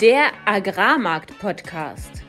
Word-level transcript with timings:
Der 0.00 0.30
Agrarmarkt-Podcast. 0.46 2.22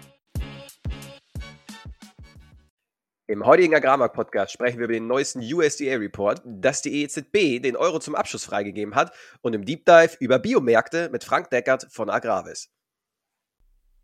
Im 3.27 3.45
heutigen 3.45 3.73
Agrarmarkt-Podcast 3.73 4.51
sprechen 4.51 4.79
wir 4.79 4.85
über 4.85 4.93
den 4.93 5.07
neuesten 5.07 5.39
USDA-Report, 5.39 6.41
dass 6.43 6.81
die 6.81 7.01
EZB 7.01 7.61
den 7.61 7.77
Euro 7.77 7.99
zum 7.99 8.13
Abschluss 8.13 8.43
freigegeben 8.43 8.93
hat 8.93 9.13
und 9.41 9.53
im 9.53 9.63
Deep 9.63 9.85
Dive 9.85 10.17
über 10.19 10.37
Biomärkte 10.37 11.07
mit 11.13 11.23
Frank 11.23 11.49
Deckert 11.49 11.87
von 11.89 12.09
Agravis. 12.09 12.69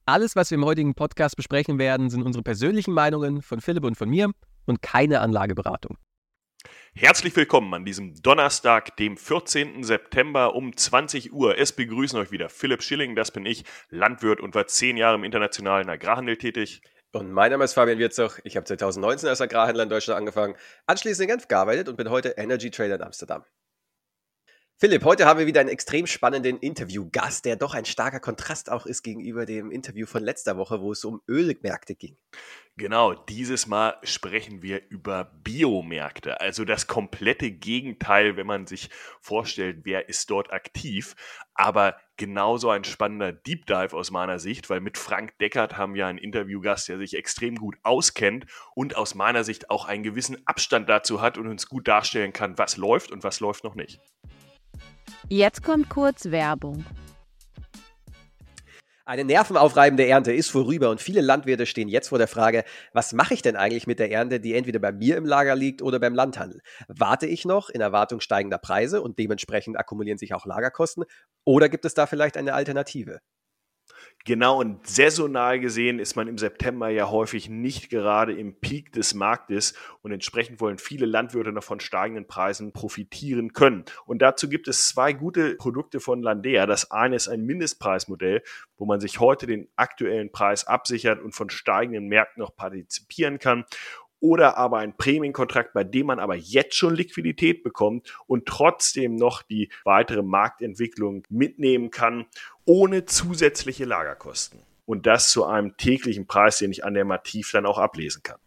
Alles, 0.06 0.38
was 0.38 0.50
wir 0.50 0.56
im 0.58 0.64
heutigen 0.64 0.96
Podcast 0.96 1.36
besprechen 1.36 1.78
werden, 1.78 2.10
sind 2.10 2.24
unsere 2.24 2.44
persönlichen 2.44 2.94
Meinungen 2.94 3.42
von 3.42 3.60
Philipp 3.60 3.84
und 3.84 3.98
von 3.98 4.10
mir 4.10 4.32
und 4.66 4.82
keine 4.82 5.20
Anlageberatung. 5.20 5.98
Herzlich 7.00 7.36
willkommen 7.36 7.72
an 7.76 7.86
diesem 7.86 8.20
Donnerstag, 8.24 8.98
dem 8.98 9.18
14. 9.18 9.84
September 9.84 10.56
um 10.56 10.76
20 10.76 11.32
Uhr. 11.32 11.56
Es 11.56 11.72
begrüßen 11.72 12.18
euch 12.18 12.32
wieder 12.32 12.50
Philipp 12.50 12.82
Schilling, 12.82 13.16
das 13.16 13.30
bin 13.30 13.46
ich, 13.46 13.66
Landwirt 13.92 14.42
und 14.42 14.56
war 14.56 14.66
zehn 14.66 14.98
Jahre 14.98 15.14
im 15.14 15.24
internationalen 15.24 15.88
Agrarhandel 15.90 16.38
tätig. 16.38 16.82
Und 17.12 17.32
mein 17.32 17.52
Name 17.52 17.66
ist 17.66 17.76
Fabian 17.76 18.00
Wirzog. 18.00 18.42
Ich 18.46 18.56
habe 18.56 18.66
2019 18.66 19.30
als 19.30 19.42
Agrarhändler 19.42 19.84
in 19.84 19.90
Deutschland 19.90 20.18
angefangen, 20.18 20.56
anschließend 20.88 21.30
in 21.30 21.36
Genf 21.36 21.48
gearbeitet 21.48 21.88
und 21.88 21.98
bin 21.98 22.10
heute 22.10 22.30
Energy 22.30 22.72
Trader 22.72 22.96
in 22.96 23.04
Amsterdam. 23.04 23.46
Philipp, 24.80 25.06
heute 25.06 25.26
haben 25.26 25.40
wir 25.40 25.48
wieder 25.48 25.62
einen 25.62 25.72
extrem 25.72 26.06
spannenden 26.06 26.60
Interviewgast, 26.60 27.46
der 27.46 27.56
doch 27.56 27.74
ein 27.74 27.86
starker 27.86 28.20
Kontrast 28.20 28.72
auch 28.72 28.86
ist 28.86 29.02
gegenüber 29.02 29.48
dem 29.48 29.72
Interview 29.72 30.06
von 30.06 30.22
letzter 30.22 30.56
Woche, 30.56 30.82
wo 30.82 30.92
es 30.92 31.04
um 31.04 31.20
Ölmärkte 31.28 31.96
ging. 31.96 32.16
Genau, 32.76 33.16
dieses 33.16 33.66
Mal 33.66 33.98
sprechen 34.04 34.62
wir 34.62 34.88
über 34.90 35.32
Biomärkte, 35.44 36.42
also 36.42 36.64
das 36.64 36.86
komplette 36.86 37.50
Gegenteil, 37.50 38.38
wenn 38.38 38.46
man 38.46 38.68
sich 38.68 38.92
vorstellt, 39.20 39.80
wer 39.82 40.10
ist 40.10 40.30
dort 40.30 40.54
aktiv. 40.54 41.16
Aber 41.56 41.98
genauso 42.16 42.70
ein 42.70 42.84
spannender 42.84 43.32
Deep 43.32 43.66
Dive 43.66 43.98
aus 43.98 44.12
meiner 44.12 44.38
Sicht, 44.38 44.70
weil 44.70 44.80
mit 44.80 45.00
Frank 45.00 45.40
Deckert 45.40 45.76
haben 45.76 45.96
wir 45.96 46.06
einen 46.06 46.20
Interviewgast, 46.20 46.88
der 46.88 47.00
sich 47.00 47.16
extrem 47.16 47.56
gut 47.56 47.78
auskennt 47.82 48.46
und 48.76 48.96
aus 48.96 49.16
meiner 49.16 49.44
Sicht 49.44 49.72
auch 49.72 49.86
einen 49.86 50.04
gewissen 50.04 50.46
Abstand 50.46 50.88
dazu 50.88 51.20
hat 51.20 51.40
und 51.40 51.48
uns 51.48 51.68
gut 51.68 51.88
darstellen 51.88 52.32
kann, 52.32 52.60
was 52.60 52.78
läuft 52.78 53.12
und 53.12 53.24
was 53.24 53.40
läuft 53.40 53.64
noch 53.64 53.74
nicht. 53.74 54.00
Jetzt 55.30 55.64
kommt 55.64 55.90
kurz 55.90 56.32
Werbung. 56.32 56.86
Eine 59.08 59.24
nervenaufreibende 59.24 60.06
Ernte 60.06 60.34
ist 60.34 60.50
vorüber 60.50 60.90
und 60.90 61.00
viele 61.00 61.22
Landwirte 61.22 61.66
stehen 61.66 61.88
jetzt 61.88 62.10
vor 62.10 62.18
der 62.18 62.28
Frage, 62.28 62.66
was 62.92 63.14
mache 63.14 63.34
ich 63.34 63.42
denn 63.42 63.56
eigentlich 63.56 63.88
mit 63.88 64.00
der 64.00 64.12
Ernte, 64.12 64.42
die 64.42 64.54
entweder 64.54 64.80
bei 64.80 64.92
mir 64.92 65.16
im 65.16 65.26
Lager 65.26 65.56
liegt 65.56 65.82
oder 65.82 65.98
beim 65.98 66.14
Landhandel? 66.14 66.60
Warte 66.90 67.26
ich 67.26 67.46
noch 67.46 67.70
in 67.70 67.80
Erwartung 67.80 68.20
steigender 68.20 68.58
Preise 68.58 69.02
und 69.02 69.18
dementsprechend 69.18 69.78
akkumulieren 69.78 70.18
sich 70.18 70.34
auch 70.34 70.46
Lagerkosten 70.46 71.06
oder 71.46 71.70
gibt 71.70 71.86
es 71.86 71.94
da 71.94 72.06
vielleicht 72.06 72.36
eine 72.36 72.54
Alternative? 72.54 73.22
Genau, 74.28 74.60
und 74.60 74.86
saisonal 74.86 75.58
gesehen 75.58 76.00
ist 76.00 76.18
man 76.18 76.28
im 76.28 76.38
September 76.38 76.90
ja 76.90 77.10
häufig 77.10 77.48
nicht 77.48 77.90
gerade 77.90 78.34
im 78.34 78.56
Peak 78.56 78.92
des 78.92 79.14
Marktes 79.14 79.74
und 80.02 80.12
entsprechend 80.12 80.60
wollen 80.60 80.80
viele 80.80 81.06
Landwirte 81.06 81.54
noch 81.54 81.64
von 81.64 81.80
steigenden 81.80 82.28
Preisen 82.28 82.74
profitieren 82.74 83.54
können. 83.54 83.86
Und 84.06 84.22
dazu 84.22 84.50
gibt 84.50 84.68
es 84.68 84.90
zwei 84.90 85.14
gute 85.14 85.56
Produkte 85.56 86.02
von 86.02 86.22
Landea. 86.22 86.66
Das 86.66 86.92
eine 86.92 87.16
ist 87.16 87.30
ein 87.30 87.46
Mindestpreismodell, 87.46 88.44
wo 88.78 88.86
man 88.86 89.00
sich 89.00 89.22
heute 89.22 89.48
den 89.48 89.70
aktuellen 89.78 90.30
Preis 90.30 90.68
absichert 90.68 91.22
und 91.22 91.34
von 91.34 91.50
steigenden 91.50 92.08
Märkten 92.10 92.42
noch 92.42 92.54
partizipieren 92.54 93.40
kann 93.40 93.64
oder 94.20 94.58
aber 94.58 94.80
ein 94.80 94.98
Prämienkontrakt, 94.98 95.74
bei 95.74 95.84
dem 95.84 96.08
man 96.08 96.20
aber 96.20 96.36
jetzt 96.36 96.76
schon 96.76 96.96
Liquidität 96.96 97.64
bekommt 97.64 98.18
und 98.28 98.46
trotzdem 98.46 99.16
noch 99.16 99.42
die 99.44 99.70
weitere 99.84 100.24
Marktentwicklung 100.24 101.24
mitnehmen 101.30 101.92
kann, 101.92 102.26
ohne 102.66 103.06
zusätzliche 103.06 103.86
Lagerkosten. 103.86 104.60
Und 104.86 105.06
das 105.06 105.32
zu 105.32 105.46
einem 105.46 105.78
täglichen 105.78 106.28
Preis, 106.28 106.58
den 106.60 106.72
ich 106.72 106.86
an 106.86 106.94
der 106.94 107.06
Mativ 107.06 107.52
dann 107.52 107.66
auch 107.66 107.78
ablesen 107.78 108.24
kann. 108.24 108.40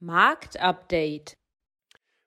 Marktupdate. 0.00 1.36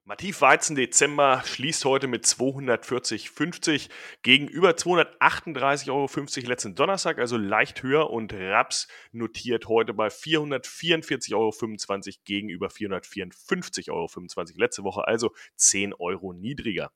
Mativ 0.09 0.42
Weizen 0.42 0.75
Dezember 0.75 1.44
schließt 1.46 1.86
heute 1.86 2.08
mit 2.08 2.25
240,50 2.25 3.90
gegenüber 4.24 4.72
238,50 4.72 5.92
Euro 5.92 6.50
letzten 6.50 6.74
Donnerstag, 6.74 7.20
also 7.20 7.38
leicht 7.38 7.84
höher. 7.84 8.09
Und 8.09 8.34
Raps 8.34 8.88
notiert 9.12 9.68
heute 9.68 9.94
bei 9.94 10.08
444,25 10.08 11.36
Euro 11.36 11.53
gegenüber 12.25 12.69
454,25 12.69 13.92
Euro 13.92 14.09
letzte 14.56 14.84
Woche, 14.84 15.08
also 15.08 15.31
10 15.58 15.94
Euro 15.94 16.34
niedriger. 16.34 16.92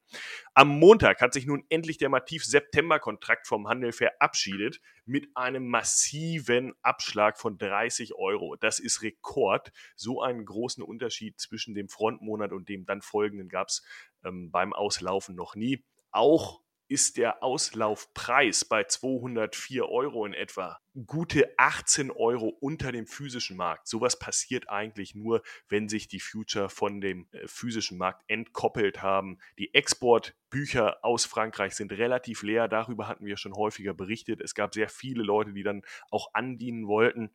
Am 0.55 0.69
Montag 0.69 1.21
hat 1.21 1.33
sich 1.33 1.45
nun 1.45 1.65
endlich 1.69 1.99
der 1.99 2.09
Mativ 2.09 2.43
September-Kontrakt 2.43 3.45
vom 3.45 3.67
Handel 3.67 3.91
verabschiedet 3.91 4.81
mit 5.05 5.35
einem 5.35 5.67
massiven 5.67 6.73
Abschlag 6.81 7.37
von 7.37 7.57
30 7.57 8.15
Euro. 8.15 8.55
Das 8.55 8.79
ist 8.79 9.01
Rekord. 9.01 9.71
So 9.95 10.21
einen 10.21 10.45
großen 10.45 10.83
Unterschied 10.83 11.39
zwischen 11.39 11.73
dem 11.75 11.89
Frontmonat 11.89 12.51
und 12.51 12.69
dem 12.69 12.85
dann 12.85 13.01
folgenden 13.01 13.49
gab 13.49 13.67
es 13.67 13.83
ähm, 14.23 14.51
beim 14.51 14.73
Auslaufen 14.73 15.35
noch 15.35 15.55
nie. 15.55 15.83
Auch 16.11 16.61
ist 16.87 17.17
der 17.17 17.43
Auslaufpreis 17.43 18.65
bei 18.65 18.83
204 18.83 19.87
Euro 19.89 20.25
in 20.25 20.33
etwa 20.33 20.79
gute 21.07 21.57
18 21.57 22.11
Euro 22.11 22.49
unter 22.59 22.91
dem 22.91 23.07
physischen 23.07 23.57
Markt. 23.57 23.87
Sowas 23.87 24.19
passiert 24.19 24.69
eigentlich 24.69 25.15
nur, 25.15 25.41
wenn 25.67 25.89
sich 25.89 26.07
die 26.07 26.19
Future 26.19 26.69
von 26.69 27.01
dem 27.01 27.27
äh, 27.31 27.47
physischen 27.47 27.97
Markt 27.97 28.23
entkoppelt 28.27 29.01
haben. 29.01 29.39
Die 29.57 29.73
Exportbücher 29.73 31.03
aus 31.03 31.25
Frankreich 31.25 31.73
sind 31.75 31.91
relativ 31.91 32.43
leer. 32.43 32.67
Darüber 32.67 33.07
hatten 33.07 33.25
wir 33.25 33.37
schon 33.37 33.55
häufiger 33.55 33.93
berichtet. 33.93 34.39
Es 34.41 34.53
gab 34.53 34.73
sehr 34.73 34.89
viele 34.89 35.23
Leute, 35.23 35.53
die 35.53 35.63
dann 35.63 35.81
auch 36.11 36.33
andienen 36.33 36.87
wollten. 36.87 37.31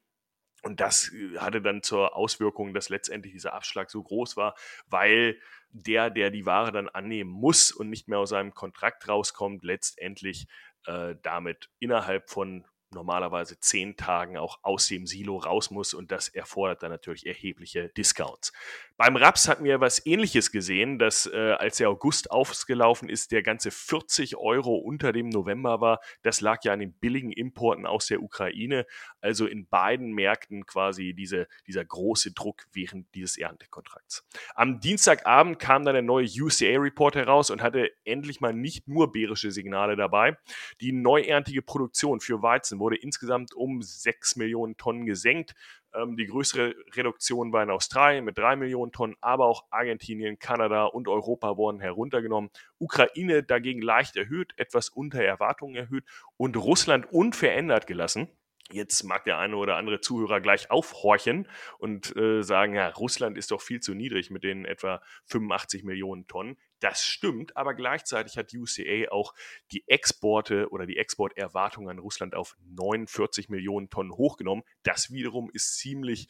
Und 0.62 0.80
das 0.80 1.12
äh, 1.12 1.38
hatte 1.38 1.62
dann 1.62 1.82
zur 1.82 2.16
Auswirkung, 2.16 2.74
dass 2.74 2.88
letztendlich 2.88 3.32
dieser 3.32 3.54
Abschlag 3.54 3.90
so 3.90 4.02
groß 4.02 4.36
war, 4.36 4.54
weil 4.86 5.38
der, 5.70 6.10
der 6.10 6.30
die 6.30 6.46
Ware 6.46 6.72
dann 6.72 6.88
annehmen 6.88 7.30
muss 7.30 7.72
und 7.72 7.90
nicht 7.90 8.08
mehr 8.08 8.18
aus 8.18 8.30
seinem 8.30 8.54
Kontrakt 8.54 9.08
rauskommt, 9.08 9.64
letztendlich 9.64 10.46
äh, 10.86 11.14
damit 11.22 11.70
innerhalb 11.78 12.30
von 12.30 12.66
normalerweise 12.90 13.60
zehn 13.60 13.96
Tagen 13.96 14.38
auch 14.38 14.60
aus 14.62 14.88
dem 14.88 15.06
Silo 15.06 15.36
raus 15.36 15.70
muss 15.70 15.92
und 15.92 16.10
das 16.10 16.28
erfordert 16.28 16.82
dann 16.82 16.90
natürlich 16.90 17.26
erhebliche 17.26 17.90
Discounts. 17.90 18.52
Beim 18.98 19.14
Raps 19.14 19.46
hatten 19.46 19.62
wir 19.62 19.80
was 19.80 20.04
ähnliches 20.06 20.50
gesehen, 20.50 20.98
dass 20.98 21.26
äh, 21.26 21.52
als 21.52 21.76
der 21.76 21.88
August 21.88 22.32
ausgelaufen 22.32 23.08
ist, 23.08 23.30
der 23.30 23.44
ganze 23.44 23.70
40 23.70 24.36
Euro 24.36 24.74
unter 24.74 25.12
dem 25.12 25.28
November 25.28 25.80
war. 25.80 26.00
Das 26.22 26.40
lag 26.40 26.64
ja 26.64 26.72
an 26.72 26.80
den 26.80 26.92
billigen 26.94 27.30
Importen 27.30 27.86
aus 27.86 28.06
der 28.06 28.20
Ukraine. 28.20 28.86
Also 29.20 29.46
in 29.46 29.68
beiden 29.68 30.14
Märkten 30.14 30.66
quasi 30.66 31.14
diese, 31.14 31.46
dieser 31.68 31.84
große 31.84 32.32
Druck 32.32 32.66
während 32.72 33.14
dieses 33.14 33.38
Erntekontrakts. 33.38 34.26
Am 34.56 34.80
Dienstagabend 34.80 35.60
kam 35.60 35.84
dann 35.84 35.94
der 35.94 36.02
neue 36.02 36.26
UCA-Report 36.26 37.14
heraus 37.14 37.50
und 37.50 37.62
hatte 37.62 37.92
endlich 38.04 38.40
mal 38.40 38.52
nicht 38.52 38.88
nur 38.88 39.12
bärische 39.12 39.52
Signale 39.52 39.94
dabei. 39.94 40.36
Die 40.80 40.90
neuerntige 40.90 41.62
Produktion 41.62 42.18
für 42.18 42.42
Weizen 42.42 42.80
wurde 42.80 42.96
insgesamt 42.96 43.54
um 43.54 43.80
6 43.80 44.34
Millionen 44.34 44.76
Tonnen 44.76 45.06
gesenkt. 45.06 45.54
Ähm, 45.94 46.16
die 46.16 46.26
größere 46.26 46.74
Reduktion 46.94 47.52
war 47.52 47.62
in 47.62 47.70
Australien 47.70 48.24
mit 48.24 48.38
3 48.38 48.56
Millionen 48.56 48.92
Tonnen, 48.92 49.16
aber 49.20 49.46
auch 49.46 49.64
Argentinien, 49.70 50.38
Kanada 50.38 50.84
und 50.84 51.08
Europa 51.08 51.56
wurden 51.56 51.80
heruntergenommen. 51.80 52.50
Ukraine 52.78 53.42
dagegen 53.42 53.82
leicht 53.82 54.16
erhöht, 54.16 54.52
etwas 54.56 54.88
unter 54.88 55.22
Erwartungen 55.22 55.76
erhöht 55.76 56.04
und 56.36 56.56
Russland 56.56 57.10
unverändert 57.12 57.86
gelassen. 57.86 58.28
Jetzt 58.70 59.02
mag 59.04 59.24
der 59.24 59.38
eine 59.38 59.56
oder 59.56 59.76
andere 59.76 60.00
Zuhörer 60.00 60.42
gleich 60.42 60.70
aufhorchen 60.70 61.48
und 61.78 62.14
äh, 62.16 62.42
sagen, 62.42 62.74
ja, 62.74 62.88
Russland 62.88 63.38
ist 63.38 63.50
doch 63.50 63.62
viel 63.62 63.80
zu 63.80 63.94
niedrig 63.94 64.30
mit 64.30 64.44
den 64.44 64.66
etwa 64.66 65.00
85 65.24 65.84
Millionen 65.84 66.26
Tonnen. 66.26 66.58
Das 66.80 67.04
stimmt, 67.04 67.56
aber 67.56 67.74
gleichzeitig 67.74 68.38
hat 68.38 68.54
UCA 68.54 69.10
auch 69.10 69.34
die 69.72 69.82
Exporte 69.88 70.68
oder 70.70 70.86
die 70.86 70.96
Exporterwartungen 70.96 71.90
an 71.90 71.98
Russland 71.98 72.34
auf 72.34 72.56
49 72.76 73.48
Millionen 73.48 73.90
Tonnen 73.90 74.12
hochgenommen. 74.12 74.64
Das 74.84 75.10
wiederum 75.10 75.50
ist 75.52 75.76
ziemlich 75.76 76.28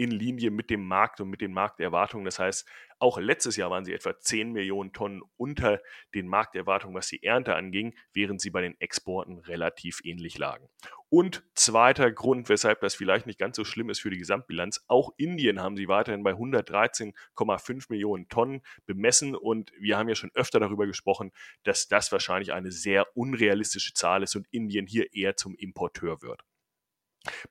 in 0.00 0.12
Linie 0.12 0.50
mit 0.50 0.70
dem 0.70 0.86
Markt 0.88 1.20
und 1.20 1.28
mit 1.28 1.42
den 1.42 1.52
Markterwartungen. 1.52 2.24
Das 2.24 2.38
heißt, 2.38 2.66
auch 3.00 3.18
letztes 3.18 3.56
Jahr 3.56 3.70
waren 3.70 3.84
sie 3.84 3.92
etwa 3.92 4.18
10 4.18 4.50
Millionen 4.50 4.94
Tonnen 4.94 5.20
unter 5.36 5.82
den 6.14 6.26
Markterwartungen, 6.26 6.96
was 6.96 7.08
die 7.08 7.22
Ernte 7.22 7.54
anging, 7.54 7.94
während 8.14 8.40
sie 8.40 8.48
bei 8.48 8.62
den 8.62 8.80
Exporten 8.80 9.40
relativ 9.40 10.00
ähnlich 10.02 10.38
lagen. 10.38 10.70
Und 11.10 11.44
zweiter 11.54 12.10
Grund, 12.10 12.48
weshalb 12.48 12.80
das 12.80 12.94
vielleicht 12.94 13.26
nicht 13.26 13.38
ganz 13.38 13.56
so 13.56 13.64
schlimm 13.64 13.90
ist 13.90 14.00
für 14.00 14.08
die 14.08 14.16
Gesamtbilanz, 14.16 14.82
auch 14.88 15.12
Indien 15.18 15.60
haben 15.60 15.76
sie 15.76 15.86
weiterhin 15.86 16.22
bei 16.22 16.32
113,5 16.32 17.86
Millionen 17.90 18.26
Tonnen 18.30 18.62
bemessen 18.86 19.34
und 19.36 19.70
wir 19.78 19.98
haben 19.98 20.08
ja 20.08 20.14
schon 20.14 20.30
öfter 20.32 20.60
darüber 20.60 20.86
gesprochen, 20.86 21.30
dass 21.64 21.88
das 21.88 22.10
wahrscheinlich 22.10 22.54
eine 22.54 22.72
sehr 22.72 23.14
unrealistische 23.14 23.92
Zahl 23.92 24.22
ist 24.22 24.34
und 24.34 24.46
Indien 24.50 24.86
hier 24.86 25.12
eher 25.12 25.36
zum 25.36 25.54
Importeur 25.56 26.22
wird. 26.22 26.42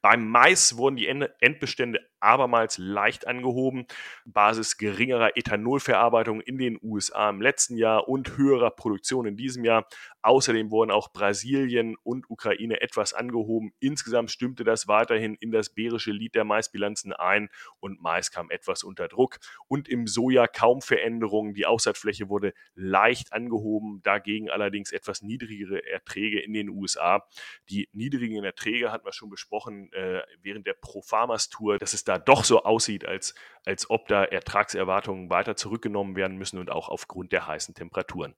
Beim 0.01 0.27
Mais 0.27 0.77
wurden 0.77 0.95
die 0.95 1.07
Endbestände 1.07 1.99
abermals 2.19 2.77
leicht 2.77 3.27
angehoben, 3.27 3.85
Basis 4.25 4.77
geringerer 4.77 5.37
Ethanolverarbeitung 5.37 6.41
in 6.41 6.57
den 6.57 6.79
USA 6.81 7.29
im 7.29 7.41
letzten 7.41 7.77
Jahr 7.77 8.07
und 8.07 8.37
höherer 8.37 8.71
Produktion 8.71 9.25
in 9.25 9.37
diesem 9.37 9.63
Jahr. 9.63 9.87
Außerdem 10.21 10.71
wurden 10.71 10.91
auch 10.91 11.13
Brasilien 11.13 11.95
und 12.03 12.29
Ukraine 12.29 12.81
etwas 12.81 13.13
angehoben. 13.13 13.73
Insgesamt 13.79 14.31
stimmte 14.31 14.63
das 14.63 14.87
weiterhin 14.87 15.35
in 15.35 15.51
das 15.51 15.69
bärische 15.69 16.11
Lied 16.11 16.35
der 16.35 16.43
Maisbilanzen 16.43 17.13
ein 17.13 17.49
und 17.79 18.01
Mais 18.01 18.31
kam 18.31 18.49
etwas 18.49 18.83
unter 18.83 19.07
Druck. 19.07 19.39
Und 19.67 19.87
im 19.87 20.07
Soja 20.07 20.47
kaum 20.47 20.81
Veränderungen. 20.81 21.53
Die 21.53 21.65
Aussaatfläche 21.65 22.29
wurde 22.29 22.53
leicht 22.75 23.31
angehoben, 23.33 24.01
dagegen 24.03 24.49
allerdings 24.49 24.91
etwas 24.91 25.21
niedrigere 25.21 25.85
Erträge 25.85 26.39
in 26.41 26.53
den 26.53 26.69
USA. 26.69 27.25
Die 27.69 27.89
niedrigen 27.93 28.43
Erträge 28.43 28.91
hatten 28.91 29.05
wir 29.05 29.13
schon 29.13 29.29
besprochen 29.29 29.91
äh, 29.93 30.21
während 30.41 30.67
der 30.67 30.73
Pro 30.73 31.01
Farmers 31.01 31.49
Tour, 31.49 31.77
dass 31.77 31.93
es 31.93 32.03
da 32.09 32.17
doch 32.17 32.43
so 32.43 32.63
aussieht, 32.63 33.05
als, 33.05 33.35
als 33.65 33.89
ob 33.89 34.07
da 34.07 34.23
Ertragserwartungen 34.23 35.29
weiter 35.29 35.55
zurückgenommen 35.55 36.15
werden 36.15 36.37
müssen 36.37 36.59
und 36.59 36.71
auch 36.71 36.89
aufgrund 36.89 37.31
der 37.31 37.47
heißen 37.47 37.75
Temperaturen. 37.75 38.35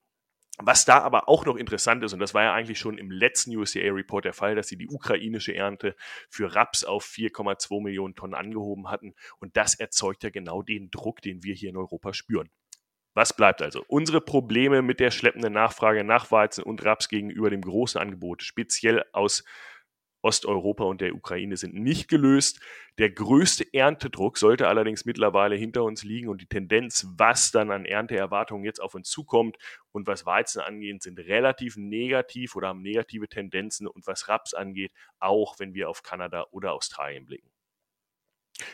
Was 0.58 0.86
da 0.86 1.00
aber 1.00 1.30
auch 1.30 1.46
noch 1.46 1.56
interessant 1.56 2.04
ist, 2.04 2.14
und 2.14 2.20
das 2.20 2.34
war 2.34 2.44
ja 2.44 2.54
eigentlich 2.54 2.78
schon 2.78 2.98
im 2.98 3.10
letzten 3.10 3.56
USDA-Report 3.56 4.26
der 4.26 4.34
Fall, 4.34 4.54
dass 4.54 4.68
sie 4.68 4.78
die 4.78 4.90
ukrainische 4.90 5.56
Ernte 5.56 5.96
für 6.30 6.54
Raps 6.54 6.84
auf 6.84 7.06
4,2 7.06 7.82
Millionen 7.82 8.16
Tonnen 8.16 8.36
angehoben 8.36 8.90
hatten. 8.90 9.16
Und 9.40 9.56
das 9.58 9.76
erzeugt 9.76 10.24
ja 10.24 10.30
genau 10.30 10.62
den 10.62 10.92
Druck, 10.92 11.22
den 11.22 11.44
wir 11.44 11.56
hier 11.56 11.70
in 11.70 11.78
Europa 11.78 12.14
spüren. 12.14 12.50
Was 13.14 13.36
bleibt 13.36 13.62
also? 13.62 13.84
Unsere 13.88 14.22
Probleme 14.22 14.82
mit 14.82 15.00
der 15.00 15.12
schleppenden 15.12 15.54
Nachfrage 15.54 16.04
nach 16.04 16.32
Weizen 16.32 16.64
und 16.64 16.84
Raps 16.86 17.10
gegenüber 17.10 17.50
dem 17.50 17.62
großen 17.62 18.00
Angebot, 18.00 18.44
speziell 18.44 19.04
aus 19.14 19.44
Osteuropa 20.22 20.84
und 20.84 21.02
der 21.02 21.16
Ukraine 21.16 21.58
sind 21.58 21.74
nicht 21.74 22.08
gelöst. 22.08 22.60
Der 22.98 23.10
größte 23.10 23.66
Erntedruck 23.74 24.38
sollte 24.38 24.68
allerdings 24.68 25.06
mittlerweile 25.06 25.56
hinter 25.56 25.84
uns 25.84 26.04
liegen 26.04 26.30
und 26.30 26.42
die 26.42 26.48
Tendenz, 26.48 27.08
was 27.18 27.52
dann 27.52 27.72
an 27.72 27.86
Ernteerwartungen 27.86 28.66
jetzt 28.66 28.82
auf 28.82 28.96
uns 28.96 29.10
zukommt 29.10 29.58
und 29.92 30.08
was 30.08 30.26
Weizen 30.26 30.62
angeht, 30.62 31.04
sind 31.04 31.20
relativ 31.20 31.78
negativ 31.78 32.56
oder 32.56 32.70
haben 32.70 32.82
negative 32.82 33.28
Tendenzen 33.28 33.88
und 33.88 34.08
was 34.08 34.28
Raps 34.28 34.54
angeht, 34.54 34.92
auch 35.20 35.60
wenn 35.60 35.74
wir 35.74 35.90
auf 35.90 36.04
Kanada 36.04 36.48
oder 36.52 36.74
Australien 36.74 37.26
blicken. 37.26 37.51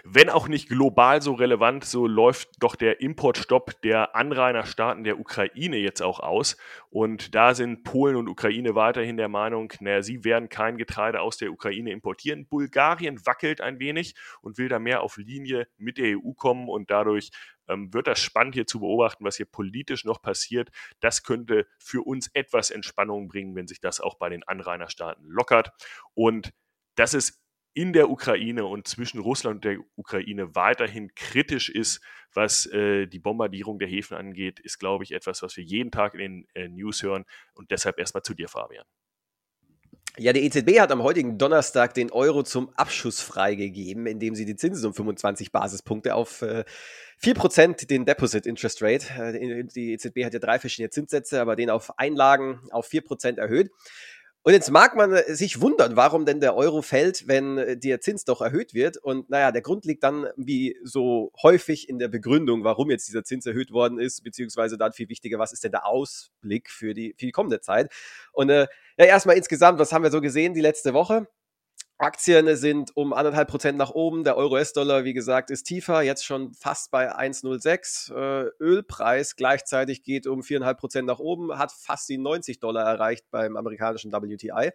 Wenn 0.04 0.30
auch 0.30 0.48
nicht 0.48 0.70
global 0.70 1.22
so 1.22 1.34
relevant, 1.34 1.86
so 1.86 2.08
läuft 2.08 2.50
doch 2.60 2.76
der 2.76 3.02
Importstopp 3.02 3.82
der 3.82 4.16
Anrainerstaaten 4.16 5.04
der 5.04 5.20
Ukraine 5.20 5.78
jetzt 5.78 6.02
auch 6.02 6.20
aus. 6.20 6.58
Und 6.90 7.36
da 7.36 7.54
sind 7.54 7.84
Polen 7.84 8.16
und 8.16 8.28
Ukraine 8.28 8.76
weiterhin 8.76 9.18
der 9.18 9.30
Meinung, 9.30 9.74
naja, 9.80 10.02
sie 10.02 10.24
werden 10.24 10.50
kein 10.50 10.78
Getreide 10.78 11.22
aus 11.22 11.38
der 11.38 11.52
Ukraine 11.52 11.92
importieren. 11.92 12.48
Bulgarien 12.48 13.26
wackelt 13.26 13.62
ein 13.62 13.80
wenig 13.80 14.16
und 14.42 14.58
will 14.58 14.70
da 14.70 14.80
mehr 14.80 15.02
auf 15.02 15.18
Linie 15.18 15.68
mit 15.78 15.98
der 15.98 16.18
EU 16.18 16.34
kommen 16.34 16.70
und 16.70 16.90
dadurch 16.92 17.32
ähm, 17.68 17.94
wird 17.94 18.08
das 18.08 18.20
spannend 18.20 18.56
hier 18.56 18.68
zu 18.68 18.80
beobachten, 18.80 19.24
was 19.26 19.38
hier 19.38 19.46
politisch 19.46 20.06
noch 20.06 20.22
passiert. 20.22 20.70
Das 21.00 21.24
könnte 21.24 21.68
für 21.80 22.06
uns 22.06 22.30
etwas 22.34 22.72
Entspannung 22.72 23.28
bringen, 23.28 23.56
wenn 23.56 23.68
sich 23.68 23.82
das 23.82 24.00
auch 24.00 24.16
bei 24.16 24.30
den 24.30 24.44
Anrainerstaaten 24.44 25.28
lockert. 25.28 25.72
Und 26.14 26.54
das 26.96 27.14
ist 27.14 27.42
in 27.78 27.94
der 27.94 28.10
Ukraine 28.10 28.66
und 28.66 28.88
zwischen 28.88 29.20
Russland 29.20 29.58
und 29.58 29.64
der 29.64 29.78
Ukraine 29.96 30.56
weiterhin 30.56 31.14
kritisch 31.14 31.70
ist, 31.70 32.02
was 32.34 32.66
äh, 32.66 33.06
die 33.06 33.20
Bombardierung 33.20 33.78
der 33.78 33.88
Häfen 33.88 34.18
angeht, 34.18 34.60
ist, 34.60 34.80
glaube 34.80 35.04
ich, 35.04 35.12
etwas, 35.12 35.44
was 35.44 35.56
wir 35.58 35.64
jeden 35.64 35.92
Tag 35.92 36.16
in 36.16 36.20
den 36.20 36.48
äh, 36.56 36.68
News 36.70 37.04
hören. 37.04 37.26
Und 37.54 37.70
deshalb 37.70 38.00
erstmal 38.00 38.24
zu 38.24 38.34
dir, 38.34 38.48
Fabian. 38.48 38.88
Ja, 40.18 40.34
die 40.34 40.44
EZB 40.44 40.80
hat 40.80 40.92
am 40.92 41.04
heutigen 41.04 41.38
Donnerstag 41.38 41.94
den 41.94 42.12
Euro 42.12 42.42
zum 42.42 42.70
Abschuss 42.74 43.22
freigegeben, 43.22 44.08
indem 44.08 44.34
sie 44.34 44.46
die 44.46 44.56
Zinsen 44.56 44.88
um 44.88 44.96
25 44.96 45.52
Basispunkte 45.52 46.16
auf 46.16 46.42
äh, 46.42 46.66
4% 47.22 47.86
den 47.86 48.06
Deposit 48.06 48.48
Interest 48.48 48.82
Rate, 48.82 49.06
äh, 49.14 49.64
die 49.66 49.94
EZB 49.94 50.26
hat 50.26 50.34
ja 50.34 50.40
drei 50.40 50.58
verschiedene 50.58 50.90
Zinssätze, 50.90 51.40
aber 51.40 51.56
den 51.56 51.70
auf 51.70 52.00
Einlagen 52.00 52.60
auf 52.72 52.90
4% 52.90 53.38
erhöht. 53.38 53.70
Und 54.48 54.54
jetzt 54.54 54.72
mag 54.72 54.96
man 54.96 55.12
äh, 55.12 55.36
sich 55.36 55.60
wundern, 55.60 55.98
warum 55.98 56.26
denn 56.26 56.40
der 56.40 56.56
Euro 56.56 56.82
fällt, 56.82 57.28
wenn 57.28 57.58
äh, 57.58 57.76
der 57.76 58.00
Zins 58.00 58.24
doch 58.24 58.40
erhöht 58.40 58.74
wird. 58.74 58.96
Und 58.96 59.30
naja, 59.30 59.52
der 59.52 59.62
Grund 59.62 59.84
liegt 59.84 60.04
dann 60.04 60.26
wie 60.38 60.78
so 60.86 61.34
häufig 61.44 61.90
in 61.90 62.00
der 62.00 62.08
Begründung, 62.08 62.64
warum 62.64 62.90
jetzt 62.90 63.10
dieser 63.10 63.26
Zins 63.26 63.46
erhöht 63.46 63.72
worden 63.72 64.00
ist, 64.00 64.24
beziehungsweise 64.24 64.78
dann 64.78 64.94
viel 64.94 65.10
wichtiger, 65.10 65.38
was 65.38 65.52
ist 65.52 65.66
denn 65.66 65.72
der 65.72 65.86
Ausblick 65.86 66.70
für 66.70 66.94
die, 66.94 67.14
für 67.18 67.26
die 67.26 67.34
kommende 67.34 67.60
Zeit. 67.60 67.92
Und 68.32 68.50
äh, 68.50 68.68
ja, 68.98 69.04
erstmal 69.04 69.36
insgesamt, 69.36 69.80
was 69.80 69.92
haben 69.92 70.04
wir 70.04 70.12
so 70.12 70.22
gesehen 70.22 70.54
die 70.54 70.62
letzte 70.62 70.94
Woche? 70.94 71.28
Aktien 72.00 72.56
sind 72.58 72.96
um 72.96 73.12
anderthalb 73.12 73.50
Prozent 73.50 73.78
nach 73.78 73.90
oben. 73.90 74.24
Der 74.24 74.38
Euro-US-Dollar, 74.38 75.04
wie 75.04 75.14
gesagt, 75.14 75.50
ist 75.50 75.64
tiefer, 75.64 76.02
jetzt 76.02 76.24
schon 76.24 76.54
fast 76.54 76.92
bei 76.92 77.12
1,06. 77.12 78.14
Äh, 78.14 78.52
Ölpreis 78.60 79.36
gleichzeitig 79.36 80.04
geht 80.04 80.28
um 80.28 80.44
viereinhalb 80.44 80.80
Prozent 80.80 81.08
nach 81.08 81.20
oben, 81.20 81.58
hat 81.58 81.72
fast 81.72 82.08
die 82.10 82.20
90 82.20 82.60
Dollar 82.60 82.86
erreicht 82.86 83.26
beim 83.32 83.58
amerikanischen 83.58 84.12
WTI. 84.12 84.72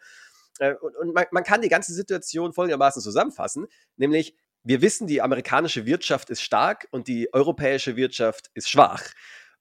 Äh, 0.59 0.75
und, 0.75 0.97
und 0.97 1.15
man, 1.15 1.27
man 1.31 1.45
kann 1.45 1.63
die 1.63 1.69
ganze 1.69 1.95
Situation 1.95 2.53
folgendermaßen 2.53 3.01
zusammenfassen, 3.01 3.67
nämlich 3.97 4.37
wir 4.65 4.81
wissen, 4.81 5.07
die 5.07 5.23
amerikanische 5.23 5.87
Wirtschaft 5.87 6.31
ist 6.31 6.43
stark 6.43 6.87
und 6.93 7.09
die 7.09 7.33
europäische 7.33 7.97
Wirtschaft 7.97 8.51
ist 8.55 8.71
schwach. 8.71 9.03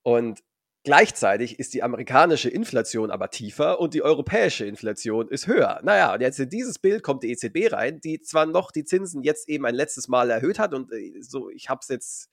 Und 0.03 0.41
Gleichzeitig 0.83 1.59
ist 1.59 1.75
die 1.75 1.83
amerikanische 1.83 2.49
Inflation 2.49 3.11
aber 3.11 3.29
tiefer 3.29 3.79
und 3.79 3.93
die 3.93 4.01
europäische 4.01 4.65
Inflation 4.65 5.27
ist 5.27 5.45
höher. 5.45 5.79
Naja, 5.83 6.11
und 6.11 6.21
jetzt 6.21 6.39
in 6.39 6.49
dieses 6.49 6.79
Bild 6.79 7.03
kommt 7.03 7.21
die 7.21 7.31
EZB 7.31 7.71
rein, 7.71 8.01
die 8.01 8.19
zwar 8.21 8.47
noch 8.47 8.71
die 8.71 8.83
Zinsen 8.83 9.21
jetzt 9.21 9.47
eben 9.47 9.67
ein 9.67 9.75
letztes 9.75 10.07
Mal 10.07 10.31
erhöht 10.31 10.57
hat 10.57 10.73
und 10.73 10.91
äh, 10.91 11.21
so, 11.21 11.51
ich 11.51 11.69
habe 11.69 11.81
es 11.83 11.87
jetzt, 11.89 12.31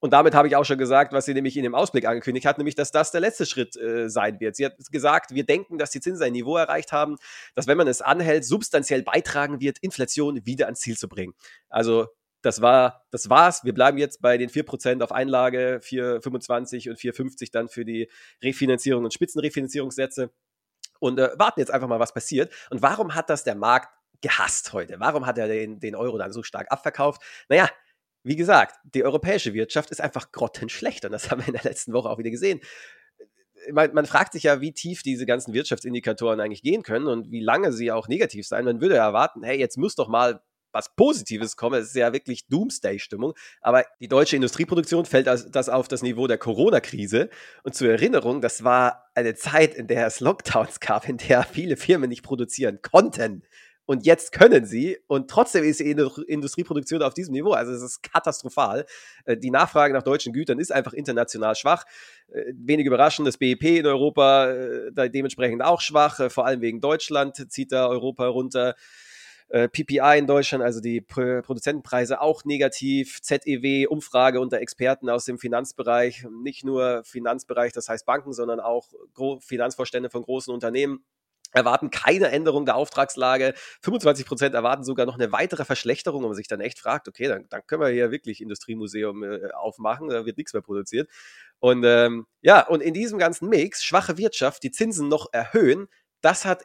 und 0.00 0.12
damit 0.12 0.34
habe 0.34 0.48
ich 0.48 0.56
auch 0.56 0.66
schon 0.66 0.76
gesagt, 0.76 1.14
was 1.14 1.24
sie 1.24 1.32
nämlich 1.32 1.56
in 1.56 1.62
dem 1.62 1.74
Ausblick 1.74 2.04
angekündigt 2.04 2.44
hat, 2.44 2.58
nämlich, 2.58 2.74
dass 2.74 2.90
das 2.90 3.10
der 3.10 3.22
letzte 3.22 3.46
Schritt 3.46 3.74
äh, 3.78 4.10
sein 4.10 4.38
wird. 4.38 4.54
Sie 4.56 4.66
hat 4.66 4.76
gesagt, 4.90 5.34
wir 5.34 5.46
denken, 5.46 5.78
dass 5.78 5.90
die 5.92 6.00
Zinsen 6.00 6.24
ein 6.24 6.32
Niveau 6.32 6.58
erreicht 6.58 6.92
haben, 6.92 7.16
das, 7.54 7.66
wenn 7.68 7.78
man 7.78 7.88
es 7.88 8.02
anhält, 8.02 8.44
substanziell 8.44 9.02
beitragen 9.02 9.62
wird, 9.62 9.78
Inflation 9.78 10.44
wieder 10.44 10.66
ans 10.66 10.80
Ziel 10.80 10.98
zu 10.98 11.08
bringen. 11.08 11.32
Also 11.70 12.08
das 12.42 12.60
war, 12.60 13.06
das 13.10 13.30
war's. 13.30 13.64
Wir 13.64 13.72
bleiben 13.72 13.98
jetzt 13.98 14.20
bei 14.20 14.36
den 14.36 14.50
4% 14.50 15.02
auf 15.02 15.12
Einlage, 15.12 15.80
4,25 15.82 16.90
und 16.90 16.98
4,50 16.98 17.50
dann 17.52 17.68
für 17.68 17.84
die 17.84 18.10
Refinanzierung 18.42 19.04
und 19.04 19.14
Spitzenrefinanzierungssätze 19.14 20.30
und 20.98 21.18
äh, 21.18 21.30
warten 21.38 21.60
jetzt 21.60 21.72
einfach 21.72 21.88
mal, 21.88 22.00
was 22.00 22.12
passiert. 22.12 22.52
Und 22.70 22.82
warum 22.82 23.14
hat 23.14 23.30
das 23.30 23.44
der 23.44 23.54
Markt 23.54 23.88
gehasst 24.20 24.72
heute? 24.72 25.00
Warum 25.00 25.26
hat 25.26 25.38
er 25.38 25.48
den, 25.48 25.80
den 25.80 25.94
Euro 25.94 26.18
dann 26.18 26.32
so 26.32 26.42
stark 26.42 26.70
abverkauft? 26.70 27.22
Naja, 27.48 27.68
wie 28.24 28.36
gesagt, 28.36 28.76
die 28.94 29.04
europäische 29.04 29.54
Wirtschaft 29.54 29.90
ist 29.90 30.00
einfach 30.00 30.32
grottenschlecht 30.32 31.04
und 31.04 31.12
das 31.12 31.28
haben 31.30 31.40
wir 31.40 31.48
in 31.48 31.54
der 31.54 31.64
letzten 31.64 31.92
Woche 31.92 32.08
auch 32.08 32.18
wieder 32.18 32.30
gesehen. 32.30 32.60
Man, 33.70 33.94
man, 33.94 34.06
fragt 34.06 34.32
sich 34.32 34.44
ja, 34.44 34.60
wie 34.60 34.72
tief 34.72 35.02
diese 35.02 35.24
ganzen 35.24 35.54
Wirtschaftsindikatoren 35.54 36.40
eigentlich 36.40 36.62
gehen 36.62 36.82
können 36.82 37.06
und 37.06 37.30
wie 37.30 37.40
lange 37.40 37.72
sie 37.72 37.92
auch 37.92 38.08
negativ 38.08 38.46
sein. 38.46 38.64
Man 38.64 38.80
würde 38.80 38.96
erwarten, 38.96 39.44
hey, 39.44 39.56
jetzt 39.56 39.78
muss 39.78 39.94
doch 39.94 40.08
mal 40.08 40.42
was 40.72 40.94
Positives 40.96 41.56
komme. 41.56 41.78
Es 41.78 41.88
ist 41.88 41.96
ja 41.96 42.12
wirklich 42.12 42.46
Doomsday-Stimmung. 42.48 43.34
Aber 43.60 43.84
die 44.00 44.08
deutsche 44.08 44.36
Industrieproduktion 44.36 45.04
fällt 45.04 45.26
das 45.26 45.68
auf 45.68 45.88
das 45.88 46.02
Niveau 46.02 46.26
der 46.26 46.38
Corona-Krise. 46.38 47.30
Und 47.62 47.74
zur 47.74 47.90
Erinnerung, 47.90 48.40
das 48.40 48.64
war 48.64 49.06
eine 49.14 49.34
Zeit, 49.34 49.74
in 49.74 49.86
der 49.86 50.06
es 50.06 50.20
Lockdowns 50.20 50.80
gab, 50.80 51.08
in 51.08 51.18
der 51.18 51.44
viele 51.44 51.76
Firmen 51.76 52.08
nicht 52.08 52.22
produzieren 52.22 52.80
konnten. 52.82 53.42
Und 53.84 54.06
jetzt 54.06 54.32
können 54.32 54.64
sie. 54.64 54.98
Und 55.08 55.28
trotzdem 55.28 55.64
ist 55.64 55.80
die 55.80 55.90
Industrieproduktion 55.90 57.02
auf 57.02 57.14
diesem 57.14 57.32
Niveau. 57.32 57.52
Also 57.52 57.72
es 57.72 57.82
ist 57.82 58.02
katastrophal. 58.02 58.86
Äh, 59.24 59.36
die 59.36 59.50
Nachfrage 59.50 59.92
nach 59.92 60.02
deutschen 60.02 60.32
Gütern 60.32 60.58
ist 60.60 60.72
einfach 60.72 60.92
international 60.92 61.56
schwach. 61.56 61.84
Äh, 62.28 62.52
wenig 62.54 62.86
überraschend, 62.86 63.26
das 63.26 63.38
BIP 63.38 63.64
in 63.64 63.86
Europa 63.86 64.50
äh, 64.50 65.10
dementsprechend 65.10 65.62
auch 65.62 65.80
schwach. 65.80 66.30
Vor 66.30 66.46
allem 66.46 66.60
wegen 66.60 66.80
Deutschland 66.80 67.36
zieht 67.52 67.72
da 67.72 67.88
Europa 67.88 68.26
runter. 68.26 68.76
Äh, 69.52 69.68
PPI 69.68 70.16
in 70.16 70.26
Deutschland, 70.26 70.64
also 70.64 70.80
die 70.80 71.02
Produzentenpreise 71.02 72.22
auch 72.22 72.46
negativ, 72.46 73.20
ZEW, 73.20 73.86
Umfrage 73.86 74.40
unter 74.40 74.60
Experten 74.60 75.10
aus 75.10 75.26
dem 75.26 75.36
Finanzbereich, 75.36 76.26
nicht 76.42 76.64
nur 76.64 77.02
Finanzbereich, 77.04 77.74
das 77.74 77.86
heißt 77.86 78.06
Banken, 78.06 78.32
sondern 78.32 78.60
auch 78.60 78.88
Finanzvorstände 79.40 80.08
von 80.08 80.22
großen 80.22 80.54
Unternehmen 80.54 81.04
erwarten 81.52 81.90
keine 81.90 82.30
Änderung 82.30 82.64
der 82.64 82.76
Auftragslage. 82.76 83.52
25 83.82 84.24
Prozent 84.24 84.54
erwarten 84.54 84.84
sogar 84.84 85.04
noch 85.04 85.16
eine 85.16 85.32
weitere 85.32 85.66
Verschlechterung, 85.66 86.22
wo 86.22 86.28
man 86.28 86.36
sich 86.36 86.48
dann 86.48 86.62
echt 86.62 86.78
fragt, 86.78 87.06
okay, 87.06 87.28
dann, 87.28 87.46
dann 87.50 87.60
können 87.66 87.82
wir 87.82 87.90
hier 87.90 88.10
wirklich 88.10 88.40
Industriemuseum 88.40 89.22
äh, 89.22 89.50
aufmachen, 89.52 90.08
da 90.08 90.24
wird 90.24 90.38
nichts 90.38 90.54
mehr 90.54 90.62
produziert. 90.62 91.10
Und 91.58 91.84
ähm, 91.84 92.26
ja, 92.40 92.66
und 92.66 92.80
in 92.80 92.94
diesem 92.94 93.18
ganzen 93.18 93.50
Mix, 93.50 93.84
schwache 93.84 94.16
Wirtschaft, 94.16 94.62
die 94.62 94.70
Zinsen 94.70 95.08
noch 95.08 95.28
erhöhen, 95.30 95.88
das 96.22 96.46
hat 96.46 96.64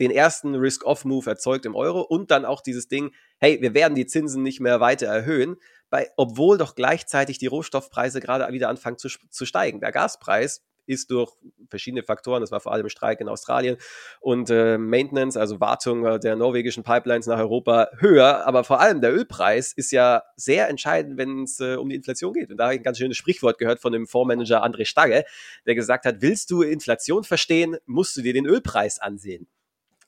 den 0.00 0.10
ersten 0.10 0.54
Risk-Off-Move 0.54 1.28
erzeugt 1.28 1.66
im 1.66 1.74
Euro 1.74 2.00
und 2.00 2.30
dann 2.30 2.44
auch 2.44 2.60
dieses 2.60 2.88
Ding, 2.88 3.12
hey, 3.38 3.60
wir 3.60 3.74
werden 3.74 3.94
die 3.94 4.06
Zinsen 4.06 4.42
nicht 4.42 4.60
mehr 4.60 4.80
weiter 4.80 5.06
erhöhen, 5.06 5.56
bei, 5.90 6.10
obwohl 6.16 6.58
doch 6.58 6.74
gleichzeitig 6.74 7.38
die 7.38 7.46
Rohstoffpreise 7.46 8.20
gerade 8.20 8.50
wieder 8.52 8.68
anfangen 8.68 8.98
zu, 8.98 9.08
zu 9.08 9.44
steigen. 9.46 9.80
Der 9.80 9.92
Gaspreis 9.92 10.62
ist 10.86 11.10
durch 11.10 11.32
verschiedene 11.68 12.02
Faktoren, 12.02 12.40
das 12.40 12.50
war 12.50 12.60
vor 12.60 12.72
allem 12.72 12.88
Streik 12.88 13.20
in 13.20 13.28
Australien 13.28 13.76
und 14.20 14.50
äh, 14.50 14.78
Maintenance, 14.78 15.36
also 15.36 15.60
Wartung 15.60 16.04
äh, 16.04 16.18
der 16.18 16.36
norwegischen 16.36 16.82
Pipelines 16.82 17.26
nach 17.26 17.38
Europa 17.38 17.88
höher, 17.98 18.46
aber 18.46 18.64
vor 18.64 18.80
allem 18.80 19.00
der 19.00 19.14
Ölpreis 19.14 19.72
ist 19.72 19.92
ja 19.92 20.22
sehr 20.36 20.68
entscheidend, 20.68 21.16
wenn 21.16 21.44
es 21.44 21.60
äh, 21.60 21.76
um 21.76 21.88
die 21.88 21.94
Inflation 21.94 22.32
geht. 22.32 22.50
Und 22.50 22.56
da 22.56 22.64
habe 22.64 22.74
ich 22.74 22.80
ein 22.80 22.84
ganz 22.84 22.98
schönes 22.98 23.16
Sprichwort 23.16 23.58
gehört 23.58 23.80
von 23.80 23.92
dem 23.92 24.06
Fondsmanager 24.06 24.64
André 24.64 24.84
Stagge, 24.84 25.24
der 25.66 25.74
gesagt 25.74 26.04
hat, 26.04 26.16
willst 26.20 26.50
du 26.50 26.62
Inflation 26.62 27.24
verstehen, 27.24 27.76
musst 27.86 28.16
du 28.16 28.22
dir 28.22 28.32
den 28.32 28.46
Ölpreis 28.46 28.98
ansehen. 28.98 29.46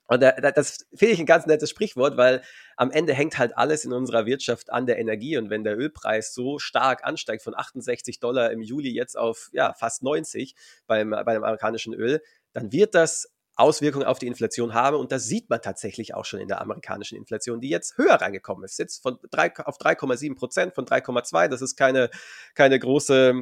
Und 0.06 0.20
das 0.20 0.86
finde 0.94 1.14
ich 1.14 1.20
ein 1.20 1.26
ganz 1.26 1.46
nettes 1.46 1.70
Sprichwort, 1.70 2.16
weil 2.16 2.42
am 2.76 2.90
Ende 2.90 3.14
hängt 3.14 3.38
halt 3.38 3.56
alles 3.56 3.84
in 3.84 3.92
unserer 3.92 4.26
Wirtschaft 4.26 4.70
an 4.70 4.86
der 4.86 4.98
Energie. 4.98 5.38
Und 5.38 5.48
wenn 5.48 5.64
der 5.64 5.78
Ölpreis 5.78 6.34
so 6.34 6.58
stark 6.58 7.04
ansteigt, 7.04 7.42
von 7.42 7.54
68 7.56 8.20
Dollar 8.20 8.50
im 8.50 8.60
Juli 8.60 8.90
jetzt 8.90 9.16
auf 9.16 9.48
ja, 9.52 9.72
fast 9.72 10.02
90 10.02 10.54
beim, 10.86 11.10
beim 11.10 11.42
amerikanischen 11.42 11.94
Öl, 11.94 12.20
dann 12.52 12.70
wird 12.70 12.94
das 12.94 13.33
Auswirkungen 13.56 14.06
auf 14.06 14.18
die 14.18 14.26
Inflation 14.26 14.74
haben. 14.74 14.96
Und 14.96 15.12
das 15.12 15.24
sieht 15.24 15.48
man 15.48 15.62
tatsächlich 15.62 16.14
auch 16.14 16.24
schon 16.24 16.40
in 16.40 16.48
der 16.48 16.60
amerikanischen 16.60 17.16
Inflation, 17.16 17.60
die 17.60 17.68
jetzt 17.68 17.96
höher 17.96 18.14
reingekommen 18.14 18.64
ist. 18.64 18.78
Jetzt 18.78 19.02
von 19.02 19.18
3, 19.30 19.64
auf 19.64 19.78
3,7 19.78 20.34
Prozent, 20.34 20.74
von 20.74 20.84
3,2. 20.84 21.48
Das 21.48 21.62
ist 21.62 21.76
keine, 21.76 22.10
keine 22.54 22.78
große, 22.78 23.32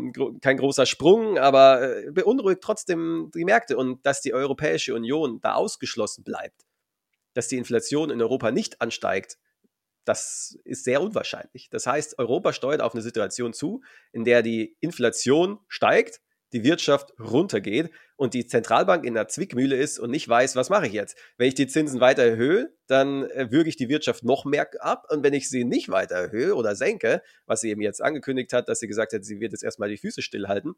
kein 0.40 0.56
großer 0.56 0.86
Sprung, 0.86 1.38
aber 1.38 1.82
äh, 1.82 2.10
beunruhigt 2.10 2.60
trotzdem 2.62 3.30
die 3.34 3.44
Märkte. 3.44 3.76
Und 3.76 4.04
dass 4.04 4.20
die 4.20 4.34
Europäische 4.34 4.94
Union 4.94 5.40
da 5.40 5.54
ausgeschlossen 5.54 6.24
bleibt, 6.24 6.66
dass 7.32 7.48
die 7.48 7.56
Inflation 7.56 8.10
in 8.10 8.20
Europa 8.20 8.50
nicht 8.50 8.82
ansteigt, 8.82 9.38
das 10.04 10.58
ist 10.64 10.84
sehr 10.84 11.00
unwahrscheinlich. 11.00 11.70
Das 11.70 11.86
heißt, 11.86 12.18
Europa 12.18 12.52
steuert 12.52 12.80
auf 12.80 12.92
eine 12.92 13.02
Situation 13.02 13.52
zu, 13.52 13.82
in 14.12 14.24
der 14.24 14.42
die 14.42 14.76
Inflation 14.80 15.60
steigt 15.68 16.20
die 16.52 16.64
Wirtschaft 16.64 17.12
runtergeht 17.18 17.90
und 18.16 18.34
die 18.34 18.46
Zentralbank 18.46 19.04
in 19.04 19.14
der 19.14 19.28
Zwickmühle 19.28 19.76
ist 19.76 19.98
und 19.98 20.10
nicht 20.10 20.28
weiß, 20.28 20.54
was 20.56 20.70
mache 20.70 20.86
ich 20.86 20.92
jetzt? 20.92 21.16
Wenn 21.36 21.48
ich 21.48 21.54
die 21.54 21.66
Zinsen 21.66 22.00
weiter 22.00 22.22
erhöhe, 22.22 22.72
dann 22.86 23.24
äh, 23.30 23.50
würge 23.50 23.68
ich 23.68 23.76
die 23.76 23.88
Wirtschaft 23.88 24.22
noch 24.22 24.44
mehr 24.44 24.68
ab 24.80 25.06
und 25.10 25.22
wenn 25.22 25.32
ich 25.32 25.48
sie 25.48 25.64
nicht 25.64 25.88
weiter 25.88 26.16
erhöhe 26.16 26.54
oder 26.54 26.76
senke, 26.76 27.22
was 27.46 27.60
sie 27.60 27.70
eben 27.70 27.80
jetzt 27.80 28.02
angekündigt 28.02 28.52
hat, 28.52 28.68
dass 28.68 28.80
sie 28.80 28.88
gesagt 28.88 29.12
hat, 29.12 29.24
sie 29.24 29.40
wird 29.40 29.52
jetzt 29.52 29.64
erstmal 29.64 29.88
die 29.88 29.96
Füße 29.96 30.22
stillhalten, 30.22 30.74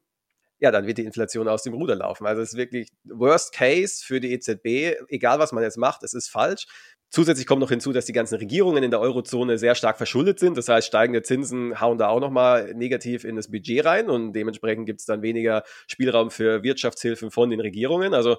ja, 0.61 0.70
dann 0.70 0.87
wird 0.87 0.99
die 0.99 1.04
Inflation 1.04 1.49
aus 1.49 1.62
dem 1.62 1.75
Ruder 1.75 1.96
laufen. 1.96 2.26
Also 2.26 2.42
es 2.42 2.50
ist 2.50 2.56
wirklich 2.56 2.88
Worst 3.04 3.52
Case 3.52 4.04
für 4.04 4.20
die 4.20 4.32
EZB, 4.32 4.96
egal 5.08 5.38
was 5.38 5.52
man 5.52 5.62
jetzt 5.62 5.78
macht, 5.78 6.02
es 6.02 6.14
ist 6.14 6.28
falsch. 6.28 6.66
Zusätzlich 7.11 7.46
kommt 7.46 7.61
noch 7.61 7.70
hinzu, 7.70 7.92
dass 7.92 8.06
die 8.06 8.12
ganzen 8.12 8.38
Regierungen 8.38 8.82
in 8.82 8.90
der 8.90 8.99
Eurozone 8.99 9.56
sehr 9.56 9.76
stark 9.76 9.99
verschuldet 9.99 10.40
sind. 10.40 10.56
Das 10.56 10.68
heißt, 10.68 10.87
steigende 10.87 11.23
Zinsen 11.23 11.80
hauen 11.80 11.96
da 11.96 12.08
auch 12.08 12.18
nochmal 12.18 12.75
negativ 12.75 13.25
in 13.25 13.37
das 13.37 13.50
Budget 13.50 13.84
rein 13.84 14.11
und 14.11 14.32
dementsprechend 14.32 14.87
gibt 14.87 14.99
es 14.99 15.06
dann 15.06 15.23
weniger 15.23 15.62
Spielraum 15.87 16.32
für 16.32 16.64
Wirtschaftshilfen 16.64 17.30
von 17.30 17.50
den 17.50 17.61
Regierungen. 17.61 18.14
Also 18.14 18.32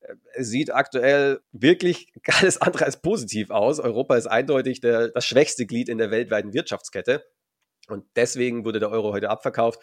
äh, 0.00 0.14
es 0.34 0.48
sieht 0.48 0.74
aktuell 0.74 1.38
wirklich 1.52 2.08
alles 2.40 2.60
andere 2.60 2.84
als 2.86 3.00
positiv 3.00 3.50
aus. 3.50 3.78
Europa 3.78 4.16
ist 4.16 4.26
eindeutig 4.26 4.80
der, 4.80 5.08
das 5.08 5.24
schwächste 5.24 5.64
Glied 5.66 5.88
in 5.88 5.98
der 5.98 6.10
weltweiten 6.10 6.52
Wirtschaftskette. 6.52 7.24
Und 7.88 8.04
deswegen 8.16 8.64
wurde 8.64 8.80
der 8.80 8.90
Euro 8.90 9.12
heute 9.12 9.30
abverkauft 9.30 9.80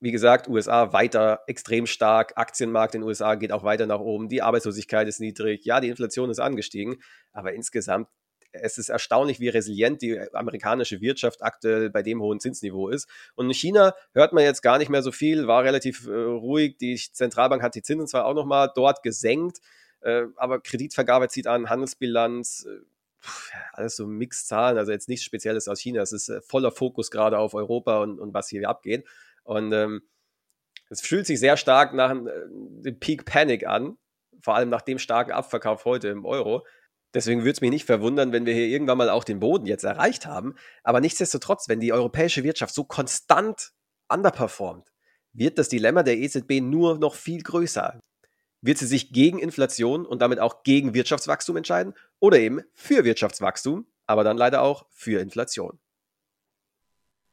wie 0.00 0.12
gesagt, 0.12 0.48
USA 0.48 0.92
weiter 0.92 1.40
extrem 1.46 1.86
stark. 1.86 2.32
Aktienmarkt 2.36 2.94
in 2.94 3.02
den 3.02 3.08
USA 3.08 3.34
geht 3.34 3.52
auch 3.52 3.64
weiter 3.64 3.86
nach 3.86 4.00
oben. 4.00 4.28
Die 4.28 4.42
Arbeitslosigkeit 4.42 5.06
ist 5.06 5.20
niedrig. 5.20 5.64
Ja, 5.64 5.80
die 5.80 5.88
Inflation 5.88 6.30
ist 6.30 6.40
angestiegen. 6.40 7.02
Aber 7.32 7.52
insgesamt, 7.52 8.08
es 8.52 8.78
ist 8.78 8.88
erstaunlich, 8.88 9.40
wie 9.40 9.48
resilient 9.48 10.00
die 10.02 10.18
amerikanische 10.32 11.00
Wirtschaft 11.02 11.42
aktuell 11.42 11.90
bei 11.90 12.02
dem 12.02 12.20
hohen 12.22 12.40
Zinsniveau 12.40 12.88
ist. 12.88 13.08
Und 13.34 13.46
in 13.46 13.54
China 13.54 13.94
hört 14.12 14.32
man 14.32 14.42
jetzt 14.42 14.62
gar 14.62 14.78
nicht 14.78 14.88
mehr 14.88 15.02
so 15.02 15.12
viel, 15.12 15.46
war 15.46 15.64
relativ 15.64 16.06
äh, 16.06 16.12
ruhig. 16.12 16.78
Die 16.78 16.96
Zentralbank 16.96 17.62
hat 17.62 17.74
die 17.74 17.82
Zinsen 17.82 18.08
zwar 18.08 18.24
auch 18.24 18.34
nochmal 18.34 18.72
dort 18.74 19.02
gesenkt, 19.02 19.60
äh, 20.00 20.24
aber 20.36 20.60
Kreditvergabe 20.60 21.28
zieht 21.28 21.46
an, 21.46 21.68
Handelsbilanz. 21.68 22.66
Äh, 22.68 22.84
alles 23.72 23.96
so 23.96 24.06
Mixzahlen, 24.06 24.78
also 24.78 24.92
jetzt 24.92 25.10
nichts 25.10 25.24
Spezielles 25.24 25.68
aus 25.68 25.78
China. 25.78 26.00
Es 26.00 26.12
ist 26.12 26.30
äh, 26.30 26.40
voller 26.40 26.70
Fokus 26.70 27.10
gerade 27.10 27.38
auf 27.38 27.54
Europa 27.54 28.02
und, 28.02 28.18
und 28.18 28.32
was 28.32 28.48
hier 28.48 28.68
abgeht. 28.68 29.06
Und 29.42 29.72
ähm, 29.72 30.02
es 30.88 31.00
fühlt 31.00 31.26
sich 31.26 31.40
sehr 31.40 31.56
stark 31.56 31.94
nach 31.94 32.10
äh, 32.10 32.24
dem 32.48 32.98
Peak 32.98 33.24
Panic 33.24 33.66
an, 33.66 33.96
vor 34.42 34.56
allem 34.56 34.68
nach 34.68 34.82
dem 34.82 34.98
starken 34.98 35.32
Abverkauf 35.32 35.84
heute 35.84 36.08
im 36.08 36.24
Euro. 36.24 36.66
Deswegen 37.14 37.40
würde 37.40 37.52
es 37.52 37.60
mich 37.60 37.70
nicht 37.70 37.86
verwundern, 37.86 38.32
wenn 38.32 38.46
wir 38.46 38.54
hier 38.54 38.68
irgendwann 38.68 38.98
mal 38.98 39.10
auch 39.10 39.24
den 39.24 39.40
Boden 39.40 39.66
jetzt 39.66 39.84
erreicht 39.84 40.26
haben. 40.26 40.54
Aber 40.84 41.00
nichtsdestotrotz, 41.00 41.68
wenn 41.68 41.80
die 41.80 41.92
europäische 41.92 42.44
Wirtschaft 42.44 42.74
so 42.74 42.84
konstant 42.84 43.72
underperformt, 44.08 44.88
wird 45.32 45.58
das 45.58 45.68
Dilemma 45.68 46.02
der 46.02 46.18
EZB 46.18 46.60
nur 46.60 46.98
noch 46.98 47.14
viel 47.14 47.42
größer. 47.42 48.00
Wird 48.62 48.78
sie 48.78 48.86
sich 48.86 49.12
gegen 49.12 49.38
Inflation 49.38 50.04
und 50.06 50.20
damit 50.22 50.38
auch 50.38 50.62
gegen 50.62 50.94
Wirtschaftswachstum 50.94 51.56
entscheiden 51.56 51.94
oder 52.18 52.38
eben 52.38 52.60
für 52.74 53.04
Wirtschaftswachstum, 53.04 53.86
aber 54.06 54.22
dann 54.22 54.36
leider 54.36 54.62
auch 54.62 54.86
für 54.90 55.20
Inflation? 55.20 55.80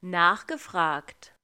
Nachgefragt. 0.01 1.36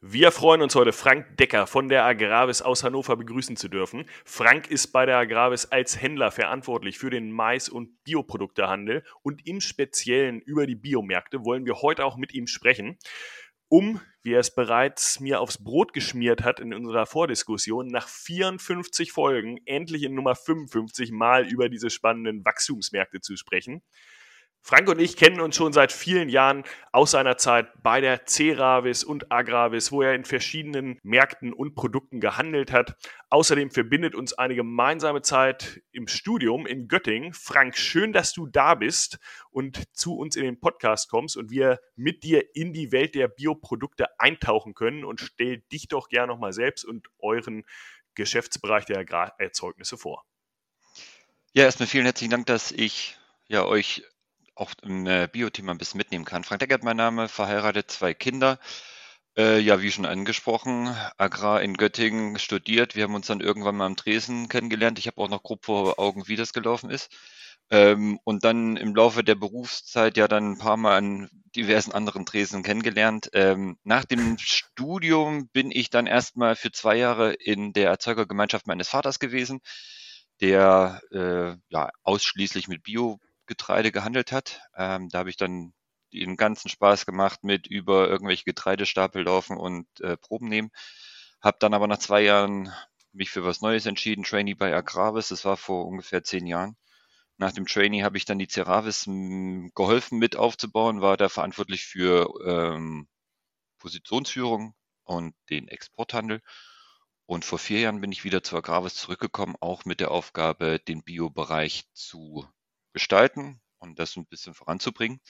Wir 0.00 0.30
freuen 0.30 0.62
uns 0.62 0.76
heute, 0.76 0.92
Frank 0.92 1.38
Decker 1.38 1.66
von 1.66 1.88
der 1.88 2.04
Agravis 2.04 2.62
aus 2.62 2.84
Hannover 2.84 3.16
begrüßen 3.16 3.56
zu 3.56 3.66
dürfen. 3.66 4.08
Frank 4.24 4.70
ist 4.70 4.92
bei 4.92 5.06
der 5.06 5.16
Agravis 5.16 5.64
als 5.64 6.00
Händler 6.00 6.30
verantwortlich 6.30 7.00
für 7.00 7.10
den 7.10 7.32
Mais- 7.32 7.68
und 7.68 8.04
Bioproduktehandel 8.04 9.02
und 9.22 9.44
im 9.44 9.60
Speziellen 9.60 10.40
über 10.40 10.68
die 10.68 10.76
Biomärkte 10.76 11.44
wollen 11.44 11.66
wir 11.66 11.82
heute 11.82 12.04
auch 12.04 12.16
mit 12.16 12.32
ihm 12.32 12.46
sprechen, 12.46 12.96
um, 13.66 14.00
wie 14.22 14.34
er 14.34 14.38
es 14.38 14.54
bereits 14.54 15.18
mir 15.18 15.40
aufs 15.40 15.64
Brot 15.64 15.92
geschmiert 15.92 16.44
hat 16.44 16.60
in 16.60 16.72
unserer 16.72 17.06
Vordiskussion, 17.06 17.88
nach 17.88 18.06
54 18.06 19.10
Folgen 19.10 19.58
endlich 19.66 20.04
in 20.04 20.14
Nummer 20.14 20.36
55 20.36 21.10
mal 21.10 21.44
über 21.44 21.68
diese 21.68 21.90
spannenden 21.90 22.44
Wachstumsmärkte 22.44 23.20
zu 23.20 23.36
sprechen. 23.36 23.82
Frank 24.68 24.86
und 24.90 25.00
ich 25.00 25.16
kennen 25.16 25.40
uns 25.40 25.56
schon 25.56 25.72
seit 25.72 25.92
vielen 25.92 26.28
Jahren 26.28 26.62
aus 26.92 27.12
seiner 27.12 27.38
Zeit 27.38 27.72
bei 27.82 28.02
der 28.02 28.26
Ceravis 28.26 29.02
und 29.02 29.32
Agravis, 29.32 29.92
wo 29.92 30.02
er 30.02 30.12
in 30.12 30.26
verschiedenen 30.26 30.98
Märkten 31.02 31.54
und 31.54 31.74
Produkten 31.74 32.20
gehandelt 32.20 32.70
hat. 32.70 32.94
Außerdem 33.30 33.70
verbindet 33.70 34.14
uns 34.14 34.34
eine 34.34 34.54
gemeinsame 34.54 35.22
Zeit 35.22 35.80
im 35.90 36.06
Studium 36.06 36.66
in 36.66 36.86
Göttingen. 36.86 37.32
Frank, 37.32 37.78
schön, 37.78 38.12
dass 38.12 38.34
du 38.34 38.46
da 38.46 38.74
bist 38.74 39.18
und 39.50 39.84
zu 39.96 40.18
uns 40.18 40.36
in 40.36 40.44
den 40.44 40.60
Podcast 40.60 41.08
kommst 41.08 41.38
und 41.38 41.50
wir 41.50 41.80
mit 41.96 42.22
dir 42.22 42.44
in 42.54 42.74
die 42.74 42.92
Welt 42.92 43.14
der 43.14 43.28
Bioprodukte 43.28 44.20
eintauchen 44.20 44.74
können. 44.74 45.02
Und 45.02 45.20
stell 45.20 45.62
dich 45.72 45.88
doch 45.88 46.10
gerne 46.10 46.34
nochmal 46.34 46.52
selbst 46.52 46.84
und 46.84 47.08
euren 47.20 47.64
Geschäftsbereich 48.14 48.84
der 48.84 48.98
Agrarerzeugnisse 48.98 49.96
vor. 49.96 50.26
Ja, 51.54 51.64
erstmal 51.64 51.86
vielen 51.86 52.04
herzlichen 52.04 52.32
Dank, 52.32 52.44
dass 52.44 52.70
ich 52.70 53.16
ja, 53.48 53.64
euch 53.64 54.02
auch 54.58 54.72
im 54.82 55.06
äh, 55.06 55.28
Bio-Thema 55.30 55.72
ein 55.72 55.78
bisschen 55.78 55.98
mitnehmen 55.98 56.24
kann. 56.24 56.44
Frank 56.44 56.60
Deckert, 56.60 56.82
mein 56.82 56.96
Name, 56.96 57.28
verheiratet, 57.28 57.90
zwei 57.90 58.14
Kinder. 58.14 58.58
Äh, 59.36 59.60
ja, 59.60 59.80
wie 59.80 59.92
schon 59.92 60.04
angesprochen, 60.04 60.94
Agrar 61.16 61.62
in 61.62 61.76
Göttingen 61.76 62.38
studiert. 62.38 62.96
Wir 62.96 63.04
haben 63.04 63.14
uns 63.14 63.28
dann 63.28 63.40
irgendwann 63.40 63.76
mal 63.76 63.86
am 63.86 63.96
Tresen 63.96 64.48
kennengelernt. 64.48 64.98
Ich 64.98 65.06
habe 65.06 65.20
auch 65.20 65.28
noch 65.28 65.44
grob 65.44 65.64
vor 65.64 65.98
Augen, 66.00 66.26
wie 66.26 66.36
das 66.36 66.52
gelaufen 66.52 66.90
ist. 66.90 67.10
Ähm, 67.70 68.18
und 68.24 68.44
dann 68.44 68.76
im 68.76 68.94
Laufe 68.94 69.22
der 69.22 69.34
Berufszeit 69.34 70.16
ja 70.16 70.26
dann 70.26 70.52
ein 70.52 70.58
paar 70.58 70.76
Mal 70.76 70.96
an 70.96 71.30
diversen 71.54 71.92
anderen 71.92 72.26
Tresen 72.26 72.62
kennengelernt. 72.62 73.30
Ähm, 73.34 73.78
nach 73.84 74.04
dem 74.04 74.38
Studium 74.38 75.48
bin 75.48 75.70
ich 75.70 75.90
dann 75.90 76.06
erstmal 76.06 76.56
für 76.56 76.72
zwei 76.72 76.96
Jahre 76.96 77.34
in 77.34 77.72
der 77.72 77.90
Erzeugergemeinschaft 77.90 78.66
meines 78.66 78.88
Vaters 78.88 79.18
gewesen, 79.18 79.60
der 80.40 81.00
äh, 81.12 81.56
ja 81.68 81.90
ausschließlich 82.02 82.68
mit 82.68 82.82
Bio 82.82 83.20
Getreide 83.48 83.92
gehandelt 83.92 84.32
hat. 84.32 84.60
Ähm, 84.76 85.08
da 85.10 85.20
habe 85.20 85.30
ich 85.30 85.36
dann 85.36 85.74
den 86.12 86.36
ganzen 86.36 86.68
Spaß 86.70 87.06
gemacht 87.06 87.44
mit 87.44 87.66
über 87.66 88.08
irgendwelche 88.08 88.44
Getreidestapel 88.44 89.24
laufen 89.24 89.56
und 89.58 89.86
äh, 90.00 90.16
Proben 90.16 90.48
nehmen. 90.48 90.70
Habe 91.40 91.58
dann 91.60 91.74
aber 91.74 91.86
nach 91.88 91.98
zwei 91.98 92.22
Jahren 92.22 92.72
mich 93.12 93.30
für 93.30 93.44
was 93.44 93.60
Neues 93.62 93.86
entschieden, 93.86 94.24
Trainee 94.24 94.54
bei 94.54 94.74
Agravis. 94.74 95.28
Das 95.28 95.44
war 95.44 95.56
vor 95.56 95.86
ungefähr 95.86 96.24
zehn 96.24 96.46
Jahren. 96.46 96.76
Nach 97.38 97.52
dem 97.52 97.66
Trainee 97.66 98.02
habe 98.04 98.16
ich 98.18 98.24
dann 98.26 98.38
die 98.38 98.48
Ceravis 98.48 99.06
hm, 99.06 99.72
geholfen 99.74 100.18
mit 100.18 100.36
aufzubauen, 100.36 101.00
war 101.02 101.16
da 101.16 101.28
verantwortlich 101.28 101.84
für 101.86 102.28
ähm, 102.46 103.08
Positionsführung 103.78 104.74
und 105.04 105.34
den 105.50 105.68
Exporthandel 105.68 106.42
Und 107.26 107.44
vor 107.44 107.58
vier 107.60 107.80
Jahren 107.80 108.00
bin 108.00 108.10
ich 108.12 108.24
wieder 108.24 108.42
zu 108.42 108.56
Agravis 108.56 108.94
zurückgekommen, 108.96 109.54
auch 109.60 109.84
mit 109.84 110.00
der 110.00 110.10
Aufgabe, 110.10 110.80
den 110.80 111.04
Biobereich 111.04 111.84
zu 111.92 112.48
gestalten 112.92 113.60
und 113.78 113.98
das 113.98 114.16
ein 114.16 114.26
bisschen 114.26 114.54
voranzubringen. 114.54 115.20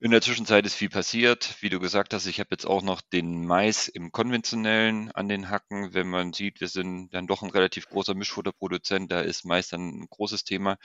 In 0.00 0.10
der 0.10 0.20
Zwischenzeit 0.20 0.66
ist 0.66 0.74
viel 0.74 0.90
passiert. 0.90 1.54
Wie 1.60 1.68
du 1.68 1.78
gesagt 1.78 2.12
hast, 2.12 2.26
ich 2.26 2.40
habe 2.40 2.48
jetzt 2.50 2.66
auch 2.66 2.82
noch 2.82 3.00
den 3.00 3.46
Mais 3.46 3.86
im 3.86 4.10
konventionellen 4.10 5.12
an 5.12 5.28
den 5.28 5.48
Hacken. 5.48 5.94
Wenn 5.94 6.08
man 6.08 6.32
sieht, 6.32 6.60
wir 6.60 6.66
sind 6.66 7.14
dann 7.14 7.28
doch 7.28 7.42
ein 7.42 7.50
relativ 7.50 7.88
großer 7.88 8.14
Mischfutterproduzent, 8.14 9.12
da 9.12 9.20
ist 9.20 9.44
Mais 9.44 9.68
dann 9.68 9.88
ein 10.00 10.08
großes 10.10 10.42
Thema. 10.42 10.76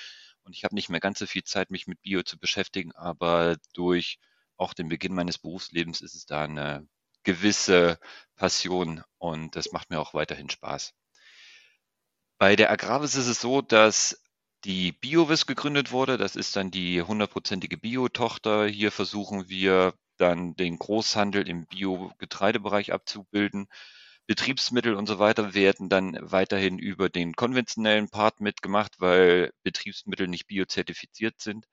Und 0.44 0.56
ich 0.56 0.63
habe 0.63 0.75
nicht 0.75 0.89
mehr 0.89 1.00
ganz 1.00 1.17
so 1.17 1.25
viel 1.25 1.44
Zeit, 1.44 1.72
mich 1.72 1.88
mit 1.88 2.00
Bio 2.03 2.22
zu 2.22 2.38
beschäftigen, 2.38 2.91
aber 2.94 3.58
durch 3.74 4.20
auch 4.56 4.75
den 4.75 4.88
Beginn 4.88 5.15
meines 5.15 5.39
Berufslebens 5.39 6.01
ist 6.01 6.13
es 6.13 6.27
da 6.27 6.44
eine 6.44 6.88
gewisse 7.24 8.00
Passion 8.36 9.03
und 9.17 9.56
das 9.56 9.72
macht 9.72 9.89
mir 9.89 10.00
auch 10.00 10.13
weiterhin 10.13 10.50
Spaß. 10.50 10.94
Bei 12.38 12.56
der 12.56 12.70
Agravis 12.72 13.15
ist 13.15 13.27
es 13.27 13.41
so, 13.41 13.63
dass 13.63 14.22
die 14.66 14.92
BioVis 14.92 15.46
gegründet 15.46 15.92
wurde. 15.92 16.18
Das 16.18 16.36
ist 16.36 16.56
dann 16.56 16.72
die 16.72 17.02
hundertprozentige 17.02 17.78
Bio-Tochter. 17.78 18.68
Hier 18.68 18.92
versuchen 18.92 19.50
wir 19.50 19.94
dann 20.18 20.56
den 20.56 20.78
Großhandel 20.80 21.48
im 21.48 21.66
Bio-Getreidebereich 21.68 22.92
abzubilden. 22.94 23.68
Betriebsmittel 24.28 24.96
und 24.96 25.08
so 25.08 25.20
weiter 25.20 25.54
werden 25.54 25.90
dann 25.90 26.18
weiterhin 26.22 26.80
über 26.80 27.10
den 27.10 27.34
konventionellen 27.34 28.10
Part 28.10 28.42
mitgemacht, 28.42 29.00
weil 29.00 29.52
Betriebsmittel 29.64 30.28
nicht 30.28 30.48
biozertifiziert 30.48 31.40
sind. 31.40 31.66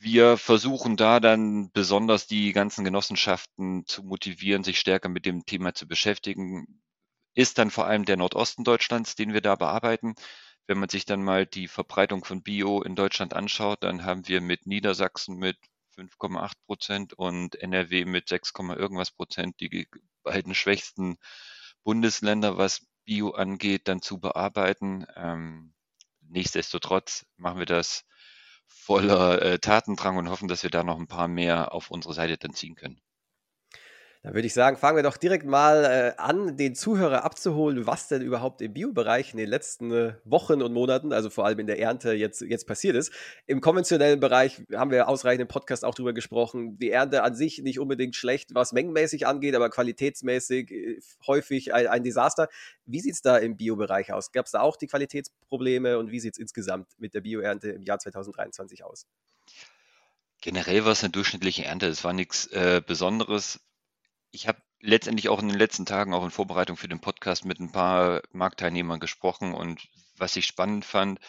Wir 0.00 0.36
versuchen 0.36 0.96
da 0.96 1.20
dann 1.20 1.70
besonders 1.72 2.26
die 2.26 2.52
ganzen 2.52 2.84
Genossenschaften 2.84 3.84
zu 3.86 4.04
motivieren, 4.04 4.62
sich 4.62 4.78
stärker 4.78 5.08
mit 5.08 5.26
dem 5.26 5.44
Thema 5.44 5.74
zu 5.74 5.88
beschäftigen. 5.88 6.82
Ist 7.34 7.58
dann 7.58 7.70
vor 7.70 7.86
allem 7.86 8.04
der 8.04 8.16
Nordosten 8.16 8.62
Deutschlands, 8.62 9.16
den 9.16 9.32
wir 9.32 9.40
da 9.40 9.56
bearbeiten. 9.56 10.14
Wenn 10.68 10.78
man 10.78 10.90
sich 10.90 11.06
dann 11.06 11.24
mal 11.24 11.46
die 11.46 11.66
Verbreitung 11.66 12.26
von 12.26 12.42
Bio 12.42 12.82
in 12.82 12.94
Deutschland 12.94 13.32
anschaut, 13.32 13.82
dann 13.82 14.04
haben 14.04 14.28
wir 14.28 14.42
mit 14.42 14.66
Niedersachsen 14.66 15.36
mit 15.36 15.56
5,8 15.96 16.52
Prozent 16.66 17.14
und 17.14 17.56
NRW 17.56 18.04
mit 18.04 18.28
6, 18.28 18.52
irgendwas 18.76 19.10
Prozent 19.10 19.58
die 19.60 19.88
beiden 20.22 20.54
schwächsten 20.54 21.16
Bundesländer, 21.84 22.58
was 22.58 22.86
Bio 23.06 23.30
angeht, 23.30 23.88
dann 23.88 24.02
zu 24.02 24.20
bearbeiten. 24.20 25.06
Ähm, 25.16 25.72
nichtsdestotrotz 26.20 27.24
machen 27.38 27.60
wir 27.60 27.66
das 27.66 28.04
voller 28.66 29.40
äh, 29.40 29.58
Tatendrang 29.58 30.18
und 30.18 30.28
hoffen, 30.28 30.48
dass 30.48 30.64
wir 30.64 30.70
da 30.70 30.84
noch 30.84 30.98
ein 30.98 31.08
paar 31.08 31.28
mehr 31.28 31.72
auf 31.72 31.90
unsere 31.90 32.12
Seite 32.12 32.36
dann 32.36 32.52
ziehen 32.52 32.74
können. 32.74 33.00
Dann 34.22 34.34
würde 34.34 34.46
ich 34.46 34.54
sagen, 34.54 34.76
fangen 34.76 34.96
wir 34.96 35.04
doch 35.04 35.16
direkt 35.16 35.46
mal 35.46 35.84
äh, 35.84 36.20
an, 36.20 36.56
den 36.56 36.74
Zuhörer 36.74 37.22
abzuholen, 37.22 37.86
was 37.86 38.08
denn 38.08 38.20
überhaupt 38.20 38.60
im 38.60 38.72
Biobereich 38.72 39.30
in 39.30 39.38
den 39.38 39.48
letzten 39.48 39.92
äh, 39.92 40.14
Wochen 40.24 40.60
und 40.60 40.72
Monaten, 40.72 41.12
also 41.12 41.30
vor 41.30 41.46
allem 41.46 41.60
in 41.60 41.68
der 41.68 41.78
Ernte, 41.78 42.12
jetzt, 42.14 42.40
jetzt 42.40 42.66
passiert 42.66 42.96
ist. 42.96 43.12
Im 43.46 43.60
konventionellen 43.60 44.18
Bereich 44.18 44.60
haben 44.74 44.90
wir 44.90 45.08
ausreichend 45.08 45.42
im 45.42 45.48
Podcast 45.48 45.84
auch 45.84 45.94
drüber 45.94 46.12
gesprochen. 46.12 46.78
Die 46.80 46.90
Ernte 46.90 47.22
an 47.22 47.36
sich 47.36 47.62
nicht 47.62 47.78
unbedingt 47.78 48.16
schlecht, 48.16 48.54
was 48.54 48.72
mengenmäßig 48.72 49.24
angeht, 49.24 49.54
aber 49.54 49.70
qualitätsmäßig 49.70 50.72
äh, 50.72 51.00
häufig 51.28 51.72
ein, 51.72 51.86
ein, 51.86 52.02
Desaster. 52.02 52.48
Wie 52.86 53.00
sieht 53.00 53.14
es 53.14 53.22
da 53.22 53.36
im 53.36 53.56
Biobereich 53.56 54.12
aus? 54.12 54.32
Gab 54.32 54.46
es 54.46 54.52
da 54.52 54.62
auch 54.62 54.76
die 54.76 54.88
Qualitätsprobleme 54.88 55.96
und 55.96 56.10
wie 56.10 56.18
sieht 56.18 56.34
es 56.34 56.38
insgesamt 56.38 56.88
mit 56.98 57.14
der 57.14 57.20
Bioernte 57.20 57.70
im 57.70 57.82
Jahr 57.82 58.00
2023 58.00 58.84
aus? 58.84 59.06
Generell 60.40 60.84
war 60.84 60.92
es 60.92 61.04
eine 61.04 61.10
durchschnittliche 61.10 61.64
Ernte. 61.64 61.86
Es 61.86 62.02
war 62.02 62.12
nichts 62.12 62.46
äh, 62.48 62.80
Besonderes 62.84 63.60
ich 64.30 64.48
habe 64.48 64.60
letztendlich 64.80 65.28
auch 65.28 65.40
in 65.40 65.48
den 65.48 65.58
letzten 65.58 65.86
Tagen, 65.86 66.14
auch 66.14 66.24
in 66.24 66.30
Vorbereitung 66.30 66.76
für 66.76 66.88
den 66.88 67.00
Podcast, 67.00 67.44
mit 67.44 67.60
ein 67.60 67.72
paar 67.72 68.22
Marktteilnehmern 68.32 69.00
gesprochen 69.00 69.54
und 69.54 69.88
was 70.16 70.36
ich 70.36 70.46
spannend 70.46 70.84
fand, 70.84 71.20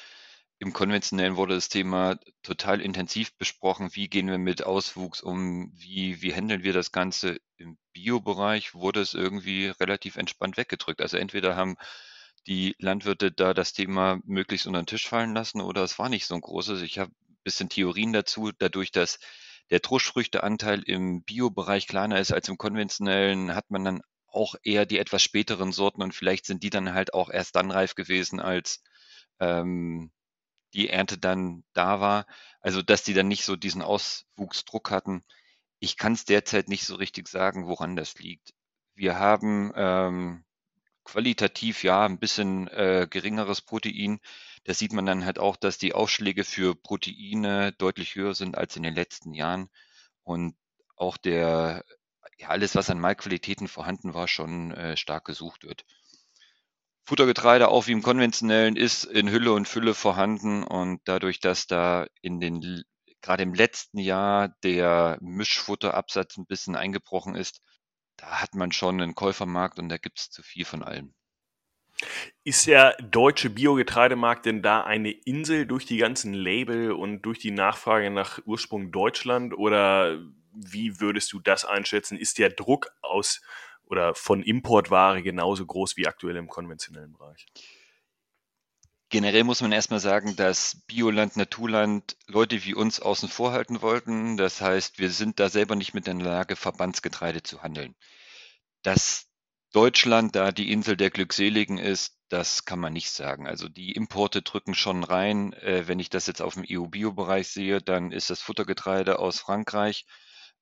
im 0.61 0.73
konventionellen 0.73 1.37
wurde 1.37 1.55
das 1.55 1.69
Thema 1.69 2.19
total 2.43 2.81
intensiv 2.81 3.33
besprochen. 3.37 3.91
Wie 3.93 4.09
gehen 4.09 4.27
wir 4.27 4.37
mit 4.37 4.63
Auswuchs 4.63 5.21
um? 5.21 5.71
Wie, 5.73 6.21
wie 6.21 6.33
handeln 6.33 6.63
wir 6.63 6.73
das 6.73 6.91
Ganze? 6.91 7.39
Im 7.55 7.77
Biobereich 7.93 8.73
wurde 8.73 8.99
es 8.99 9.13
irgendwie 9.13 9.67
relativ 9.67 10.17
entspannt 10.17 10.57
weggedrückt. 10.57 11.01
Also 11.01 11.15
entweder 11.15 11.55
haben 11.55 11.77
die 12.45 12.75
Landwirte 12.77 13.31
da 13.31 13.53
das 13.53 13.71
Thema 13.71 14.19
möglichst 14.25 14.67
unter 14.67 14.81
den 14.81 14.85
Tisch 14.85 15.07
fallen 15.07 15.33
lassen 15.33 15.61
oder 15.61 15.81
es 15.83 15.97
war 15.97 16.09
nicht 16.09 16.25
so 16.25 16.35
ein 16.35 16.41
großes. 16.41 16.81
Ich 16.81 16.99
habe 16.99 17.11
ein 17.11 17.37
bisschen 17.43 17.69
Theorien 17.69 18.11
dazu, 18.11 18.51
dadurch, 18.51 18.91
dass 18.91 19.19
der 19.69 19.81
Truschfrüchteanteil 19.81 20.81
im 20.83 21.23
Bio-Bereich 21.23 21.87
kleiner 21.87 22.19
ist 22.19 22.31
als 22.31 22.47
im 22.47 22.57
konventionellen, 22.57 23.55
hat 23.55 23.69
man 23.69 23.83
dann 23.83 24.01
auch 24.27 24.55
eher 24.63 24.85
die 24.85 24.99
etwas 24.99 25.23
späteren 25.23 25.71
Sorten 25.71 26.01
und 26.01 26.13
vielleicht 26.13 26.45
sind 26.45 26.63
die 26.63 26.69
dann 26.69 26.93
halt 26.93 27.13
auch 27.13 27.29
erst 27.29 27.55
dann 27.55 27.71
reif 27.71 27.95
gewesen, 27.95 28.39
als 28.39 28.83
ähm, 29.39 30.11
die 30.73 30.89
Ernte 30.89 31.17
dann 31.17 31.63
da 31.73 31.99
war. 31.99 32.25
Also 32.61 32.81
dass 32.81 33.03
die 33.03 33.13
dann 33.13 33.27
nicht 33.27 33.45
so 33.45 33.55
diesen 33.55 33.81
Auswuchsdruck 33.81 34.91
hatten. 34.91 35.23
Ich 35.79 35.97
kann 35.97 36.13
es 36.13 36.25
derzeit 36.25 36.67
nicht 36.69 36.85
so 36.85 36.95
richtig 36.95 37.27
sagen, 37.27 37.67
woran 37.67 37.95
das 37.95 38.19
liegt. 38.19 38.53
Wir 38.95 39.17
haben 39.17 39.71
ähm, 39.75 40.43
qualitativ 41.03 41.83
ja 41.83 42.05
ein 42.05 42.19
bisschen 42.19 42.67
äh, 42.67 43.07
geringeres 43.09 43.61
Protein. 43.61 44.19
Da 44.69 44.75
sieht 44.75 44.93
man 44.93 45.07
dann 45.07 45.25
halt 45.25 45.39
auch, 45.39 45.55
dass 45.55 45.79
die 45.79 45.95
Aufschläge 45.95 46.43
für 46.43 46.75
Proteine 46.75 47.71
deutlich 47.79 48.13
höher 48.13 48.35
sind 48.35 48.55
als 48.55 48.75
in 48.75 48.83
den 48.83 48.93
letzten 48.93 49.33
Jahren. 49.33 49.67
Und 50.21 50.55
auch 50.95 51.17
der, 51.17 51.83
ja, 52.37 52.49
alles, 52.49 52.75
was 52.75 52.91
an 52.91 52.99
Malqualitäten 52.99 53.67
vorhanden 53.67 54.13
war, 54.13 54.27
schon 54.27 54.69
äh, 54.69 54.95
stark 54.95 55.25
gesucht 55.25 55.63
wird. 55.63 55.85
Futtergetreide, 57.03 57.69
auch 57.69 57.87
wie 57.87 57.93
im 57.93 58.03
konventionellen, 58.03 58.75
ist 58.75 59.05
in 59.05 59.31
Hülle 59.31 59.53
und 59.53 59.67
Fülle 59.67 59.95
vorhanden 59.95 60.63
und 60.63 61.01
dadurch, 61.05 61.39
dass 61.39 61.65
da 61.65 62.05
in 62.21 62.39
den 62.39 62.83
gerade 63.21 63.41
im 63.41 63.55
letzten 63.55 63.97
Jahr 63.97 64.49
der 64.61 65.17
Mischfutterabsatz 65.19 66.37
ein 66.37 66.45
bisschen 66.45 66.75
eingebrochen 66.75 67.33
ist, 67.33 67.63
da 68.17 68.39
hat 68.39 68.53
man 68.53 68.71
schon 68.71 69.01
einen 69.01 69.15
Käufermarkt 69.15 69.79
und 69.79 69.89
da 69.89 69.97
gibt 69.97 70.19
es 70.19 70.29
zu 70.29 70.43
viel 70.43 70.63
von 70.63 70.83
allem. 70.83 71.15
Ist 72.43 72.67
der 72.67 72.95
deutsche 72.97 73.49
Biogetreidemarkt 73.49 74.45
denn 74.45 74.61
da 74.61 74.81
eine 74.81 75.11
Insel 75.11 75.65
durch 75.65 75.85
die 75.85 75.97
ganzen 75.97 76.33
Label 76.33 76.91
und 76.91 77.23
durch 77.23 77.39
die 77.39 77.51
Nachfrage 77.51 78.09
nach 78.09 78.39
Ursprung 78.45 78.91
Deutschland 78.91 79.53
oder 79.57 80.19
wie 80.53 80.99
würdest 80.99 81.31
du 81.33 81.39
das 81.39 81.65
einschätzen? 81.65 82.17
Ist 82.17 82.37
der 82.37 82.49
Druck 82.49 82.91
aus 83.01 83.41
oder 83.83 84.15
von 84.15 84.43
Importware 84.43 85.21
genauso 85.21 85.65
groß 85.65 85.97
wie 85.97 86.07
aktuell 86.07 86.37
im 86.37 86.47
konventionellen 86.47 87.13
Bereich? 87.13 87.45
Generell 89.09 89.43
muss 89.43 89.61
man 89.61 89.71
erstmal 89.71 89.99
sagen, 89.99 90.35
dass 90.35 90.83
Bioland, 90.85 91.35
Naturland 91.35 92.15
Leute 92.27 92.63
wie 92.63 92.75
uns 92.75 92.99
außen 92.99 93.27
vor 93.27 93.51
halten 93.51 93.81
wollten. 93.81 94.37
Das 94.37 94.61
heißt, 94.61 94.99
wir 94.99 95.09
sind 95.09 95.39
da 95.39 95.49
selber 95.49 95.75
nicht 95.75 95.95
mit 95.95 96.07
in 96.07 96.19
der 96.19 96.27
Lage, 96.27 96.55
Verbandsgetreide 96.55 97.41
zu 97.41 97.63
handeln. 97.63 97.95
Dass 98.83 99.28
Deutschland 99.71 100.35
da 100.35 100.51
die 100.51 100.71
Insel 100.71 100.97
der 100.97 101.11
Glückseligen 101.11 101.77
ist, 101.77 102.17
das 102.29 102.65
kann 102.65 102.79
man 102.79 102.93
nicht 102.93 103.11
sagen. 103.11 103.47
Also 103.47 103.69
die 103.69 103.91
Importe 103.91 104.41
drücken 104.41 104.73
schon 104.73 105.03
rein. 105.03 105.53
Äh, 105.53 105.87
wenn 105.87 105.99
ich 105.99 106.09
das 106.09 106.27
jetzt 106.27 106.41
auf 106.41 106.55
dem 106.55 106.65
EU-Bio-Bereich 106.67 107.47
sehe, 107.49 107.81
dann 107.81 108.11
ist 108.11 108.29
das 108.29 108.41
Futtergetreide 108.41 109.19
aus 109.19 109.39
Frankreich. 109.39 110.05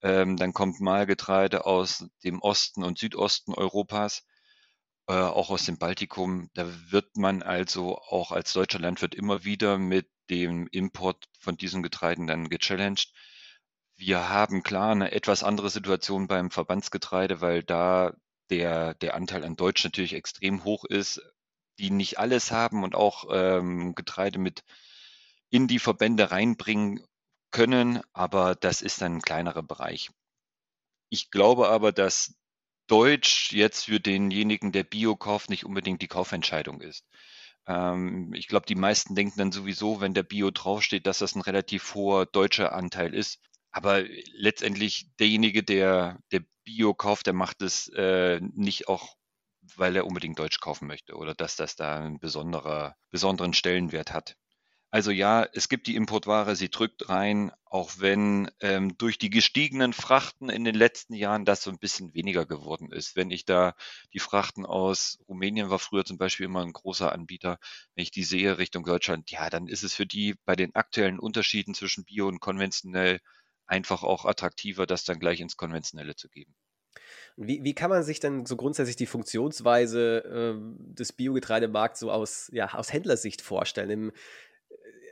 Ähm, 0.02 0.38
dann 0.38 0.54
kommt 0.54 0.80
Mahlgetreide 0.80 1.66
aus 1.66 2.06
dem 2.24 2.42
Osten 2.42 2.84
und 2.84 3.00
Südosten 3.00 3.54
Europas, 3.54 4.26
äh, 5.08 5.14
auch 5.14 5.50
aus 5.50 5.66
dem 5.66 5.78
Baltikum. 5.78 6.50
Da 6.54 6.68
wird 6.92 7.18
man 7.18 7.44
also 7.44 7.98
auch 7.98 8.32
als 8.32 8.54
deutscher 8.54 8.80
Landwirt 8.80 9.16
immer 9.16 9.44
wieder 9.44 9.78
mit 9.78 10.10
dem 10.30 10.68
Import 10.68 11.26
von 11.40 11.58
diesen 11.58 11.84
Getreiden 11.84 12.28
dann 12.28 12.50
gechallenged. 12.50 13.14
Wir 13.96 14.30
haben 14.30 14.64
klar 14.64 14.92
eine 14.92 15.12
etwas 15.12 15.44
andere 15.44 15.70
Situation 15.70 16.28
beim 16.28 16.52
Verbandsgetreide, 16.52 17.42
weil 17.42 17.64
da 17.64 18.14
der, 18.50 18.94
der 18.96 19.16
Anteil 19.16 19.44
an 19.44 19.56
Deutsch 19.56 19.84
natürlich 19.84 20.14
extrem 20.14 20.64
hoch 20.64 20.86
ist, 20.86 21.22
die 21.80 21.90
nicht 21.90 22.20
alles 22.20 22.52
haben 22.52 22.84
und 22.84 22.96
auch 22.96 23.26
ähm, 23.32 23.94
Getreide 23.96 24.40
mit 24.40 24.64
in 25.50 25.68
die 25.68 25.80
Verbände 25.80 26.32
reinbringen 26.32 27.06
können, 27.52 28.02
aber 28.14 28.56
das 28.56 28.82
ist 28.82 29.02
ein 29.04 29.22
kleinerer 29.22 29.64
Bereich. 29.64 30.10
Ich 31.10 31.32
glaube 31.32 31.70
aber, 31.70 31.92
dass 31.92 32.36
Deutsch 32.88 33.52
jetzt 33.52 33.86
für 33.86 34.00
denjenigen, 34.00 34.72
der 34.72 34.84
Bio 34.84 35.16
kauft, 35.16 35.50
nicht 35.50 35.66
unbedingt 35.66 36.02
die 36.02 36.08
Kaufentscheidung 36.08 36.82
ist. 36.82 37.06
Ähm, 37.68 38.34
ich 38.34 38.48
glaube, 38.48 38.66
die 38.66 38.76
meisten 38.76 39.16
denken 39.16 39.38
dann 39.38 39.52
sowieso, 39.52 40.02
wenn 40.02 40.14
der 40.14 40.24
Bio 40.24 40.52
draufsteht, 40.52 41.06
dass 41.06 41.20
das 41.20 41.36
ein 41.36 41.42
relativ 41.42 41.96
hoher 41.96 42.26
deutscher 42.26 42.74
Anteil 42.74 43.14
ist. 43.14 43.40
Aber 43.78 44.04
letztendlich 44.34 45.08
derjenige, 45.20 45.62
der, 45.62 46.18
der 46.32 46.42
Bio 46.64 46.96
kauft, 46.96 47.28
der 47.28 47.34
macht 47.34 47.62
es 47.62 47.88
äh, 47.90 48.42
nicht 48.42 48.88
auch, 48.88 49.16
weil 49.76 49.96
er 49.96 50.08
unbedingt 50.08 50.40
Deutsch 50.40 50.60
kaufen 50.60 50.88
möchte 50.88 51.14
oder 51.14 51.36
dass 51.36 51.56
das 51.56 51.76
da 51.76 52.00
einen 52.00 52.20
besonderer, 52.20 52.96
besonderen 53.12 53.54
Stellenwert 53.54 54.14
hat. 54.14 54.36
Also 54.90 55.12
ja, 55.12 55.48
es 55.54 55.70
gibt 55.70 55.86
die 55.86 55.96
Importware, 55.96 56.56
sie 56.56 56.70
drückt 56.70 57.08
rein, 57.10 57.52
auch 57.66 57.92
wenn 58.00 58.50
ähm, 58.62 58.98
durch 58.98 59.20
die 59.20 59.30
gestiegenen 59.30 59.94
Frachten 59.94 60.50
in 60.50 60.64
den 60.64 60.74
letzten 60.74 61.14
Jahren 61.14 61.46
das 61.46 61.62
so 61.62 61.70
ein 61.70 61.78
bisschen 61.78 62.16
weniger 62.16 62.48
geworden 62.48 62.92
ist. 62.92 63.16
Wenn 63.16 63.30
ich 63.30 63.46
da 63.46 63.76
die 64.12 64.20
Frachten 64.20 64.66
aus 64.66 65.20
Rumänien 65.28 65.70
war 65.70 65.78
früher 65.78 66.04
zum 66.04 66.18
Beispiel 66.18 66.48
immer 66.48 66.64
ein 66.64 66.74
großer 66.74 67.12
Anbieter, 67.12 67.60
wenn 67.94 68.02
ich 68.02 68.12
die 68.12 68.24
sehe 68.24 68.58
Richtung 68.58 68.86
Deutschland, 68.86 69.30
ja, 69.30 69.52
dann 69.52 69.68
ist 69.68 69.84
es 69.84 69.94
für 69.94 70.08
die 70.08 70.34
bei 70.46 70.56
den 70.56 70.74
aktuellen 70.74 71.20
Unterschieden 71.20 71.76
zwischen 71.76 72.06
Bio 72.06 72.28
und 72.28 72.40
konventionell 72.40 73.20
einfach 73.68 74.04
auch 74.04 74.26
attraktiver, 74.26 74.86
das 74.86 75.04
dann 75.06 75.20
gleich 75.20 75.40
ins 75.40 75.58
Konventionelle 75.58 76.16
zu 76.16 76.30
geben. 76.30 76.56
Wie, 77.36 77.64
wie 77.64 77.76
kann 77.76 77.92
man 77.92 78.02
sich 78.02 78.20
denn 78.20 78.46
so 78.46 78.56
grundsätzlich 78.56 78.96
die 78.96 79.06
Funktionsweise 79.06 80.58
äh, 80.58 80.94
des 80.94 81.14
Biogetreidemarkts 81.14 82.00
so 82.00 82.12
aus, 82.12 82.50
ja, 82.52 82.74
aus 82.74 82.92
Händlersicht 82.92 83.42
vorstellen? 83.44 83.90
Im, 83.92 84.12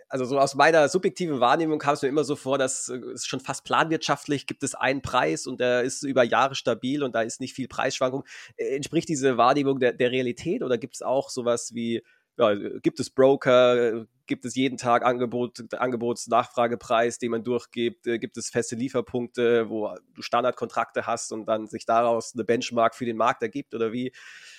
also 0.08 0.26
so 0.26 0.40
aus 0.40 0.56
meiner 0.56 0.90
subjektiven 0.90 1.40
Wahrnehmung 1.40 1.78
kam 1.78 1.94
es 1.94 2.02
mir 2.02 2.10
immer 2.10 2.24
so 2.24 2.36
vor, 2.36 2.58
dass 2.58 2.90
äh, 2.90 2.98
es 3.14 3.28
schon 3.28 3.40
fast 3.40 3.64
planwirtschaftlich 3.64 4.48
gibt 4.48 4.64
es 4.64 4.74
einen 4.74 5.02
Preis 5.02 5.46
und 5.46 5.60
der 5.60 5.84
ist 5.84 6.04
über 6.04 6.24
Jahre 6.24 6.56
stabil 6.56 7.04
und 7.04 7.14
da 7.14 7.22
ist 7.22 7.42
nicht 7.42 7.54
viel 7.54 7.68
Preisschwankung. 7.68 8.24
Äh, 8.58 8.76
entspricht 8.76 9.10
diese 9.10 9.38
Wahrnehmung 9.38 9.80
der, 9.80 9.94
der 9.94 10.12
Realität 10.12 10.64
oder 10.64 10.80
gibt 10.80 10.96
es 10.96 11.02
auch 11.02 11.30
sowas 11.30 11.76
wie, 11.76 12.02
ja, 12.38 12.54
gibt 12.80 13.00
es 13.00 13.10
Broker, 13.10 14.06
gibt 14.28 14.46
es 14.46 14.56
jeden 14.56 14.78
Tag 14.78 15.06
Angebot, 15.06 15.74
Angebots-Nachfragepreis, 15.74 17.18
den 17.20 17.32
man 17.32 17.44
durchgibt, 17.44 18.08
äh, 18.08 18.20
gibt 18.20 18.38
es 18.38 18.50
feste 18.50 18.76
Lieferpunkte, 18.76 19.70
wo 19.70 19.96
du 20.14 20.22
Standardkontrakte 20.22 21.06
hast 21.06 21.32
und 21.32 21.46
dann 21.46 21.68
sich 21.68 21.86
daraus 21.86 22.34
eine 22.34 22.44
Benchmark 22.44 22.96
für 22.96 23.06
den 23.06 23.18
Markt 23.18 23.42
ergibt 23.42 23.74
oder 23.74 23.94
wie? 23.94 24.12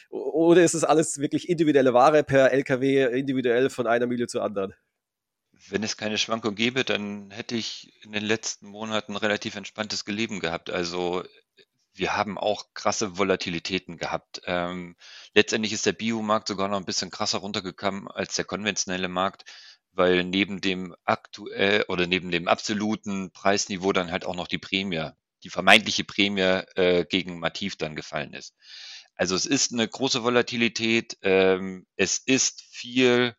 Oder 0.09 0.63
ist 0.63 0.75
es 0.75 0.85
alles 0.85 1.19
wirklich 1.19 1.49
individuelle 1.49 1.93
Ware 1.93 2.23
per 2.23 2.53
LKW, 2.53 3.19
individuell 3.19 3.71
von 3.71 3.87
einer 3.87 4.07
Mühle 4.07 4.27
zur 4.27 4.43
anderen? 4.43 4.75
Wenn 5.69 5.83
es 5.83 5.97
keine 5.97 6.19
Schwankung 6.19 6.55
gäbe, 6.55 6.85
dann 6.85 7.31
hätte 7.31 7.57
ich 7.57 7.93
in 8.05 8.13
den 8.13 8.25
letzten 8.25 8.69
Monaten 8.69 9.17
relativ 9.17 9.57
entspanntes 9.57 10.07
Leben 10.07 10.39
gehabt. 10.39 10.71
Also 10.71 11.25
wir 11.99 12.17
haben 12.17 12.39
auch 12.39 12.67
krasse 12.75 13.19
Volatilitäten 13.19 13.97
gehabt. 13.97 14.43
Ähm, 14.45 14.97
letztendlich 15.35 15.73
ist 15.73 15.87
der 15.87 15.93
Biomarkt 15.93 16.49
sogar 16.49 16.69
noch 16.69 16.79
ein 16.79 16.85
bisschen 16.85 17.11
krasser 17.11 17.39
runtergekommen 17.39 18.09
als 18.09 18.35
der 18.35 18.45
konventionelle 18.45 19.09
Markt, 19.09 19.45
weil 19.93 20.25
neben 20.25 20.61
dem 20.61 20.95
aktuell 21.05 21.85
oder 21.89 22.07
neben 22.07 22.31
dem 22.31 22.49
absoluten 22.49 23.31
Preisniveau 23.33 23.93
dann 23.93 24.13
halt 24.13 24.25
auch 24.27 24.37
noch 24.37 24.49
die 24.49 24.59
Prämie, 24.59 25.11
die 25.43 25.51
vermeintliche 25.51 26.05
Prämie 26.05 26.63
äh, 26.75 27.05
gegen 27.05 27.39
Mativ 27.39 27.77
dann 27.77 27.97
gefallen 27.97 28.35
ist. 28.35 28.55
Also 29.15 29.35
es 29.35 29.47
ist 29.47 29.73
eine 29.73 29.89
große 29.89 30.23
Volatilität, 30.23 31.17
ähm, 31.23 31.87
es 31.97 32.19
ist 32.19 32.63
viel 32.71 33.35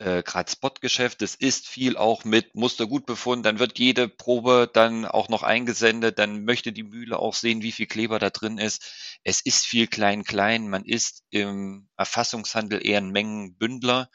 äh, 0.00 0.22
gerade 0.22 0.50
Spotgeschäft, 0.50 1.22
es 1.22 1.34
ist 1.34 1.68
viel 1.68 1.96
auch 1.96 2.24
mit 2.24 2.54
Muster 2.54 2.86
gut 2.86 3.06
befunden, 3.06 3.42
dann 3.42 3.58
wird 3.58 3.78
jede 3.78 4.08
Probe 4.08 4.70
dann 4.72 5.04
auch 5.04 5.28
noch 5.28 5.42
eingesendet, 5.42 6.18
dann 6.18 6.44
möchte 6.44 6.72
die 6.72 6.82
Mühle 6.82 7.18
auch 7.18 7.34
sehen, 7.34 7.62
wie 7.62 7.72
viel 7.72 7.86
Kleber 7.86 8.18
da 8.18 8.30
drin 8.30 8.58
ist. 8.58 9.20
Es 9.24 9.40
ist 9.40 9.66
viel 9.66 9.86
klein-klein, 9.86 10.68
man 10.68 10.84
ist 10.84 11.24
im 11.30 11.88
Erfassungshandel 11.96 12.84
eher 12.86 12.98
ein 12.98 13.10
Mengenbündler, 13.10 14.10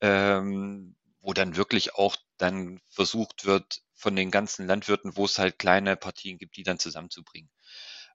ähm, 0.00 0.96
wo 1.20 1.32
dann 1.32 1.56
wirklich 1.56 1.94
auch 1.94 2.16
dann 2.36 2.80
versucht 2.88 3.44
wird, 3.44 3.80
von 3.94 4.16
den 4.16 4.30
ganzen 4.30 4.66
Landwirten, 4.66 5.16
wo 5.16 5.24
es 5.24 5.38
halt 5.38 5.58
kleine 5.58 5.96
Partien 5.96 6.36
gibt, 6.38 6.56
die 6.56 6.62
dann 6.62 6.78
zusammenzubringen. 6.78 7.48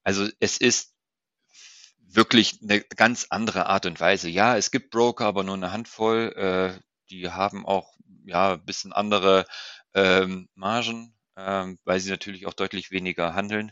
Also 0.03 0.27
es 0.39 0.57
ist 0.57 0.93
wirklich 1.97 2.59
eine 2.61 2.81
ganz 2.81 3.27
andere 3.29 3.67
Art 3.67 3.85
und 3.85 3.99
Weise. 3.99 4.29
Ja, 4.29 4.57
es 4.57 4.71
gibt 4.71 4.91
Broker, 4.91 5.25
aber 5.25 5.43
nur 5.43 5.55
eine 5.55 5.71
Handvoll. 5.71 6.33
Äh, 6.35 6.88
die 7.09 7.29
haben 7.29 7.65
auch 7.65 7.93
ja 8.25 8.53
ein 8.53 8.65
bisschen 8.65 8.93
andere 8.93 9.45
ähm, 9.93 10.49
Margen, 10.55 11.15
ähm, 11.35 11.79
weil 11.83 11.99
sie 11.99 12.09
natürlich 12.11 12.45
auch 12.47 12.53
deutlich 12.53 12.91
weniger 12.91 13.33
handeln. 13.33 13.71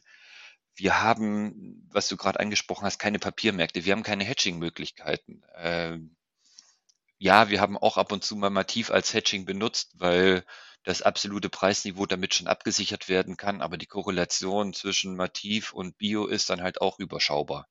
Wir 0.75 1.01
haben, 1.01 1.87
was 1.91 2.07
du 2.07 2.17
gerade 2.17 2.39
angesprochen 2.39 2.85
hast, 2.85 2.99
keine 2.99 3.19
Papiermärkte. 3.19 3.85
Wir 3.85 3.93
haben 3.93 4.03
keine 4.03 4.23
Hedging-Möglichkeiten. 4.23 5.43
Ähm, 5.55 6.15
ja, 7.19 7.49
wir 7.49 7.61
haben 7.61 7.77
auch 7.77 7.97
ab 7.97 8.11
und 8.11 8.23
zu 8.23 8.35
mal 8.35 8.51
Mativ 8.51 8.91
als 8.91 9.13
Hedging 9.13 9.45
benutzt, 9.45 9.93
weil 9.95 10.45
das 10.83 11.01
absolute 11.01 11.49
Preisniveau 11.49 12.05
damit 12.05 12.33
schon 12.33 12.47
abgesichert 12.47 13.09
werden 13.09 13.37
kann, 13.37 13.61
aber 13.61 13.77
die 13.77 13.87
Korrelation 13.87 14.73
zwischen 14.73 15.15
Mativ 15.15 15.73
und 15.73 15.97
Bio 15.97 16.27
ist 16.27 16.49
dann 16.49 16.61
halt 16.61 16.79
auch 16.79 16.99
überschaubar. 16.99 17.67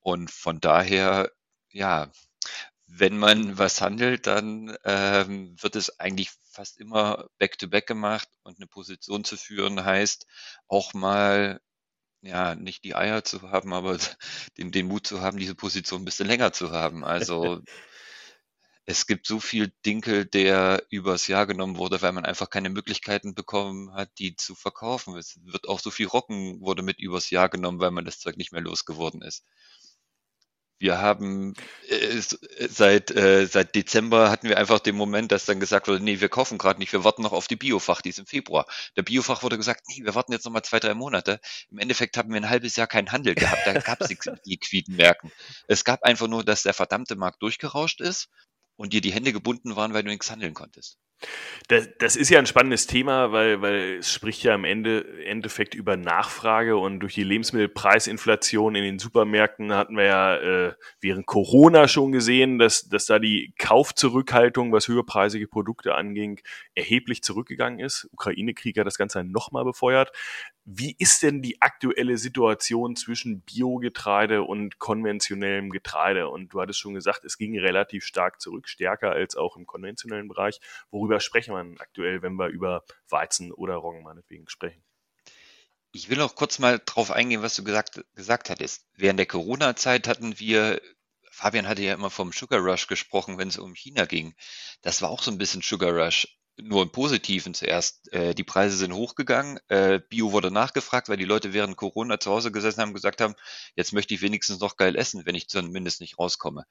Und 0.00 0.30
von 0.30 0.58
daher, 0.60 1.30
ja, 1.70 2.10
wenn 2.94 3.16
man 3.18 3.58
was 3.58 3.80
handelt, 3.80 4.26
dann 4.26 4.76
ähm, 4.84 5.56
wird 5.60 5.76
es 5.76 5.98
eigentlich 5.98 6.30
fast 6.50 6.78
immer 6.78 7.28
back-to-back 7.38 7.84
-back 7.84 7.86
gemacht 7.86 8.28
und 8.42 8.58
eine 8.58 8.66
Position 8.66 9.24
zu 9.24 9.36
führen 9.36 9.84
heißt 9.84 10.26
auch 10.68 10.92
mal 10.92 11.60
ja, 12.22 12.54
nicht 12.54 12.84
die 12.84 12.94
Eier 12.94 13.24
zu 13.24 13.50
haben, 13.50 13.72
aber 13.72 13.98
den, 14.58 14.72
den 14.72 14.86
Mut 14.88 15.06
zu 15.06 15.20
haben, 15.22 15.38
diese 15.38 15.54
Position 15.54 16.02
ein 16.02 16.04
bisschen 16.04 16.28
länger 16.28 16.52
zu 16.52 16.70
haben. 16.70 17.04
Also 17.04 17.62
es 18.84 19.06
gibt 19.06 19.26
so 19.26 19.40
viel 19.40 19.72
Dinkel, 19.86 20.26
der 20.26 20.84
übers 20.90 21.26
Jahr 21.28 21.46
genommen 21.46 21.78
wurde, 21.78 22.02
weil 22.02 22.12
man 22.12 22.24
einfach 22.24 22.50
keine 22.50 22.70
Möglichkeiten 22.70 23.34
bekommen 23.34 23.94
hat, 23.94 24.10
die 24.18 24.36
zu 24.36 24.54
verkaufen. 24.54 25.16
Es 25.16 25.38
wird 25.44 25.68
auch 25.68 25.80
so 25.80 25.90
viel 25.90 26.06
Rocken 26.06 26.60
wurde 26.60 26.82
mit 26.82 26.98
übers 26.98 27.30
Jahr 27.30 27.48
genommen, 27.48 27.80
weil 27.80 27.90
man 27.90 28.04
das 28.04 28.18
Zeug 28.18 28.36
nicht 28.36 28.52
mehr 28.52 28.62
losgeworden 28.62 29.22
ist. 29.22 29.44
Wir 30.82 30.98
haben 30.98 31.54
äh, 31.88 32.20
seit, 32.68 33.12
äh, 33.12 33.46
seit 33.46 33.76
Dezember 33.76 34.32
hatten 34.32 34.48
wir 34.48 34.58
einfach 34.58 34.80
den 34.80 34.96
Moment, 34.96 35.30
dass 35.30 35.44
dann 35.44 35.60
gesagt 35.60 35.86
wurde, 35.86 36.02
nee, 36.02 36.18
wir 36.18 36.28
kaufen 36.28 36.58
gerade 36.58 36.80
nicht, 36.80 36.92
wir 36.92 37.04
warten 37.04 37.22
noch 37.22 37.30
auf 37.30 37.46
die 37.46 37.54
Biofach, 37.54 38.02
die 38.02 38.08
ist 38.08 38.18
im 38.18 38.26
Februar. 38.26 38.66
Der 38.96 39.02
Biofach 39.02 39.44
wurde 39.44 39.56
gesagt, 39.56 39.82
nee, 39.86 40.04
wir 40.04 40.16
warten 40.16 40.32
jetzt 40.32 40.44
noch 40.44 40.50
mal 40.50 40.64
zwei, 40.64 40.80
drei 40.80 40.94
Monate. 40.94 41.38
Im 41.70 41.78
Endeffekt 41.78 42.16
haben 42.16 42.30
wir 42.30 42.36
ein 42.40 42.50
halbes 42.50 42.74
Jahr 42.74 42.88
keinen 42.88 43.12
Handel 43.12 43.36
gehabt, 43.36 43.64
da 43.64 43.74
gab 43.74 44.00
es 44.00 44.08
nichts 44.08 44.26
mit 44.26 44.44
liquiden 44.44 44.96
Märkten. 44.96 45.30
Es 45.68 45.84
gab 45.84 46.02
einfach 46.02 46.26
nur, 46.26 46.42
dass 46.42 46.64
der 46.64 46.74
verdammte 46.74 47.14
Markt 47.14 47.40
durchgerauscht 47.42 48.00
ist 48.00 48.28
und 48.74 48.92
dir 48.92 49.00
die 49.00 49.12
Hände 49.12 49.32
gebunden 49.32 49.76
waren, 49.76 49.94
weil 49.94 50.02
du 50.02 50.10
nichts 50.10 50.32
handeln 50.32 50.52
konntest. 50.52 50.98
Das, 51.68 51.88
das, 51.98 52.16
ist 52.16 52.28
ja 52.28 52.38
ein 52.38 52.46
spannendes 52.46 52.86
Thema, 52.86 53.32
weil, 53.32 53.62
weil 53.62 53.98
es 53.98 54.12
spricht 54.12 54.42
ja 54.42 54.54
im 54.54 54.64
Ende, 54.64 55.06
Endeffekt 55.24 55.74
über 55.74 55.96
Nachfrage 55.96 56.76
und 56.76 57.00
durch 57.00 57.14
die 57.14 57.22
Lebensmittelpreisinflation 57.22 58.74
in 58.74 58.82
den 58.82 58.98
Supermärkten 58.98 59.72
hatten 59.72 59.96
wir 59.96 60.04
ja 60.04 60.36
äh, 60.36 60.72
während 61.00 61.26
Corona 61.26 61.88
schon 61.88 62.12
gesehen, 62.12 62.58
dass, 62.58 62.88
dass 62.88 63.06
da 63.06 63.18
die 63.18 63.54
Kaufzurückhaltung, 63.58 64.72
was 64.72 64.88
höherpreisige 64.88 65.46
Produkte 65.46 65.94
anging, 65.94 66.40
erheblich 66.74 67.22
zurückgegangen 67.22 67.78
ist. 67.78 68.08
Ukraine-Krieg 68.12 68.76
hat 68.78 68.86
das 68.86 68.98
Ganze 68.98 69.24
nochmal 69.24 69.64
befeuert. 69.64 70.12
Wie 70.64 70.94
ist 70.98 71.24
denn 71.24 71.42
die 71.42 71.60
aktuelle 71.60 72.16
Situation 72.18 72.94
zwischen 72.94 73.40
Biogetreide 73.40 74.44
und 74.44 74.78
konventionellem 74.78 75.70
Getreide? 75.70 76.28
Und 76.28 76.54
du 76.54 76.60
hattest 76.60 76.78
schon 76.78 76.94
gesagt, 76.94 77.24
es 77.24 77.36
ging 77.36 77.58
relativ 77.58 78.04
stark 78.04 78.40
zurück, 78.40 78.68
stärker 78.68 79.10
als 79.10 79.34
auch 79.34 79.56
im 79.56 79.66
konventionellen 79.66 80.28
Bereich. 80.28 80.60
Worüber 80.92 81.11
sprechen 81.20 81.54
wir 81.54 81.80
aktuell, 81.80 82.22
wenn 82.22 82.34
wir 82.34 82.48
über 82.48 82.84
Weizen 83.08 83.52
oder 83.52 83.74
Roggen 83.74 84.02
meinetwegen 84.02 84.48
sprechen? 84.48 84.82
Ich 85.92 86.08
will 86.08 86.20
auch 86.22 86.34
kurz 86.34 86.58
mal 86.58 86.80
drauf 86.84 87.10
eingehen, 87.10 87.42
was 87.42 87.54
du 87.54 87.64
gesagt, 87.64 88.02
gesagt 88.14 88.48
hattest. 88.48 88.86
Während 88.96 89.18
der 89.18 89.26
Corona-Zeit 89.26 90.08
hatten 90.08 90.38
wir, 90.38 90.80
Fabian 91.30 91.68
hatte 91.68 91.82
ja 91.82 91.94
immer 91.94 92.10
vom 92.10 92.32
Sugar 92.32 92.60
Rush 92.60 92.86
gesprochen, 92.86 93.36
wenn 93.36 93.48
es 93.48 93.58
um 93.58 93.74
China 93.74 94.06
ging. 94.06 94.34
Das 94.80 95.02
war 95.02 95.10
auch 95.10 95.22
so 95.22 95.30
ein 95.30 95.38
bisschen 95.38 95.60
Sugar 95.60 95.92
Rush 95.92 96.28
nur 96.60 96.82
im 96.82 96.90
Positiven 96.90 97.54
zuerst. 97.54 98.12
Äh, 98.12 98.34
die 98.34 98.44
Preise 98.44 98.76
sind 98.76 98.92
hochgegangen. 98.92 99.58
Äh, 99.68 100.00
Bio 100.08 100.32
wurde 100.32 100.50
nachgefragt, 100.50 101.08
weil 101.08 101.16
die 101.16 101.24
Leute 101.24 101.52
während 101.52 101.76
Corona 101.76 102.20
zu 102.20 102.30
Hause 102.30 102.52
gesessen 102.52 102.80
haben 102.80 102.88
und 102.88 102.94
gesagt 102.94 103.20
haben, 103.20 103.34
jetzt 103.74 103.92
möchte 103.92 104.14
ich 104.14 104.22
wenigstens 104.22 104.60
noch 104.60 104.76
geil 104.76 104.96
essen, 104.96 105.24
wenn 105.24 105.34
ich 105.34 105.48
zumindest 105.48 106.00
nicht 106.00 106.18
rauskomme. 106.18 106.66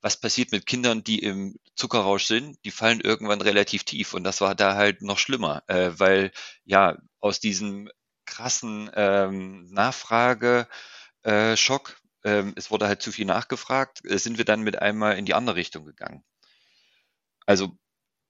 Was 0.00 0.20
passiert 0.20 0.52
mit 0.52 0.66
Kindern, 0.66 1.02
die 1.02 1.18
im 1.18 1.56
Zuckerrausch 1.74 2.26
sind? 2.26 2.56
Die 2.64 2.70
fallen 2.70 3.00
irgendwann 3.00 3.40
relativ 3.40 3.84
tief 3.84 4.14
und 4.14 4.24
das 4.24 4.40
war 4.40 4.54
da 4.54 4.74
halt 4.74 5.02
noch 5.02 5.18
schlimmer, 5.18 5.62
äh, 5.66 5.90
weil 5.94 6.30
ja 6.64 6.96
aus 7.20 7.40
diesem 7.40 7.90
krassen 8.26 8.90
ähm, 8.94 9.66
Nachfrageschock, 9.72 10.66
äh, 12.24 12.38
ähm, 12.38 12.52
es 12.56 12.70
wurde 12.70 12.86
halt 12.86 13.02
zu 13.02 13.10
viel 13.10 13.24
nachgefragt, 13.26 14.04
äh, 14.04 14.18
sind 14.18 14.38
wir 14.38 14.44
dann 14.44 14.62
mit 14.62 14.80
einmal 14.80 15.18
in 15.18 15.24
die 15.24 15.34
andere 15.34 15.56
Richtung 15.56 15.84
gegangen. 15.84 16.22
Also 17.46 17.76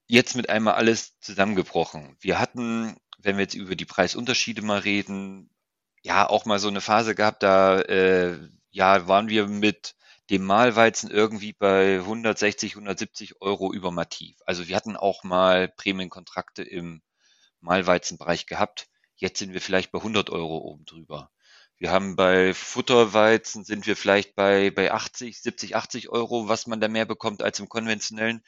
jetzt 0.06 0.36
mit 0.36 0.48
einmal 0.48 0.74
alles 0.74 1.18
zusammengebrochen. 1.20 2.16
Wir 2.20 2.38
hatten, 2.38 2.96
wenn 3.18 3.36
wir 3.36 3.42
jetzt 3.42 3.54
über 3.54 3.76
die 3.76 3.84
Preisunterschiede 3.84 4.62
mal 4.62 4.78
reden, 4.78 5.50
ja 6.02 6.28
auch 6.28 6.46
mal 6.46 6.58
so 6.58 6.68
eine 6.68 6.80
Phase 6.80 7.14
gehabt, 7.14 7.42
da 7.42 7.80
äh, 7.80 8.38
ja 8.70 9.08
waren 9.08 9.28
wir 9.28 9.48
mit 9.48 9.94
dem 10.30 10.44
Mahlweizen 10.44 11.10
irgendwie 11.10 11.52
bei 11.52 11.98
160, 11.98 12.72
170 12.72 13.40
Euro 13.40 13.72
über 13.72 13.90
Mativ. 13.90 14.36
Also 14.44 14.68
wir 14.68 14.76
hatten 14.76 14.96
auch 14.96 15.24
mal 15.24 15.68
Prämienkontrakte 15.68 16.62
im 16.62 17.02
Mahlweizenbereich 17.60 18.46
gehabt. 18.46 18.88
Jetzt 19.16 19.38
sind 19.38 19.52
wir 19.52 19.60
vielleicht 19.60 19.90
bei 19.90 19.98
100 19.98 20.30
Euro 20.30 20.58
oben 20.58 20.84
drüber. 20.84 21.30
Wir 21.78 21.92
haben 21.92 22.16
bei 22.16 22.54
Futterweizen 22.54 23.64
sind 23.64 23.86
wir 23.86 23.96
vielleicht 23.96 24.34
bei, 24.34 24.70
bei 24.70 24.92
80, 24.92 25.40
70, 25.40 25.76
80 25.76 26.08
Euro, 26.08 26.48
was 26.48 26.66
man 26.66 26.80
da 26.80 26.88
mehr 26.88 27.06
bekommt 27.06 27.42
als 27.42 27.60
im 27.60 27.68
konventionellen. 27.68 28.42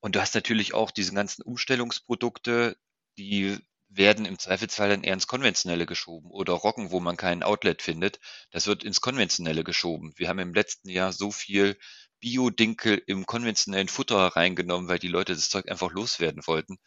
Und 0.00 0.16
du 0.16 0.20
hast 0.20 0.34
natürlich 0.34 0.74
auch 0.74 0.90
diese 0.90 1.12
ganzen 1.12 1.42
Umstellungsprodukte, 1.42 2.76
die 3.18 3.58
werden 3.96 4.24
im 4.24 4.38
Zweifelsfall 4.38 4.88
dann 4.88 5.02
eher 5.02 5.14
ins 5.14 5.26
Konventionelle 5.26 5.86
geschoben 5.86 6.30
oder 6.30 6.52
Roggen, 6.52 6.90
wo 6.90 7.00
man 7.00 7.16
kein 7.16 7.42
Outlet 7.42 7.82
findet, 7.82 8.20
das 8.50 8.66
wird 8.66 8.84
ins 8.84 9.00
Konventionelle 9.00 9.64
geschoben. 9.64 10.12
Wir 10.16 10.28
haben 10.28 10.38
im 10.38 10.54
letzten 10.54 10.88
Jahr 10.88 11.12
so 11.12 11.30
viel 11.30 11.76
Bio-Dinkel 12.20 13.02
im 13.06 13.26
konventionellen 13.26 13.88
Futter 13.88 14.18
reingenommen, 14.18 14.88
weil 14.88 14.98
die 14.98 15.08
Leute 15.08 15.34
das 15.34 15.50
Zeug 15.50 15.70
einfach 15.70 15.92
loswerden 15.92 16.46
wollten. 16.46 16.78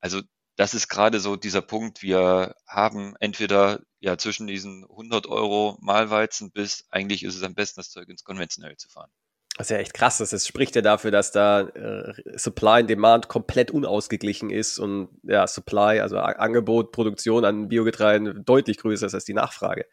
Also 0.00 0.22
das 0.56 0.74
ist 0.74 0.88
gerade 0.88 1.20
so 1.20 1.36
dieser 1.36 1.62
Punkt. 1.62 2.02
Wir 2.02 2.54
haben 2.66 3.14
entweder 3.20 3.80
ja 4.00 4.18
zwischen 4.18 4.46
diesen 4.46 4.84
100 4.84 5.26
Euro 5.26 5.78
Malweizen 5.80 6.50
bis 6.50 6.84
eigentlich 6.90 7.22
ist 7.22 7.36
es 7.36 7.42
am 7.42 7.54
besten, 7.54 7.80
das 7.80 7.90
Zeug 7.90 8.08
ins 8.08 8.24
Konventionelle 8.24 8.76
zu 8.76 8.88
fahren. 8.88 9.10
Das 9.58 9.66
ist 9.66 9.70
ja 9.72 9.78
echt 9.78 9.92
krass. 9.92 10.18
Das 10.18 10.46
spricht 10.46 10.76
ja 10.76 10.82
dafür, 10.82 11.10
dass 11.10 11.32
da 11.32 11.62
äh, 11.62 12.12
Supply 12.38 12.82
und 12.82 12.88
Demand 12.88 13.26
komplett 13.26 13.72
unausgeglichen 13.72 14.50
ist 14.50 14.78
und 14.78 15.08
ja, 15.24 15.48
Supply, 15.48 15.98
also 16.00 16.16
Angebot, 16.18 16.92
Produktion 16.92 17.44
an 17.44 17.68
Biogetreiden 17.68 18.44
deutlich 18.44 18.78
größer 18.78 19.06
ist 19.06 19.14
als 19.14 19.24
die 19.24 19.34
Nachfrage. 19.34 19.86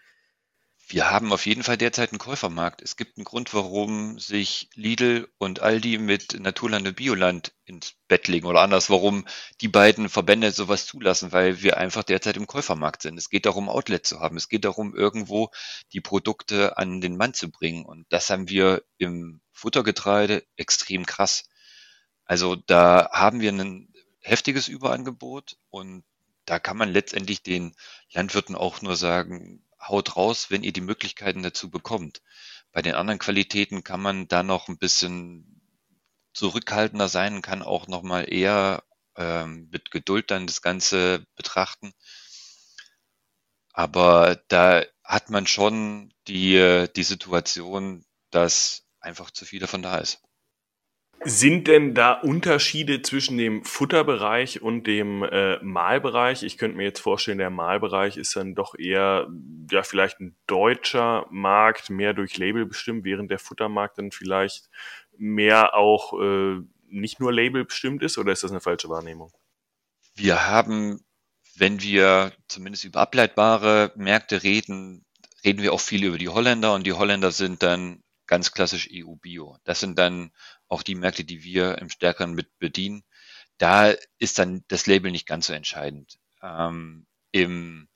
Wir 0.88 1.10
haben 1.10 1.34
auf 1.34 1.48
jeden 1.48 1.64
Fall 1.64 1.78
derzeit 1.78 2.12
einen 2.12 2.20
Käufermarkt. 2.20 2.82
Es 2.84 2.96
gibt 2.96 3.18
einen 3.18 3.24
Grund, 3.24 3.56
warum 3.56 4.20
sich 4.20 4.70
Lidl 4.76 5.28
und 5.40 5.60
Aldi 5.60 5.98
mit 5.98 6.40
Naturland 6.40 6.88
und 6.88 6.96
Bioland 6.96 7.56
ins 7.66 7.96
Bett 8.08 8.28
legen 8.28 8.46
oder 8.46 8.62
anders, 8.62 8.92
warum 8.92 9.26
die 9.62 9.68
beiden 9.68 10.10
Verbände 10.10 10.52
sowas 10.52 10.86
zulassen, 10.86 11.32
weil 11.32 11.64
wir 11.64 11.78
einfach 11.78 12.04
derzeit 12.04 12.38
im 12.38 12.46
Käufermarkt 12.46 13.02
sind. 13.02 13.18
Es 13.18 13.32
geht 13.32 13.48
darum, 13.48 13.68
Outlet 13.68 14.06
zu 14.06 14.20
haben. 14.20 14.38
Es 14.38 14.48
geht 14.48 14.64
darum, 14.64 14.96
irgendwo 14.96 15.50
die 15.92 16.02
Produkte 16.02 16.78
an 16.78 17.02
den 17.02 17.18
Mann 17.18 17.34
zu 17.34 17.50
bringen. 17.50 17.84
Und 17.84 18.06
das 18.10 18.30
haben 18.30 18.48
wir 18.48 18.84
im 19.00 19.42
Futtergetreide 19.54 20.44
extrem 20.56 21.08
krass. 21.08 21.50
Also 22.26 22.56
da 22.56 23.10
haben 23.12 23.40
wir 23.40 23.52
ein 23.52 23.92
heftiges 24.20 24.68
Überangebot 24.68 25.58
und 25.72 26.04
da 26.46 26.60
kann 26.60 26.78
man 26.78 26.90
letztendlich 26.92 27.42
den 27.42 27.76
Landwirten 28.12 28.56
auch 28.56 28.84
nur 28.84 28.96
sagen, 28.96 29.65
haut 29.88 30.16
raus, 30.16 30.50
wenn 30.50 30.64
ihr 30.64 30.74
die 30.74 30.82
Möglichkeiten 30.82 31.44
dazu 31.44 31.70
bekommt. 31.70 32.22
Bei 32.72 32.82
den 32.82 32.96
anderen 32.96 33.20
Qualitäten 33.20 33.84
kann 33.84 34.02
man 34.02 34.28
da 34.28 34.44
noch 34.44 34.68
ein 34.68 34.78
bisschen 34.78 35.62
zurückhaltender 36.34 37.08
sein, 37.10 37.42
kann 37.42 37.62
auch 37.62 37.88
noch 37.88 38.02
mal 38.04 38.22
eher 38.24 38.84
ähm, 39.16 39.70
mit 39.72 39.92
Geduld 39.92 40.32
dann 40.32 40.48
das 40.48 40.62
Ganze 40.62 41.26
betrachten. 41.36 41.94
Aber 43.74 44.42
da 44.48 44.84
hat 45.04 45.30
man 45.30 45.48
schon 45.48 46.14
die, 46.28 46.88
die 46.96 47.04
Situation, 47.04 48.06
dass 48.32 48.86
einfach 49.00 49.32
zu 49.32 49.46
viel 49.46 49.60
davon 49.60 49.82
da 49.82 49.98
ist. 49.98 50.25
Sind 51.24 51.68
denn 51.68 51.96
da 51.96 52.14
Unterschiede 52.14 53.02
zwischen 53.02 53.38
dem 53.38 53.64
Futterbereich 53.64 54.62
und 54.62 54.86
dem 54.86 55.24
äh, 55.24 55.58
Mahlbereich? 55.64 56.44
Ich 56.44 56.58
könnte 56.58 56.78
mir 56.78 56.84
jetzt 56.84 57.00
vorstellen, 57.00 57.40
der 57.40 57.50
Mahlbereich 57.50 58.18
ist 58.18 58.36
dann 58.36 58.54
doch 58.54 58.78
eher 58.78 59.28
ja 59.72 59.82
vielleicht 59.82 60.20
ein 60.20 60.36
deutscher 60.46 61.26
Markt, 61.32 61.90
mehr 61.90 62.14
durch 62.14 62.38
Label 62.38 62.66
bestimmt, 62.66 63.06
während 63.06 63.32
der 63.32 63.40
Futtermarkt 63.40 63.98
dann 63.98 64.12
vielleicht 64.12 64.70
mehr 65.18 65.74
auch 65.74 66.14
äh, 66.22 66.62
nicht 66.90 67.20
nur 67.20 67.34
Label 67.34 67.66
bestimmt 67.66 68.04
ist, 68.04 68.18
oder 68.18 68.32
ist 68.32 68.44
das 68.44 68.52
eine 68.52 68.62
falsche 68.62 68.90
Wahrnehmung? 68.90 69.32
Wir 70.16 70.48
haben, 70.48 71.04
wenn 71.58 71.82
wir 71.82 72.34
zumindest 72.48 72.86
über 72.86 73.02
ableitbare 73.02 73.92
Märkte 73.96 74.44
reden, 74.44 75.06
reden 75.44 75.62
wir 75.62 75.74
auch 75.74 75.82
viel 75.82 76.04
über 76.04 76.18
die 76.18 76.30
Holländer 76.30 76.74
und 76.74 76.86
die 76.86 76.94
Holländer 76.94 77.32
sind 77.32 77.64
dann 77.64 78.04
ganz 78.28 78.52
klassisch 78.52 78.90
EU-Bio. 78.92 79.58
Das 79.64 79.80
sind 79.80 80.00
dann 80.00 80.32
auch 80.68 80.84
die 80.84 80.96
Märkte, 80.96 81.24
die 81.24 81.44
wir 81.44 81.78
im 81.80 81.90
Stärkeren 81.90 82.34
mit 82.34 82.58
bedienen. 82.60 83.04
Da 83.58 83.94
ist 84.20 84.40
dann 84.40 84.64
das 84.68 84.86
Label 84.88 85.12
nicht 85.12 85.28
ganz 85.28 85.48
so 85.48 85.54
entscheidend. 85.54 86.20
Ähm, 86.42 87.06
Im 87.32 87.88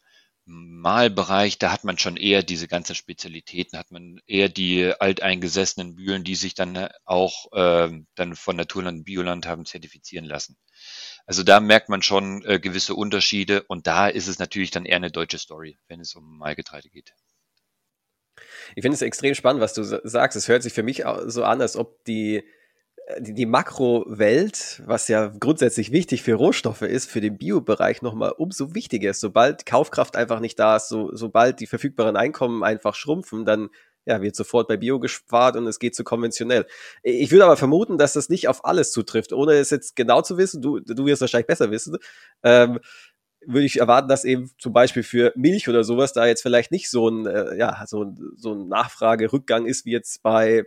Malbereich, 0.46 1.60
da 1.60 1.72
hat 1.72 1.84
man 1.84 2.00
schon 2.00 2.18
eher 2.18 2.42
diese 2.42 2.68
ganzen 2.68 2.96
Spezialitäten, 2.96 3.78
hat 3.78 3.92
man 3.92 4.20
eher 4.26 4.50
die 4.50 4.92
alteingesessenen 5.00 5.94
Mühlen, 5.94 6.24
die 6.24 6.36
sich 6.36 6.56
dann 6.56 6.90
auch 7.06 7.52
äh, 7.52 7.92
dann 8.16 8.36
von 8.36 8.56
Naturland 8.56 9.00
und 9.00 9.04
Bioland 9.04 9.46
haben 9.46 9.66
zertifizieren 9.66 10.26
lassen. 10.26 10.58
Also 11.28 11.44
da 11.44 11.60
merkt 11.60 11.90
man 11.90 12.02
schon 12.02 12.44
äh, 12.46 12.60
gewisse 12.60 12.96
Unterschiede 12.96 13.62
und 13.64 13.86
da 13.86 14.08
ist 14.08 14.28
es 14.28 14.40
natürlich 14.40 14.72
dann 14.72 14.86
eher 14.86 14.96
eine 14.96 15.12
deutsche 15.12 15.38
Story, 15.38 15.78
wenn 15.88 16.00
es 16.00 16.16
um 16.16 16.40
Malgetreide 16.40 16.90
geht. 16.90 17.14
Ich 18.76 18.82
finde 18.82 18.96
es 18.96 19.04
extrem 19.04 19.36
spannend, 19.36 19.62
was 19.62 19.74
du 19.74 19.84
sagst. 19.84 20.36
Es 20.36 20.48
hört 20.48 20.64
sich 20.64 20.74
für 20.74 20.84
mich 20.84 21.04
so 21.26 21.44
an, 21.44 21.62
als 21.62 21.76
ob 21.76 22.04
die, 22.06 22.44
die, 23.20 23.34
die 23.34 23.46
Makrowelt, 23.46 24.82
was 24.86 25.08
ja 25.08 25.28
grundsätzlich 25.28 25.92
wichtig 25.92 26.22
für 26.22 26.36
Rohstoffe 26.36 26.84
ist, 26.84 27.10
für 27.10 27.22
den 27.22 27.38
Biobereich 27.38 28.02
nochmal 28.02 28.34
umso 28.38 28.76
wichtiger 28.76 29.10
ist. 29.10 29.20
Sobald 29.20 29.66
Kaufkraft 29.66 30.16
einfach 30.16 30.40
nicht 30.40 30.60
da 30.60 30.76
ist, 30.76 30.90
so, 30.90 31.10
sobald 31.14 31.60
die 31.60 31.68
verfügbaren 31.68 32.16
Einkommen 32.16 32.64
einfach 32.64 32.96
schrumpfen, 32.96 33.46
dann 33.46 33.70
ja, 34.06 34.22
wird 34.22 34.36
sofort 34.36 34.68
bei 34.68 34.78
Bio 34.78 35.00
gespart 35.00 35.56
und 35.56 35.68
es 35.68 35.80
geht 35.80 35.96
zu 35.96 36.04
konventionell. 36.04 36.66
Ich 37.04 37.32
würde 37.32 37.46
aber 37.46 37.58
vermuten, 37.58 37.98
dass 37.98 38.14
das 38.14 38.30
nicht 38.30 38.48
auf 38.48 38.66
alles 38.66 38.92
zutrifft, 38.92 39.34
ohne 39.34 39.54
es 39.54 39.70
jetzt 39.70 39.96
genau 39.96 40.22
zu 40.22 40.38
wissen. 40.38 40.62
Du, 40.62 40.80
du 40.80 41.06
wirst 41.06 41.22
wahrscheinlich 41.22 41.48
besser 41.48 41.70
wissen. 41.72 41.98
Ähm, 42.44 42.80
würde 43.46 43.66
ich 43.66 43.80
erwarten, 43.80 44.10
dass 44.10 44.26
eben 44.26 44.52
zum 44.58 44.74
Beispiel 44.74 45.04
für 45.04 45.32
Milch 45.36 45.70
oder 45.70 45.84
sowas 45.84 46.14
da 46.14 46.26
jetzt 46.26 46.42
vielleicht 46.42 46.72
nicht 46.72 46.90
so 46.90 47.10
ein, 47.10 47.26
äh, 47.26 47.58
ja, 47.58 47.84
so 47.88 48.04
ein, 48.04 48.18
so 48.36 48.54
ein 48.54 48.68
Nachfragerückgang 48.68 49.66
ist, 49.66 49.86
wie 49.86 49.92
jetzt 49.92 50.22
bei 50.24 50.66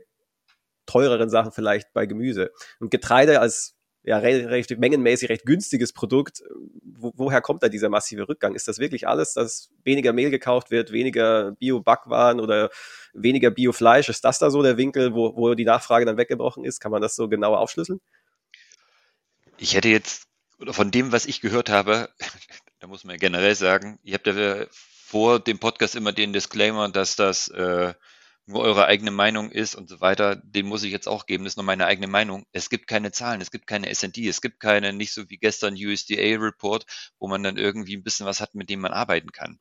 teureren 0.86 1.30
Sachen 1.30 1.52
vielleicht 1.52 1.92
bei 1.92 2.06
Gemüse. 2.06 2.50
Und 2.80 2.90
Getreide 2.90 3.40
als 3.40 3.76
ja, 4.04 4.18
recht, 4.18 4.76
mengenmäßig 4.78 5.28
recht 5.28 5.46
günstiges 5.46 5.92
Produkt, 5.92 6.42
wo, 6.82 7.12
woher 7.14 7.40
kommt 7.40 7.62
da 7.62 7.68
dieser 7.68 7.88
massive 7.88 8.28
Rückgang? 8.28 8.54
Ist 8.54 8.66
das 8.66 8.78
wirklich 8.78 9.06
alles, 9.06 9.34
dass 9.34 9.70
weniger 9.84 10.12
Mehl 10.12 10.30
gekauft 10.30 10.72
wird, 10.72 10.90
weniger 10.90 11.52
Bio-Backwaren 11.52 12.40
oder 12.40 12.70
weniger 13.12 13.50
Bio-Fleisch? 13.50 14.08
Ist 14.08 14.24
das 14.24 14.40
da 14.40 14.50
so 14.50 14.62
der 14.62 14.76
Winkel, 14.76 15.14
wo, 15.14 15.36
wo 15.36 15.54
die 15.54 15.64
Nachfrage 15.64 16.04
dann 16.04 16.16
weggebrochen 16.16 16.64
ist? 16.64 16.80
Kann 16.80 16.90
man 16.90 17.00
das 17.00 17.14
so 17.14 17.28
genauer 17.28 17.60
aufschlüsseln? 17.60 18.00
Ich 19.58 19.76
hätte 19.76 19.88
jetzt, 19.88 20.24
oder 20.58 20.72
von 20.72 20.90
dem, 20.90 21.12
was 21.12 21.26
ich 21.26 21.40
gehört 21.40 21.70
habe, 21.70 22.08
da 22.80 22.88
muss 22.88 23.04
man 23.04 23.18
generell 23.18 23.54
sagen, 23.54 24.00
ihr 24.02 24.14
habt 24.14 24.26
ja 24.26 24.66
vor 24.72 25.38
dem 25.38 25.60
Podcast 25.60 25.94
immer 25.94 26.12
den 26.12 26.32
Disclaimer, 26.32 26.88
dass 26.88 27.14
das 27.14 27.46
äh, 27.48 27.94
nur 28.46 28.62
eure 28.62 28.86
eigene 28.86 29.10
Meinung 29.10 29.50
ist 29.50 29.74
und 29.74 29.88
so 29.88 30.00
weiter. 30.00 30.36
Den 30.36 30.66
muss 30.66 30.82
ich 30.82 30.92
jetzt 30.92 31.08
auch 31.08 31.26
geben. 31.26 31.44
Das 31.44 31.52
ist 31.52 31.56
nur 31.56 31.64
meine 31.64 31.86
eigene 31.86 32.08
Meinung. 32.08 32.46
Es 32.52 32.70
gibt 32.70 32.86
keine 32.86 33.12
Zahlen, 33.12 33.40
es 33.40 33.50
gibt 33.50 33.66
keine 33.66 33.88
S&D, 33.88 34.28
es 34.28 34.40
gibt 34.40 34.60
keine, 34.60 34.92
nicht 34.92 35.12
so 35.12 35.28
wie 35.30 35.38
gestern 35.38 35.74
USDA-Report, 35.74 36.86
wo 37.18 37.28
man 37.28 37.42
dann 37.42 37.56
irgendwie 37.56 37.96
ein 37.96 38.02
bisschen 38.02 38.26
was 38.26 38.40
hat, 38.40 38.54
mit 38.54 38.70
dem 38.70 38.80
man 38.80 38.92
arbeiten 38.92 39.32
kann. 39.32 39.60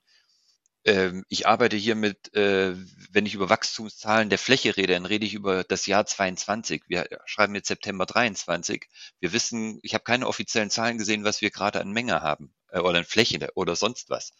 Ähm, 0.84 1.26
ich 1.30 1.48
arbeite 1.48 1.76
hier 1.78 1.96
mit, 1.96 2.34
äh, 2.36 2.76
wenn 3.12 3.26
ich 3.28 3.36
über 3.36 3.50
Wachstumszahlen 3.50 4.30
der 4.30 4.39
Fläche 4.39 4.76
rede, 4.78 4.94
dann 4.94 5.06
rede 5.06 5.26
ich 5.28 5.36
über 5.36 5.63
das 5.63 5.86
Jahr 5.86 6.06
22. 6.08 6.84
Wir 6.88 7.08
schreiben 7.26 7.54
jetzt 7.54 7.67
September 7.67 8.08
23. 8.08 8.88
Wir 9.20 9.32
wissen, 9.32 9.80
ich 9.84 9.94
habe 9.94 10.04
keine 10.04 10.28
offiziellen 10.28 10.72
Zahlen 10.72 10.98
gesehen, 10.98 11.24
was 11.24 11.41
wir 11.41 11.52
gerade 11.52 11.82
an 11.82 11.91
Menge 11.91 12.22
haben 12.22 12.54
äh, 12.70 12.80
oder 12.80 13.00
an 13.00 13.06
Fläche 13.06 13.48
oder 13.54 13.76
sonst 13.76 14.10
was. 14.10 14.32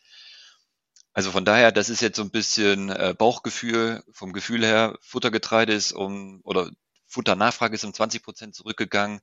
Also 1.13 1.32
von 1.32 1.43
daher, 1.43 1.71
das 1.71 1.89
ist 1.89 2.02
jetzt 2.02 2.15
so 2.15 2.24
ein 2.24 2.32
bisschen 2.32 2.89
äh, 2.89 3.13
Bauchgefühl. 3.17 4.04
Vom 4.12 4.32
Gefühl 4.34 4.65
her, 4.65 4.97
Futtergetreide 5.02 5.74
ist 5.74 5.91
um 5.91 6.41
oder 6.43 6.71
Futternachfrage 7.08 7.76
ist 7.76 7.84
um 7.84 7.93
20 7.93 8.24
Prozent 8.24 8.56
zurückgegangen. 8.56 9.19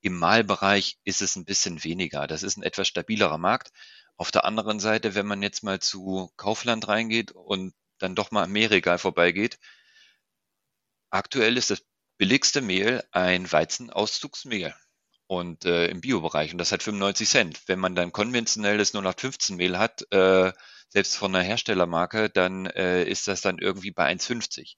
Im 0.00 0.16
Mahlbereich 0.16 0.98
ist 1.04 1.22
es 1.22 1.34
ein 1.34 1.44
bisschen 1.44 1.82
weniger. 1.82 2.28
Das 2.28 2.44
ist 2.44 2.56
ein 2.56 2.62
etwas 2.62 2.86
stabilerer 2.86 3.38
Markt. 3.38 3.72
Auf 4.16 4.30
der 4.30 4.44
anderen 4.44 4.78
Seite, 4.78 5.16
wenn 5.16 5.26
man 5.26 5.42
jetzt 5.42 5.64
mal 5.64 5.80
zu 5.80 6.30
Kaufland 6.36 6.86
reingeht 6.86 7.32
und 7.32 7.74
dann 7.98 8.14
doch 8.14 8.30
mal 8.30 8.44
am 8.44 8.52
Meerregal 8.52 8.98
vorbeigeht, 8.98 9.58
aktuell 11.10 11.56
ist 11.56 11.70
das 11.70 11.82
billigste 12.18 12.60
Mehl 12.60 13.02
ein 13.10 13.50
Weizenauszugsmehl 13.50 14.74
und 15.26 15.64
äh, 15.64 15.86
im 15.86 16.00
Biobereich 16.00 16.52
und 16.52 16.58
das 16.58 16.70
hat 16.70 16.84
95 16.84 17.28
Cent. 17.28 17.62
Wenn 17.66 17.80
man 17.80 17.96
dann 17.96 18.12
konventionelles 18.12 18.94
0815 18.94 19.56
Mehl 19.56 19.78
hat, 19.78 20.06
äh, 20.12 20.52
selbst 20.92 21.16
von 21.16 21.34
einer 21.34 21.44
Herstellermarke, 21.44 22.28
dann 22.28 22.66
äh, 22.66 23.04
ist 23.04 23.26
das 23.26 23.40
dann 23.40 23.58
irgendwie 23.58 23.90
bei 23.92 24.12
1,50. 24.12 24.76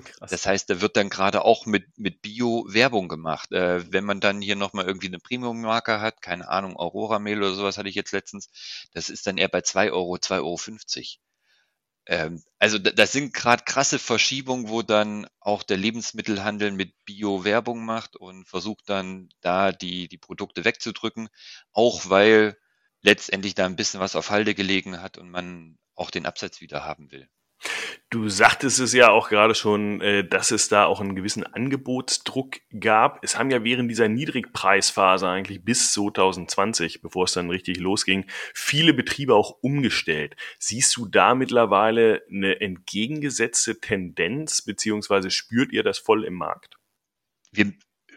Krass. 0.00 0.30
Das 0.30 0.46
heißt, 0.46 0.70
da 0.70 0.80
wird 0.80 0.96
dann 0.96 1.10
gerade 1.10 1.44
auch 1.44 1.66
mit, 1.66 1.86
mit 1.98 2.22
Bio 2.22 2.64
Werbung 2.68 3.08
gemacht. 3.08 3.52
Äh, 3.52 3.92
wenn 3.92 4.04
man 4.04 4.20
dann 4.20 4.40
hier 4.40 4.56
nochmal 4.56 4.86
irgendwie 4.86 5.08
eine 5.08 5.18
Premium-Marke 5.18 6.00
hat, 6.00 6.22
keine 6.22 6.48
Ahnung, 6.48 6.76
Aurora-Mehl 6.76 7.38
oder 7.38 7.54
sowas 7.54 7.78
hatte 7.78 7.88
ich 7.88 7.94
jetzt 7.94 8.12
letztens, 8.12 8.48
das 8.92 9.08
ist 9.10 9.26
dann 9.26 9.38
eher 9.38 9.48
bei 9.48 9.60
2 9.60 9.92
Euro, 9.92 10.16
2,50 10.16 10.38
Euro. 10.40 11.22
Ähm, 12.06 12.42
also 12.58 12.78
das 12.78 13.12
sind 13.12 13.32
gerade 13.32 13.62
krasse 13.64 13.98
Verschiebungen, 13.98 14.68
wo 14.68 14.82
dann 14.82 15.26
auch 15.40 15.62
der 15.62 15.76
Lebensmittelhandel 15.76 16.72
mit 16.72 16.92
Bio 17.04 17.44
Werbung 17.44 17.84
macht 17.84 18.16
und 18.16 18.48
versucht 18.48 18.88
dann 18.88 19.28
da 19.40 19.70
die, 19.70 20.08
die 20.08 20.18
Produkte 20.18 20.64
wegzudrücken, 20.64 21.28
auch 21.72 22.08
weil 22.10 22.56
letztendlich 23.02 23.54
da 23.54 23.66
ein 23.66 23.76
bisschen 23.76 24.00
was 24.00 24.16
auf 24.16 24.30
Halde 24.30 24.54
gelegen 24.54 25.02
hat 25.02 25.18
und 25.18 25.30
man 25.30 25.78
auch 25.94 26.10
den 26.10 26.26
Absatz 26.26 26.60
wieder 26.60 26.84
haben 26.84 27.10
will. 27.10 27.28
Du 28.10 28.28
sagtest 28.28 28.80
es 28.80 28.92
ja 28.92 29.10
auch 29.10 29.28
gerade 29.28 29.54
schon, 29.54 30.00
äh, 30.00 30.26
dass 30.26 30.50
es 30.50 30.68
da 30.68 30.84
auch 30.84 31.00
einen 31.00 31.14
gewissen 31.14 31.44
Angebotsdruck 31.44 32.58
gab. 32.78 33.22
Es 33.22 33.38
haben 33.38 33.50
ja 33.50 33.64
während 33.64 33.90
dieser 33.90 34.08
Niedrigpreisphase 34.08 35.28
eigentlich 35.28 35.64
bis 35.64 35.92
2020, 35.92 37.00
bevor 37.00 37.24
es 37.24 37.32
dann 37.32 37.50
richtig 37.50 37.78
losging, 37.78 38.26
viele 38.52 38.92
Betriebe 38.92 39.34
auch 39.34 39.58
umgestellt. 39.62 40.36
Siehst 40.58 40.96
du 40.96 41.06
da 41.06 41.34
mittlerweile 41.34 42.22
eine 42.28 42.60
entgegengesetzte 42.60 43.80
Tendenz, 43.80 44.62
beziehungsweise 44.62 45.30
spürt 45.30 45.72
ihr 45.72 45.82
das 45.82 45.98
voll 45.98 46.24
im 46.24 46.34
Markt? 46.34 46.76
Wir 47.52 47.72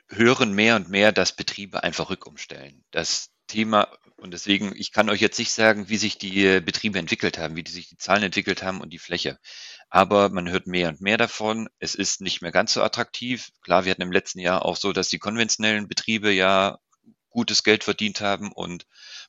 hören 0.10 0.54
mehr 0.54 0.76
und 0.76 0.90
mehr, 0.90 1.12
dass 1.12 1.36
Betriebe 1.36 1.84
einfach 1.84 2.10
rückumstellen. 2.10 2.84
Das 2.92 3.35
Thema 3.48 3.88
und 4.18 4.32
deswegen, 4.32 4.74
ich 4.76 4.92
kann 4.92 5.10
euch 5.10 5.22
jetzt 5.22 5.38
nicht 5.38 5.52
sagen, 5.52 5.90
wie 5.90 5.98
sich 5.98 6.18
die 6.18 6.46
äh, 6.46 6.60
Betriebe 6.60 6.98
entwickelt 6.98 7.38
haben, 7.38 7.56
wie 7.56 7.64
die 7.64 7.72
sich 7.72 7.90
die 7.90 7.98
Zahlen 7.98 8.24
entwickelt 8.24 8.64
haben 8.64 8.82
und 8.82 8.92
die 8.92 9.00
Fläche. 9.00 9.38
Aber 9.90 10.30
man 10.30 10.50
hört 10.50 10.68
mehr 10.68 10.90
und 10.90 11.02
mehr 11.02 11.18
davon. 11.18 11.70
Es 11.80 11.96
ist 11.96 12.22
nicht 12.22 12.42
mehr 12.42 12.52
ganz 12.52 12.74
so 12.74 12.82
attraktiv. 12.82 13.52
Klar, 13.62 13.86
wir 13.86 13.92
hatten 13.92 14.02
im 14.02 14.12
letzten 14.12 14.40
Jahr 14.40 14.66
auch 14.66 14.78
so, 14.78 14.94
dass 14.94 15.10
die 15.10 15.20
konventionellen 15.20 15.88
Betriebe 15.88 16.32
ja 16.32 16.80
gutes 17.30 17.64
Geld 17.64 17.84
verdient 17.84 18.22
haben 18.22 18.52
und 18.52 18.88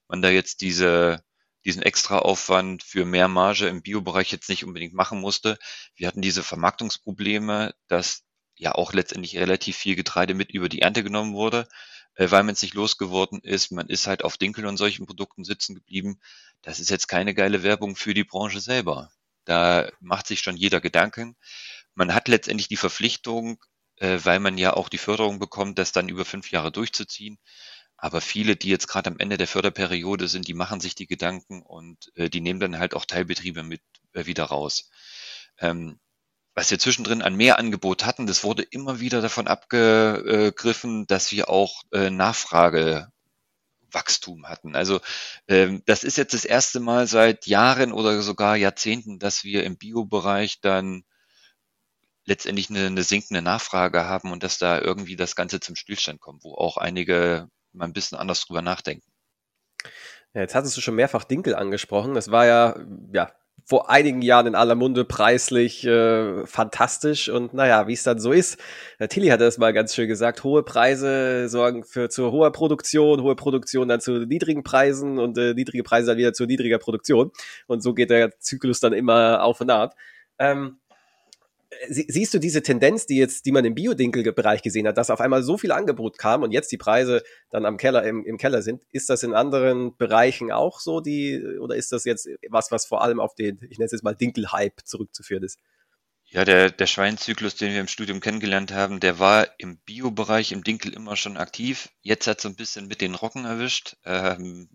man 0.09 0.23
da 0.23 0.31
jetzt 0.31 0.61
diese, 0.61 1.23
diesen 1.65 1.83
extra 1.83 2.21
Aufwand 2.21 2.85
für 2.85 3.05
mehr 3.05 3.29
Marge 3.29 3.67
im 3.67 3.83
Biobereich 3.83 4.31
jetzt 4.31 4.49
nicht 4.49 4.65
unbedingt 4.65 4.95
machen 4.95 5.21
musste. 5.21 5.59
Wir 5.97 6.07
hatten 6.07 6.23
diese 6.23 6.45
Vermarktungsprobleme, 6.45 7.75
dass 7.89 8.23
ja 8.55 8.73
auch 8.73 8.93
letztendlich 8.93 9.37
relativ 9.37 9.77
viel 9.77 9.97
Getreide 9.97 10.33
mit 10.33 10.53
über 10.53 10.69
die 10.69 10.81
Ernte 10.81 11.03
genommen 11.03 11.35
wurde 11.35 11.69
weil 12.17 12.43
man 12.43 12.55
es 12.55 12.63
nicht 12.63 12.75
losgeworden 12.75 13.41
ist. 13.41 13.73
Man 13.73 13.89
ist 13.89 14.07
halt 14.07 14.25
auf 14.25 14.37
Dinkel 14.37 14.67
und 14.67 14.77
solchen 14.77 15.07
Produkten 15.07 15.45
sitzen 15.45 15.75
geblieben. 15.75 16.19
Das 16.63 16.81
ist 16.81 16.91
jetzt 16.91 17.09
keine 17.09 17.35
geile 17.35 17.63
Werbung 17.63 17.97
für 17.97 18.15
die 18.15 18.25
Branche 18.25 18.61
selber. 18.61 19.11
Da 19.45 19.91
macht 20.01 20.27
sich 20.27 20.41
schon 20.41 20.57
jeder 20.57 20.81
Gedanken. 20.81 21.37
Man 21.95 22.15
hat 22.15 22.29
letztendlich 22.29 22.69
die 22.69 22.77
Verpflichtung, 22.77 23.63
äh, 23.97 24.19
weil 24.23 24.41
man 24.41 24.59
ja 24.59 24.75
auch 24.75 24.89
die 24.89 24.99
Förderung 24.99 25.39
bekommt, 25.39 25.79
das 25.79 25.93
dann 25.93 26.09
über 26.09 26.25
fünf 26.25 26.51
Jahre 26.51 26.73
durchzuziehen. 26.73 27.39
Aber 27.97 28.21
viele, 28.21 28.57
die 28.57 28.69
jetzt 28.69 28.89
gerade 28.89 29.11
am 29.11 29.19
Ende 29.19 29.39
der 29.39 29.49
Förderperiode 29.49 30.29
sind, 30.29 30.49
die 30.49 30.55
machen 30.55 30.81
sich 30.81 30.95
die 30.95 31.07
Gedanken 31.07 31.63
und 31.63 32.13
äh, 32.17 32.29
die 32.29 32.41
nehmen 32.41 32.61
dann 32.61 32.79
halt 32.79 32.95
auch 32.95 33.07
Teilbetriebe 33.07 33.63
mit 33.63 33.83
äh, 34.13 34.27
wieder 34.27 34.45
raus. 34.45 34.91
Ähm, 35.59 35.99
was 36.57 36.71
wir 36.71 36.79
zwischendrin 36.79 37.21
an 37.21 37.37
Mehrangebot 37.37 38.07
hatten, 38.07 38.27
das 38.27 38.43
wurde 38.43 38.63
immer 38.63 38.99
wieder 38.99 39.21
davon 39.21 39.47
abgegriffen, 39.47 41.07
dass 41.07 41.31
wir 41.31 41.51
auch 41.51 41.83
äh, 41.93 42.09
Nachfragewachstum 42.09 44.49
hatten. 44.49 44.75
Also 44.75 45.01
ähm, 45.49 45.83
das 45.85 46.03
ist 46.03 46.17
jetzt 46.17 46.33
das 46.33 46.47
erste 46.47 46.81
Mal 46.81 47.07
seit 47.07 47.47
Jahren 47.47 47.93
oder 47.93 48.23
sogar 48.23 48.57
Jahrzehnten, 48.57 49.19
dass 49.19 49.45
wir 49.45 49.65
im 49.65 49.77
Biobereich 49.77 50.63
dann 50.63 51.05
letztendlich 52.25 52.71
eine, 52.71 52.87
eine 52.87 53.03
sinkende 53.03 53.43
Nachfrage 53.43 54.07
haben 54.07 54.33
und 54.33 54.43
dass 54.43 54.57
da 54.57 54.81
irgendwie 54.81 55.17
das 55.17 55.37
Ganze 55.37 55.61
zum 55.61 55.77
Stillstand 55.77 56.23
kommt, 56.23 56.43
wo 56.43 56.55
auch 56.55 56.79
einige 56.79 57.51
mal 57.75 57.85
ein 57.85 57.93
bisschen 57.93 58.17
anders 58.17 58.47
drüber 58.47 58.63
nachdenken. 58.63 59.07
Jetzt 60.33 60.55
hattest 60.55 60.75
du 60.75 60.81
schon 60.81 60.95
mehrfach 60.95 61.25
Dinkel 61.25 61.55
angesprochen. 61.55 62.15
Das 62.15 62.31
war 62.31 62.47
ja, 62.47 62.77
ja 63.13 63.31
vor 63.69 63.91
einigen 63.91 64.23
Jahren 64.23 64.47
in 64.47 64.55
aller 64.55 64.77
Munde 64.77 65.05
preislich 65.05 65.85
äh, 65.85 66.47
fantastisch 66.47 67.29
und 67.29 67.53
naja, 67.53 67.89
wie 67.89 67.95
es 67.95 68.05
dann 68.05 68.21
so 68.21 68.31
ist. 68.31 68.61
Äh, 69.01 69.09
Tilly 69.09 69.27
hatte 69.27 69.43
das 69.43 69.59
mal 69.59 69.73
ganz 69.73 69.93
schön 69.93 70.07
gesagt, 70.07 70.45
hohe 70.45 70.63
Preise 70.63 71.49
sorgen 71.49 71.83
für 71.83 72.09
zu 72.09 72.31
hoher 72.31 72.53
Produktion, 72.53 73.23
hohe 73.23 73.35
Produktion 73.35 73.89
dann 73.89 74.01
zu 74.01 74.25
niedrigen 74.25 74.63
Preisen 74.63 75.19
und 75.19 75.37
äh, 75.37 75.53
niedrige 75.55 75.83
Preise 75.83 76.07
dann 76.07 76.19
wieder 76.19 76.33
zu 76.33 76.47
niedriger 76.47 76.79
Produktion 76.79 77.33
und 77.67 77.83
so 77.83 77.93
geht 77.93 78.11
der 78.11 78.39
Zyklus 78.39 78.79
dann 78.79 78.93
immer 78.93 79.43
auf 79.43 79.61
und 79.61 79.71
ab. 79.71 79.97
Ähm, 80.39 80.79
siehst 81.89 82.35
du 82.35 82.39
diese 82.39 82.63
Tendenz, 82.63 83.07
die 83.07 83.17
jetzt, 83.17 83.47
die 83.47 83.53
man 83.53 83.65
im 83.65 83.75
Biodinkel-Bereich 83.75 84.63
gesehen 84.63 84.87
hat, 84.87 84.99
dass 84.99 85.11
auf 85.11 85.21
einmal 85.21 85.43
so 85.43 85.59
viel 85.59 85.73
Angebot 85.73 86.19
kam 86.19 86.43
und 86.43 86.53
jetzt 86.53 86.71
die 86.73 86.77
Preise 86.77 87.23
dann 87.51 87.65
am 87.65 87.77
Keller, 87.77 88.05
im, 88.05 88.25
im 88.25 88.39
Keller 88.39 88.63
sind? 88.63 88.83
Ist 88.93 89.11
das 89.11 89.23
in 89.23 89.35
anderen 89.35 89.97
Bereichen 89.97 90.53
auch 90.53 90.81
so, 90.81 91.01
die, 91.01 91.43
oder 91.61 91.77
ist 91.77 91.93
das 91.93 92.05
jetzt 92.05 92.29
was, 92.49 92.71
was 92.71 92.87
vor 92.87 93.03
allem 93.03 93.21
auf 93.21 93.35
den, 93.35 93.59
ich 93.71 93.79
nenne 93.79 93.87
es 93.87 93.93
jetzt 93.93 94.05
mal 94.05 94.15
Dinkel-Hype 94.15 94.81
zurückzuführen 94.85 95.43
ist? 95.43 95.59
Ja, 96.29 96.45
der, 96.45 96.71
der 96.71 96.87
Schweinzyklus, 96.87 97.55
den 97.55 97.73
wir 97.73 97.81
im 97.81 97.89
Studium 97.89 98.21
kennengelernt 98.21 98.73
haben, 98.73 98.99
der 98.99 99.21
war 99.21 99.49
im 99.59 99.79
Bio-Bereich 99.79 100.51
im 100.51 100.65
Dinkel 100.65 100.93
immer 100.93 101.17
schon 101.17 101.37
aktiv. 101.37 101.89
Jetzt 102.03 102.27
hat 102.27 102.39
es 102.39 102.43
so 102.43 102.49
ein 102.49 102.57
bisschen 102.57 102.89
mit 102.89 103.01
den 103.01 103.15
Rocken 103.15 103.45
erwischt. 103.45 103.97
Ähm, 104.05 104.69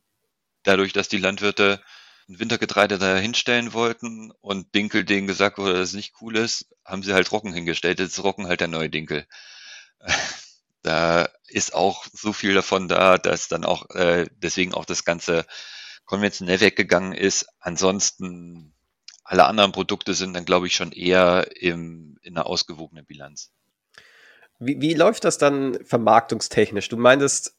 dadurch, 0.63 0.93
dass 0.93 1.09
die 1.09 1.17
Landwirte 1.17 1.81
ein 2.29 2.39
Wintergetreide 2.39 2.97
da 2.97 3.17
hinstellen 3.17 3.73
wollten 3.73 4.31
und 4.41 4.73
Dinkel 4.75 5.03
denen 5.03 5.27
gesagt 5.27 5.57
wurde, 5.57 5.73
dass 5.73 5.89
es 5.89 5.95
nicht 5.95 6.13
cool 6.21 6.37
ist, 6.37 6.67
haben 6.85 7.03
sie 7.03 7.13
halt 7.13 7.31
Rocken 7.31 7.53
hingestellt. 7.53 7.99
Jetzt 7.99 8.17
ist 8.17 8.23
Rocken 8.23 8.47
halt 8.47 8.61
der 8.61 8.67
neue 8.67 8.89
Dinkel. 8.89 9.25
Da 10.83 11.29
ist 11.47 11.75
auch 11.75 12.07
so 12.11 12.33
viel 12.33 12.55
davon 12.55 12.87
da, 12.87 13.19
dass 13.19 13.47
dann 13.47 13.65
auch 13.65 13.91
äh, 13.91 14.25
deswegen 14.37 14.73
auch 14.73 14.85
das 14.85 15.05
Ganze 15.05 15.45
konventionell 16.05 16.59
weggegangen 16.59 17.13
ist. 17.13 17.45
Ansonsten 17.59 18.73
alle 19.23 19.45
anderen 19.45 19.71
Produkte 19.71 20.13
sind 20.13 20.33
dann, 20.33 20.43
glaube 20.43 20.67
ich, 20.67 20.75
schon 20.75 20.91
eher 20.91 21.49
im, 21.55 22.17
in 22.21 22.35
einer 22.35 22.47
ausgewogenen 22.47 23.05
Bilanz. 23.05 23.51
Wie, 24.59 24.81
wie 24.81 24.93
läuft 24.93 25.23
das 25.23 25.37
dann 25.37 25.83
vermarktungstechnisch? 25.85 26.89
Du 26.89 26.97
meintest, 26.97 27.55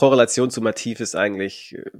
Korrelation 0.00 0.50
zu 0.50 0.62
Mativ 0.62 1.00
ist 1.00 1.14
eigentlich 1.14 1.74
äh, 1.74 1.90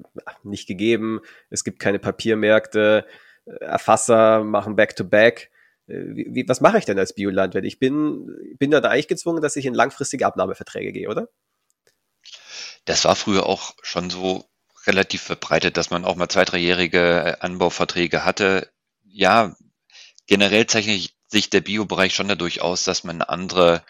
nicht 0.43 0.67
gegeben. 0.67 1.21
Es 1.51 1.65
gibt 1.65 1.81
keine 1.81 1.99
Papiermärkte. 1.99 3.05
Äh, 3.45 3.57
Erfasser 3.57 4.43
machen 4.43 4.75
Back-to-Back. 4.75 5.51
-back. 5.87 5.93
Äh, 5.93 6.45
was 6.49 6.63
mache 6.63 6.79
ich 6.79 6.87
denn 6.87 6.99
als 6.99 7.13
Biolandwirt? 7.13 7.67
Ich 7.67 7.79
bin, 7.79 8.57
bin 8.59 8.71
da 8.71 8.79
eigentlich 8.79 9.07
gezwungen, 9.07 9.43
dass 9.43 9.55
ich 9.57 9.67
in 9.67 9.75
langfristige 9.75 10.25
Abnahmeverträge 10.25 10.93
gehe, 10.93 11.11
oder? 11.11 11.29
Das 12.87 13.05
war 13.05 13.17
früher 13.17 13.45
auch 13.45 13.75
schon 13.83 14.09
so 14.09 14.47
relativ 14.87 15.21
verbreitet, 15.21 15.77
dass 15.77 15.91
man 15.91 16.07
auch 16.07 16.17
mal 16.17 16.31
zwei, 16.31 16.47
dreijährige 16.47 17.43
Anbauverträge 17.43 18.25
hatte. 18.25 18.71
Ja, 19.05 19.55
generell 20.27 20.67
zeichnet 20.67 21.11
sich 21.27 21.51
der 21.51 21.61
Biobereich 21.61 22.15
schon 22.15 22.29
dadurch 22.29 22.63
aus, 22.63 22.85
dass 22.85 23.05
man 23.05 23.21
andere 23.21 23.83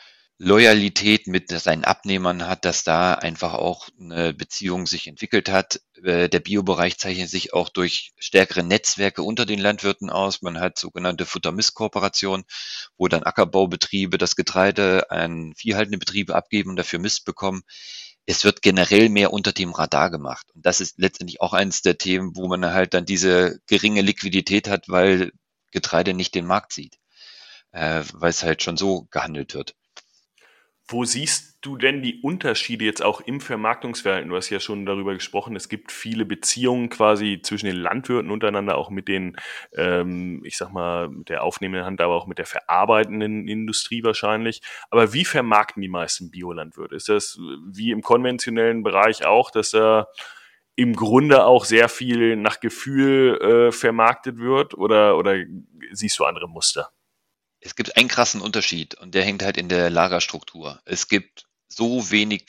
Loyalität 0.43 1.27
mit 1.27 1.51
seinen 1.51 1.85
Abnehmern 1.85 2.49
hat, 2.49 2.65
dass 2.65 2.83
da 2.83 3.13
einfach 3.13 3.53
auch 3.53 3.91
eine 4.01 4.33
Beziehung 4.33 4.87
sich 4.87 5.07
entwickelt 5.07 5.51
hat. 5.51 5.83
Äh, 6.03 6.31
der 6.31 6.41
Biobereich 6.41 6.97
zeichnet 6.99 7.29
sich 7.29 7.53
auch 7.53 7.69
durch 7.69 8.13
stärkere 8.19 8.63
Netzwerke 8.63 9.23
unter 9.23 9.45
den 9.45 9.59
Landwirten 9.59 10.09
aus. 10.09 10.41
Man 10.41 10.59
hat 10.59 10.79
sogenannte 10.79 11.27
Futtermistkooperation, 11.27 12.45
wo 12.97 13.07
dann 13.07 13.23
Ackerbaubetriebe 13.23 14.17
das 14.17 14.35
Getreide 14.35 15.11
an 15.11 15.53
viehhaltende 15.59 15.99
Betriebe 15.99 16.35
abgeben 16.35 16.71
und 16.71 16.77
dafür 16.77 17.01
Mist 17.01 17.27
bekommen. 17.27 17.61
Es 18.25 18.43
wird 18.43 18.63
generell 18.63 19.11
mehr 19.11 19.35
unter 19.35 19.53
dem 19.53 19.73
Radar 19.75 20.11
gemacht. 20.11 20.47
Und 20.55 20.65
das 20.65 20.81
ist 20.81 20.99
letztendlich 20.99 21.43
auch 21.43 21.53
eines 21.53 21.83
der 21.83 21.99
Themen, 21.99 22.35
wo 22.35 22.49
man 22.49 22.65
halt 22.65 22.95
dann 22.95 23.05
diese 23.05 23.61
geringe 23.67 24.01
Liquidität 24.01 24.71
hat, 24.71 24.89
weil 24.89 25.33
Getreide 25.71 26.15
nicht 26.15 26.35
den 26.35 26.47
Markt 26.47 26.73
sieht, 26.73 26.97
äh, 27.73 28.05
weil 28.15 28.31
es 28.31 28.43
halt 28.43 28.63
schon 28.63 28.79
so 28.79 29.07
gehandelt 29.11 29.53
wird. 29.53 29.75
Wo 30.93 31.05
siehst 31.05 31.59
du 31.61 31.77
denn 31.77 32.03
die 32.03 32.21
Unterschiede 32.21 32.85
jetzt 32.85 33.01
auch 33.01 33.21
im 33.21 33.41
Vermarktungsverhalten? 33.41 34.29
Du 34.29 34.35
hast 34.35 34.51
ja 34.51 34.59
schon 34.59 34.87
darüber 34.87 35.15
gesprochen, 35.15 35.55
es 35.55 35.69
gibt 35.69 35.93
viele 35.93 36.25
Beziehungen 36.25 36.89
quasi 36.89 37.41
zwischen 37.43 37.67
den 37.67 37.77
Landwirten 37.77 38.33
untereinander, 38.33 38.77
auch 38.77 38.91
mit 38.91 39.07
den, 39.07 39.37
ähm, 39.77 40.43
ich 40.45 40.57
sag 40.57 40.73
mal, 40.73 41.09
mit 41.09 41.29
der 41.29 41.45
aufnehmenden 41.45 41.87
Hand, 41.87 42.01
aber 42.01 42.17
auch 42.17 42.27
mit 42.27 42.39
der 42.39 42.47
verarbeitenden 42.47 43.47
Industrie 43.47 44.03
wahrscheinlich. 44.03 44.63
Aber 44.91 45.13
wie 45.13 45.25
vermarkten 45.25 45.81
die 45.81 45.89
meisten 45.89 46.33
Biolandwirte? 46.33 46.97
Ist 46.97 47.09
das 47.09 47.39
wie 47.71 47.93
im 47.93 48.03
konventionellen 48.03 48.83
Bereich 48.83 49.25
auch, 49.25 49.53
dass 49.53 49.71
da 49.71 50.09
im 50.75 50.97
Grunde 50.97 51.45
auch 51.45 51.67
sehr 51.67 51.89
viel 51.89 52.35
nach 52.35 52.59
Gefühl 52.59 53.39
äh, 53.41 53.73
vermarktet 53.73 54.39
wird 54.39 54.75
oder, 54.75 55.17
oder 55.17 55.37
siehst 55.93 56.19
du 56.19 56.25
andere 56.25 56.49
Muster? 56.49 56.91
Es 57.61 57.77
gibt 57.77 57.97
einen 57.97 58.09
krassen 58.09 58.41
Unterschied 58.41 58.95
und 58.95 59.15
der 59.15 59.25
hängt 59.25 59.43
halt 59.43 59.57
in 59.57 59.69
der 59.69 59.91
Lagerstruktur. 59.91 60.81
Es 60.85 61.09
gibt 61.09 61.47
so 61.69 62.11
wenig 62.11 62.47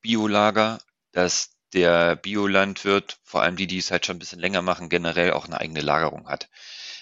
Biolager, 0.00 0.80
dass 1.12 1.50
der 1.74 2.16
Biolandwirt, 2.16 3.18
vor 3.24 3.42
allem 3.42 3.56
die, 3.56 3.66
die 3.66 3.78
es 3.78 3.90
halt 3.90 4.06
schon 4.06 4.16
ein 4.16 4.20
bisschen 4.20 4.38
länger 4.38 4.62
machen, 4.62 4.88
generell 4.88 5.32
auch 5.32 5.44
eine 5.46 5.60
eigene 5.60 5.80
Lagerung 5.80 6.28
hat. 6.28 6.48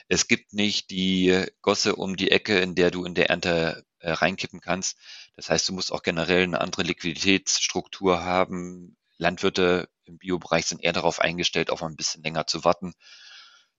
Es 0.09 0.27
gibt 0.27 0.53
nicht 0.53 0.91
die 0.91 1.47
Gosse 1.61 1.97
um 1.97 2.17
die 2.17 2.31
Ecke, 2.31 2.59
in 2.59 2.75
der 2.75 2.91
du 2.91 3.05
in 3.05 3.15
der 3.15 3.31
Ernte 3.31 3.85
äh, 4.01 4.11
reinkippen 4.11 4.61
kannst. 4.61 4.99
Das 5.37 5.49
heißt, 5.49 5.69
du 5.69 5.73
musst 5.73 5.93
auch 5.93 6.03
generell 6.03 6.43
eine 6.43 6.61
andere 6.61 6.83
Liquiditätsstruktur 6.83 8.25
haben. 8.25 8.97
Landwirte 9.19 9.89
im 10.05 10.19
Biobereich 10.19 10.67
sind 10.67 10.83
eher 10.83 10.93
darauf 10.93 11.21
eingestellt, 11.21 11.71
auch 11.71 11.81
mal 11.81 11.89
ein 11.89 11.97
bisschen 11.97 12.23
länger 12.23 12.47
zu 12.47 12.65
warten. 12.65 12.95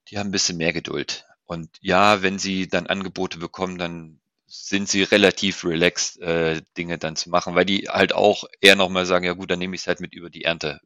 Die 0.08 0.18
haben 0.18 0.30
ein 0.30 0.32
bisschen 0.32 0.58
mehr 0.58 0.74
Geduld. 0.74 1.26
Und 1.46 1.70
ja, 1.82 2.22
wenn 2.22 2.40
sie 2.40 2.68
dann 2.68 2.88
Angebote 2.88 3.38
bekommen, 3.38 3.78
dann 3.78 4.20
sind 4.48 4.90
sie 4.90 5.04
relativ 5.04 5.64
relaxed, 5.66 6.20
äh, 6.22 6.62
Dinge 6.78 6.98
dann 6.98 7.16
zu 7.16 7.30
machen, 7.30 7.56
weil 7.56 7.66
die 7.66 7.88
halt 7.90 8.14
auch 8.14 8.46
eher 8.62 8.76
nochmal 8.76 9.06
sagen, 9.06 9.26
ja 9.26 9.34
gut, 9.34 9.50
dann 9.52 9.60
nehme 9.60 9.76
ich 9.76 9.82
es 9.82 9.88
halt 9.88 10.00
mit 10.00 10.14
über 10.14 10.30
die 10.30 10.44
Ernte. 10.44 10.80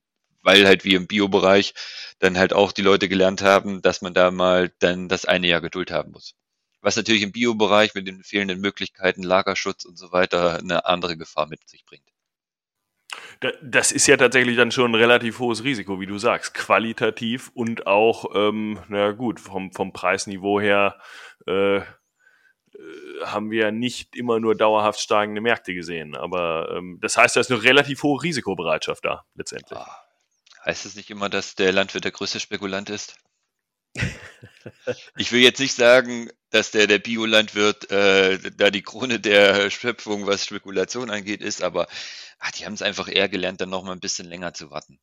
weil 0.43 0.65
halt 0.67 0.85
wie 0.85 0.95
im 0.95 1.07
Biobereich 1.07 1.73
dann 2.19 2.37
halt 2.37 2.53
auch 2.53 2.71
die 2.71 2.81
Leute 2.81 3.09
gelernt 3.09 3.41
haben, 3.41 3.81
dass 3.81 4.01
man 4.01 4.13
da 4.13 4.31
mal 4.31 4.71
dann 4.79 5.09
das 5.09 5.25
eine 5.25 5.47
Jahr 5.47 5.61
Geduld 5.61 5.91
haben 5.91 6.11
muss. 6.11 6.35
Was 6.81 6.95
natürlich 6.95 7.23
im 7.23 7.31
Biobereich 7.33 7.93
mit 7.95 8.07
den 8.07 8.23
fehlenden 8.23 8.59
Möglichkeiten, 8.61 9.23
Lagerschutz 9.23 9.85
und 9.85 9.97
so 9.97 10.11
weiter 10.11 10.59
eine 10.59 10.85
andere 10.85 11.17
Gefahr 11.17 11.47
mit 11.47 11.67
sich 11.69 11.85
bringt. 11.85 12.07
Das 13.61 13.91
ist 13.91 14.07
ja 14.07 14.17
tatsächlich 14.17 14.57
dann 14.57 14.71
schon 14.71 14.91
ein 14.91 14.95
relativ 14.95 15.39
hohes 15.39 15.63
Risiko, 15.63 15.99
wie 15.99 16.05
du 16.05 16.17
sagst, 16.17 16.53
qualitativ 16.53 17.51
und 17.53 17.87
auch, 17.87 18.25
ähm, 18.33 18.79
na 18.87 19.11
gut, 19.11 19.39
vom, 19.39 19.71
vom 19.71 19.93
Preisniveau 19.93 20.59
her 20.59 20.99
äh, 21.47 21.77
äh 21.77 21.83
haben 23.25 23.49
wir 23.49 23.71
nicht 23.71 24.15
immer 24.15 24.39
nur 24.39 24.55
dauerhaft 24.55 24.99
steigende 24.99 25.41
Märkte 25.41 25.73
gesehen. 25.73 26.15
Aber 26.15 26.71
ähm, 26.75 26.99
das 27.01 27.17
heißt, 27.17 27.35
da 27.35 27.39
ist 27.39 27.51
eine 27.51 27.63
relativ 27.63 28.03
hohe 28.03 28.21
Risikobereitschaft 28.21 29.05
da, 29.05 29.25
letztendlich. 29.35 29.79
Ah, 29.79 30.03
heißt 30.65 30.85
es 30.85 30.95
nicht 30.95 31.09
immer, 31.09 31.29
dass 31.29 31.55
der 31.55 31.71
Landwirt 31.71 32.05
der 32.05 32.11
größte 32.11 32.39
Spekulant 32.39 32.89
ist? 32.89 33.17
Ich 35.17 35.31
will 35.31 35.41
jetzt 35.41 35.59
nicht 35.59 35.73
sagen, 35.73 36.29
dass 36.49 36.71
der, 36.71 36.87
der 36.87 36.99
Biolandwirt 36.99 37.91
äh, 37.91 38.37
da 38.55 38.69
die 38.69 38.81
Krone 38.81 39.19
der 39.19 39.69
Schöpfung, 39.69 40.27
was 40.27 40.45
Spekulation 40.45 41.09
angeht, 41.09 41.41
ist, 41.41 41.63
aber 41.63 41.87
ach, 42.39 42.51
die 42.51 42.65
haben 42.65 42.73
es 42.73 42.81
einfach 42.81 43.07
eher 43.07 43.29
gelernt, 43.29 43.61
dann 43.61 43.69
noch 43.69 43.83
mal 43.83 43.91
ein 43.91 43.99
bisschen 43.99 44.27
länger 44.27 44.53
zu 44.53 44.71
warten. 44.71 44.99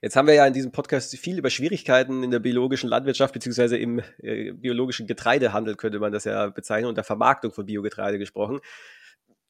Jetzt 0.00 0.14
haben 0.14 0.28
wir 0.28 0.34
ja 0.34 0.46
in 0.46 0.52
diesem 0.52 0.70
Podcast 0.70 1.16
viel 1.16 1.38
über 1.38 1.50
Schwierigkeiten 1.50 2.22
in 2.22 2.30
der 2.30 2.38
biologischen 2.38 2.88
Landwirtschaft 2.88 3.34
beziehungsweise 3.34 3.76
im 3.76 4.00
äh, 4.18 4.52
biologischen 4.52 5.08
Getreidehandel, 5.08 5.74
könnte 5.74 5.98
man 5.98 6.12
das 6.12 6.24
ja 6.24 6.46
bezeichnen, 6.46 6.88
und 6.88 6.94
der 6.94 7.04
Vermarktung 7.04 7.52
von 7.52 7.66
Biogetreide 7.66 8.18
gesprochen. 8.18 8.60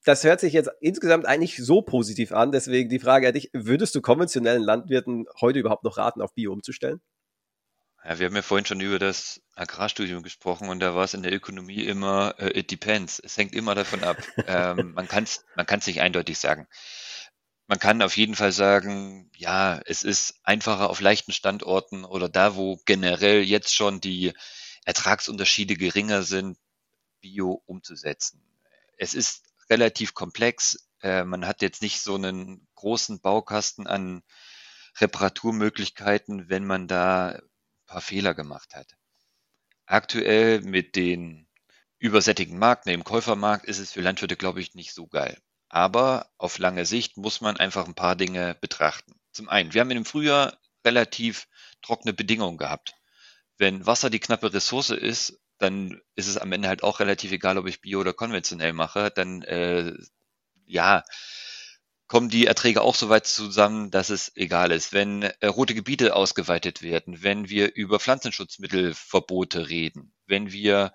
Das 0.05 0.24
hört 0.24 0.41
sich 0.41 0.55
jetzt 0.55 0.70
insgesamt 0.80 1.26
eigentlich 1.26 1.59
so 1.59 1.82
positiv 1.82 2.32
an. 2.32 2.51
Deswegen 2.51 2.89
die 2.89 2.99
Frage 2.99 3.28
an 3.28 3.34
dich, 3.34 3.51
würdest 3.53 3.95
du 3.95 4.01
konventionellen 4.01 4.62
Landwirten 4.62 5.26
heute 5.39 5.59
überhaupt 5.59 5.84
noch 5.84 5.99
raten, 5.99 6.22
auf 6.22 6.34
Bio 6.34 6.53
umzustellen? 6.53 7.03
Ja, 8.05 8.18
wir 8.18 8.26
haben 8.26 8.36
ja 8.36 8.42
vorhin 8.42 8.66
schon 8.66 8.80
über 8.80 8.99
das 8.99 9.42
Agrarstudium 9.55 10.22
gesprochen 10.22 10.68
und 10.68 10.80
da 10.80 10.94
war 10.94 11.05
es 11.05 11.14
in 11.14 11.22
der 11.22 11.32
Ökonomie 11.32 11.84
immer, 11.84 12.34
äh, 12.38 12.59
it 12.59 12.70
depends. 12.70 13.18
Es 13.18 13.36
hängt 13.36 13.55
immer 13.55 13.74
davon 13.74 14.05
ab. 14.05 14.16
ähm, 14.46 14.92
man 14.92 15.09
kann 15.09 15.24
es 15.24 15.44
man 15.57 15.66
kann's 15.66 15.86
nicht 15.86 16.01
eindeutig 16.01 16.38
sagen. 16.38 16.68
Man 17.66 17.78
kann 17.78 18.01
auf 18.01 18.16
jeden 18.16 18.34
Fall 18.34 18.53
sagen, 18.53 19.30
ja, 19.36 19.80
es 19.84 20.03
ist 20.03 20.40
einfacher 20.42 20.88
auf 20.88 21.01
leichten 21.01 21.32
Standorten 21.32 22.05
oder 22.05 22.28
da, 22.28 22.57
wo 22.57 22.80
generell 22.86 23.42
jetzt 23.42 23.74
schon 23.74 24.01
die 24.01 24.32
Ertragsunterschiede 24.86 25.76
geringer 25.76 26.22
sind, 26.22 26.57
Bio 27.20 27.62
umzusetzen. 27.66 28.40
Es 28.96 29.12
ist 29.12 29.44
relativ 29.68 30.14
komplex. 30.14 30.88
Äh, 31.03 31.24
man 31.24 31.46
hat 31.46 31.61
jetzt 31.61 31.82
nicht 31.82 32.01
so 32.01 32.14
einen 32.14 32.66
großen 32.74 33.20
Baukasten 33.20 33.86
an 33.86 34.22
Reparaturmöglichkeiten, 34.99 36.49
wenn 36.49 36.64
man 36.64 36.88
da 36.88 37.38
paar 37.89 38.01
Fehler 38.01 38.34
gemacht 38.34 38.76
hat. 38.76 38.95
Aktuell 39.86 40.61
mit 40.61 40.95
den 40.95 41.49
übersättigten 41.99 42.59
Markt, 42.59 42.86
im 42.86 43.03
Käufermarkt 43.03 43.64
ist 43.64 43.78
es 43.78 43.93
für 43.93 44.01
Landwirte, 44.01 44.36
glaube 44.36 44.61
ich, 44.61 44.74
nicht 44.74 44.95
so 44.95 45.09
geil. 45.09 45.36
Aber 45.68 46.30
auf 46.39 46.59
lange 46.59 46.86
Sicht 46.86 47.16
muss 47.16 47.41
man 47.41 47.57
einfach 47.57 47.86
ein 47.86 47.95
paar 47.95 48.14
Dinge 48.14 48.57
betrachten. 48.61 49.18
Zum 49.32 49.49
einen, 49.49 49.74
wir 49.74 49.80
haben 49.80 49.91
im 49.91 50.05
Frühjahr 50.05 50.57
relativ 50.84 51.49
trockene 51.82 52.12
Bedingungen 52.12 52.59
gehabt. 52.59 52.95
Wenn 53.57 53.86
Wasser 53.86 54.11
die 54.11 54.20
knappe 54.20 54.53
Ressource 54.55 54.91
ist, 54.91 55.41
dann 55.59 56.01
ist 56.14 56.28
es 56.28 56.39
am 56.39 56.53
Ende 56.53 56.68
halt 56.68 56.84
auch 56.84 57.01
relativ 57.01 57.32
egal, 57.32 57.59
ob 57.59 57.66
ich 57.66 57.80
bio 57.80 58.01
oder 58.01 58.12
konventionell 58.12 58.72
mache. 58.72 59.11
Dann 59.11 59.43
äh, 59.43 59.93
ja, 60.66 61.03
kommen 62.09 62.31
die 62.31 62.47
Erträge 62.47 62.81
auch 62.81 62.95
so 62.95 63.11
weit 63.11 63.27
zusammen, 63.27 63.91
dass 63.91 64.09
es 64.09 64.33
egal 64.35 64.73
ist. 64.73 64.93
Wenn 64.95 65.23
äh, 65.23 65.47
rote 65.47 65.75
Gebiete 65.75 66.17
ausgeweitet 66.17 66.83
werden, 66.83 67.23
wenn 67.23 67.51
wir 67.51 67.75
über 67.75 68.01
Pflanzenschutzmittelverbote 68.01 69.69
reden, 69.69 70.15
wenn 70.27 70.51
wir, 70.51 70.95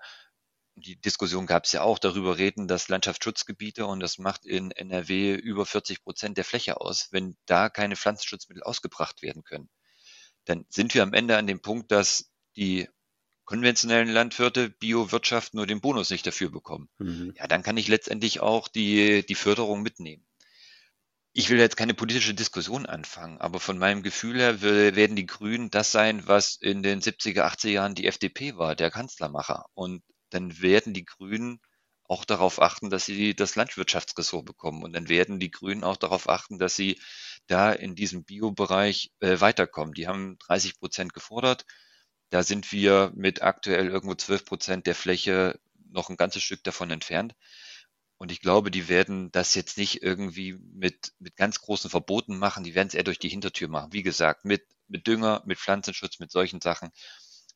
die 0.74 1.00
Diskussion 1.00 1.46
gab 1.46 1.64
es 1.64 1.72
ja 1.72 1.82
auch, 1.82 2.00
darüber 2.00 2.36
reden, 2.36 2.66
dass 2.66 2.88
Landschaftsschutzgebiete, 2.88 3.86
und 3.86 4.00
das 4.00 4.18
macht 4.18 4.44
in 4.44 4.72
NRW 4.72 5.34
über 5.34 5.64
40 5.64 6.02
Prozent 6.02 6.36
der 6.36 6.44
Fläche 6.44 6.80
aus, 6.80 7.08
wenn 7.12 7.36
da 7.46 7.68
keine 7.68 7.94
Pflanzenschutzmittel 7.94 8.64
ausgebracht 8.64 9.22
werden 9.22 9.44
können, 9.44 9.70
dann 10.46 10.66
sind 10.68 10.94
wir 10.94 11.04
am 11.04 11.14
Ende 11.14 11.36
an 11.36 11.46
dem 11.46 11.62
Punkt, 11.62 11.92
dass 11.92 12.32
die 12.56 12.88
konventionellen 13.44 14.08
Landwirte 14.08 14.68
Biowirtschaft 14.68 15.54
nur 15.54 15.66
den 15.66 15.80
Bonus 15.80 16.10
nicht 16.10 16.26
dafür 16.26 16.50
bekommen. 16.50 16.88
Mhm. 16.98 17.34
Ja, 17.36 17.46
dann 17.46 17.62
kann 17.62 17.76
ich 17.76 17.86
letztendlich 17.86 18.40
auch 18.40 18.66
die, 18.66 19.24
die 19.24 19.34
Förderung 19.34 19.82
mitnehmen 19.82 20.26
ich 21.36 21.50
will 21.50 21.58
jetzt 21.58 21.76
keine 21.76 21.94
politische 21.94 22.32
Diskussion 22.32 22.86
anfangen, 22.86 23.40
aber 23.40 23.58
von 23.58 23.76
meinem 23.76 24.04
Gefühl 24.04 24.38
her 24.38 24.62
werden 24.62 25.16
die 25.16 25.26
Grünen 25.26 25.68
das 25.68 25.90
sein, 25.90 26.28
was 26.28 26.56
in 26.60 26.84
den 26.84 27.00
70er, 27.00 27.42
80er 27.42 27.70
Jahren 27.70 27.96
die 27.96 28.06
FDP 28.06 28.56
war, 28.56 28.76
der 28.76 28.92
Kanzlermacher. 28.92 29.66
Und 29.74 30.04
dann 30.30 30.62
werden 30.62 30.94
die 30.94 31.04
Grünen 31.04 31.60
auch 32.04 32.24
darauf 32.24 32.62
achten, 32.62 32.88
dass 32.88 33.06
sie 33.06 33.34
das 33.34 33.56
Landwirtschaftsressort 33.56 34.44
bekommen. 34.44 34.84
Und 34.84 34.92
dann 34.92 35.08
werden 35.08 35.40
die 35.40 35.50
Grünen 35.50 35.82
auch 35.82 35.96
darauf 35.96 36.28
achten, 36.28 36.60
dass 36.60 36.76
sie 36.76 37.00
da 37.48 37.72
in 37.72 37.96
diesem 37.96 38.24
Biobereich 38.24 39.10
äh, 39.18 39.40
weiterkommen. 39.40 39.94
Die 39.94 40.06
haben 40.06 40.38
30 40.38 40.78
Prozent 40.78 41.14
gefordert. 41.14 41.64
Da 42.30 42.44
sind 42.44 42.70
wir 42.70 43.10
mit 43.16 43.42
aktuell 43.42 43.88
irgendwo 43.88 44.14
12 44.14 44.44
Prozent 44.44 44.86
der 44.86 44.94
Fläche 44.94 45.58
noch 45.90 46.10
ein 46.10 46.16
ganzes 46.16 46.44
Stück 46.44 46.62
davon 46.62 46.92
entfernt. 46.92 47.34
Und 48.16 48.30
ich 48.32 48.40
glaube, 48.40 48.70
die 48.70 48.88
werden 48.88 49.30
das 49.32 49.54
jetzt 49.54 49.76
nicht 49.76 50.02
irgendwie 50.02 50.54
mit, 50.54 51.12
mit 51.18 51.36
ganz 51.36 51.60
großen 51.60 51.90
Verboten 51.90 52.38
machen. 52.38 52.64
Die 52.64 52.74
werden 52.74 52.88
es 52.88 52.94
eher 52.94 53.02
durch 53.02 53.18
die 53.18 53.28
Hintertür 53.28 53.68
machen. 53.68 53.92
Wie 53.92 54.02
gesagt, 54.02 54.44
mit, 54.44 54.64
mit 54.88 55.06
Dünger, 55.06 55.42
mit 55.46 55.58
Pflanzenschutz, 55.58 56.20
mit 56.20 56.30
solchen 56.30 56.60
Sachen. 56.60 56.90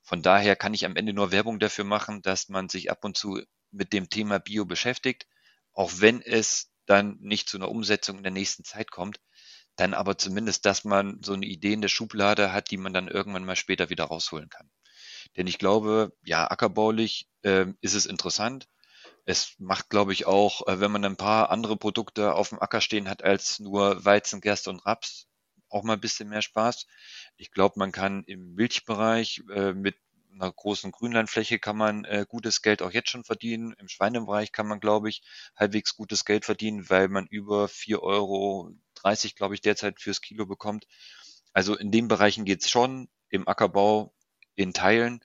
Von 0.03 0.23
daher 0.23 0.57
kann 0.57 0.75
ich 0.75 0.85
am 0.85 0.97
Ende 0.97 1.13
nur 1.13 1.33
Werbung 1.33 1.59
dafür 1.59 1.85
machen, 1.85 2.23
dass 2.23 2.49
man 2.49 2.69
sich 2.69 2.91
ab 2.91 3.05
und 3.05 3.17
zu 3.17 3.41
mit 3.71 3.93
dem 3.93 4.09
Thema 4.09 4.39
Bio 4.39 4.65
beschäftigt, 4.65 5.27
auch 5.73 5.93
wenn 5.99 6.23
es 6.23 6.73
dann 6.87 7.19
nicht 7.21 7.49
zu 7.49 7.59
einer 7.59 7.71
Umsetzung 7.71 8.17
in 8.17 8.23
der 8.23 8.33
nächsten 8.33 8.65
Zeit 8.65 8.91
kommt, 8.91 9.21
dann 9.77 9.95
aber 9.95 10.19
zumindest, 10.19 10.67
dass 10.67 10.85
man 10.85 11.23
so 11.23 11.35
eine 11.35 11.47
Idee 11.47 11.75
in 11.75 11.83
der 11.83 11.89
Schublade 11.89 12.53
hat, 12.53 12.71
die 12.71 12.79
man 12.79 12.93
dann 12.93 13.07
irgendwann 13.07 13.45
mal 13.45 13.55
später 13.55 13.91
wieder 13.91 14.05
rausholen 14.05 14.49
kann. 14.49 14.71
Denn 15.37 15.47
ich 15.47 15.59
glaube, 15.59 16.17
ja, 16.25 16.51
ackerbaulich 16.51 17.29
äh, 17.43 17.67
ist 17.81 17.95
es 17.95 18.07
interessant. 18.07 18.67
Es 19.29 19.57
macht, 19.59 19.91
glaube 19.91 20.15
ich, 20.15 20.25
auch, 20.25 20.67
äh, 20.67 20.81
wenn 20.81 20.91
man 20.91 21.05
ein 21.05 21.19
paar 21.19 21.51
andere 21.51 21.77
Produkte 21.77 22.33
auf 22.33 22.49
dem 22.49 22.63
Acker 22.63 22.81
stehen 22.81 23.11
hat 23.11 23.23
als 23.23 23.59
nur 23.61 24.03
Weizen, 24.03 24.41
Gerste 24.41 24.71
und 24.71 24.87
Raps, 24.87 25.27
auch 25.69 25.83
mal 25.83 25.93
ein 25.93 26.01
bisschen 26.01 26.31
mehr 26.31 26.41
Spaß. 26.41 26.87
Ich 27.37 27.51
glaube, 27.51 27.75
man 27.79 27.93
kann 27.93 28.25
im 28.25 28.55
Milchbereich 28.55 29.43
äh, 29.55 29.75
mit 29.75 29.97
einer 30.33 30.51
großen 30.51 30.93
Grünlandfläche 30.93 31.59
kann 31.59 31.77
man 31.77 32.07
äh, 32.07 32.25
gutes 32.27 32.63
Geld 32.63 32.81
auch 32.81 32.91
jetzt 32.91 33.11
schon 33.11 33.23
verdienen. 33.23 33.75
Im 33.75 33.89
Schweinebereich 33.89 34.51
kann 34.51 34.67
man, 34.67 34.81
glaube 34.81 35.11
ich, 35.11 35.21
halbwegs 35.55 35.95
gutes 35.95 36.25
Geld 36.25 36.47
verdienen, 36.47 36.89
weil 36.89 37.09
man 37.09 37.27
über 37.27 37.67
4,30 37.67 38.01
Euro, 38.01 38.73
glaube 39.37 39.55
ich, 39.55 39.61
derzeit 39.61 40.01
fürs 40.01 40.23
Kilo 40.23 40.47
bekommt. 40.47 40.87
Also 41.53 41.77
in 41.77 41.91
den 41.91 42.09
Bereichen 42.09 42.47
geht's 42.47 42.71
schon, 42.71 43.11
im 43.29 43.47
Ackerbau 43.47 44.15
in 44.55 44.73
Teilen. 44.73 45.21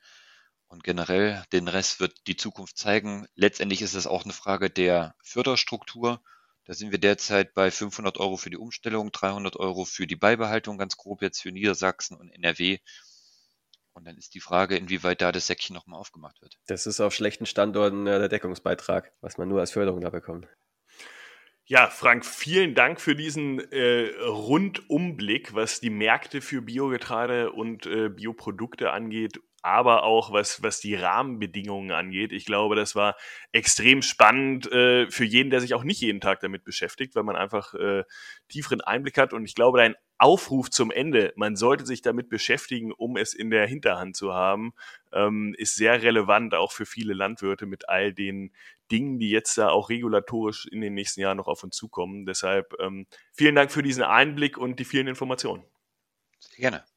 Und 0.73 0.83
generell, 0.83 1.43
den 1.53 1.67
Rest 1.67 1.99
wird 1.99 2.25
die 2.25 2.35
Zukunft 2.35 2.79
zeigen. 2.79 3.27
Letztendlich 3.35 3.83
ist 3.83 3.93
es 3.93 4.07
auch 4.07 4.23
eine 4.23 4.33
Frage 4.33 4.71
der 4.71 5.13
Förderstruktur. 5.21 6.19
Da 6.65 6.73
sind 6.73 6.89
wir 6.89 6.97
derzeit 6.97 7.53
bei 7.53 7.69
500 7.69 8.17
Euro 8.17 8.37
für 8.37 8.49
die 8.49 8.57
Umstellung, 8.57 9.11
300 9.11 9.55
Euro 9.57 9.85
für 9.85 10.07
die 10.07 10.15
Beibehaltung, 10.15 10.79
ganz 10.79 10.97
grob 10.97 11.21
jetzt 11.21 11.43
für 11.43 11.51
Niedersachsen 11.51 12.17
und 12.17 12.31
NRW. 12.31 12.79
Und 13.93 14.05
dann 14.05 14.17
ist 14.17 14.33
die 14.33 14.39
Frage, 14.39 14.75
inwieweit 14.75 15.21
da 15.21 15.31
das 15.31 15.45
Säckchen 15.45 15.75
nochmal 15.75 15.99
aufgemacht 15.99 16.41
wird. 16.41 16.57
Das 16.65 16.87
ist 16.87 16.99
auf 17.01 17.13
schlechten 17.13 17.45
Standorten 17.45 18.07
äh, 18.07 18.17
der 18.17 18.29
Deckungsbeitrag, 18.29 19.13
was 19.21 19.37
man 19.37 19.49
nur 19.49 19.59
als 19.59 19.69
Förderung 19.69 20.01
da 20.01 20.09
bekommt. 20.09 20.47
Ja, 21.65 21.87
Frank, 21.91 22.25
vielen 22.25 22.73
Dank 22.73 22.99
für 22.99 23.15
diesen 23.15 23.59
äh, 23.71 24.09
Rundumblick, 24.25 25.53
was 25.53 25.81
die 25.81 25.91
Märkte 25.91 26.41
für 26.41 26.63
Biogetreide 26.63 27.51
und 27.51 27.85
äh, 27.85 28.09
Bioprodukte 28.09 28.89
angeht 28.89 29.39
aber 29.63 30.03
auch 30.03 30.31
was, 30.31 30.61
was 30.61 30.81
die 30.81 30.93
Rahmenbedingungen 30.93 31.91
angeht. 31.91 32.33
Ich 32.33 32.45
glaube, 32.45 32.75
das 32.75 32.95
war 32.95 33.15
extrem 33.53 34.01
spannend 34.01 34.69
äh, 34.71 35.09
für 35.09 35.23
jeden, 35.23 35.49
der 35.49 35.61
sich 35.61 35.73
auch 35.73 35.85
nicht 35.85 36.01
jeden 36.01 36.19
Tag 36.19 36.41
damit 36.41 36.65
beschäftigt, 36.65 37.15
weil 37.15 37.23
man 37.23 37.37
einfach 37.37 37.73
äh, 37.73 38.03
tieferen 38.49 38.81
Einblick 38.81 39.17
hat. 39.17 39.31
Und 39.31 39.45
ich 39.45 39.55
glaube, 39.55 39.77
dein 39.77 39.95
Aufruf 40.17 40.69
zum 40.69 40.91
Ende, 40.91 41.33
man 41.37 41.55
sollte 41.55 41.85
sich 41.85 42.01
damit 42.01 42.27
beschäftigen, 42.29 42.91
um 42.91 43.15
es 43.15 43.33
in 43.33 43.49
der 43.49 43.65
Hinterhand 43.65 44.17
zu 44.17 44.33
haben, 44.33 44.73
ähm, 45.13 45.55
ist 45.57 45.75
sehr 45.75 46.01
relevant, 46.01 46.55
auch 46.55 46.73
für 46.73 46.85
viele 46.85 47.13
Landwirte 47.13 47.65
mit 47.65 47.87
all 47.87 48.13
den 48.13 48.51
Dingen, 48.91 49.17
die 49.17 49.29
jetzt 49.29 49.57
da 49.57 49.69
auch 49.69 49.89
regulatorisch 49.89 50.65
in 50.65 50.81
den 50.81 50.93
nächsten 50.93 51.21
Jahren 51.21 51.37
noch 51.37 51.47
auf 51.47 51.63
uns 51.63 51.75
zukommen. 51.75 52.25
Deshalb 52.25 52.73
ähm, 52.79 53.07
vielen 53.31 53.55
Dank 53.55 53.71
für 53.71 53.81
diesen 53.81 54.03
Einblick 54.03 54.57
und 54.57 54.79
die 54.79 54.85
vielen 54.85 55.07
Informationen. 55.07 55.63
Sehr 56.39 56.69
gerne. 56.69 56.92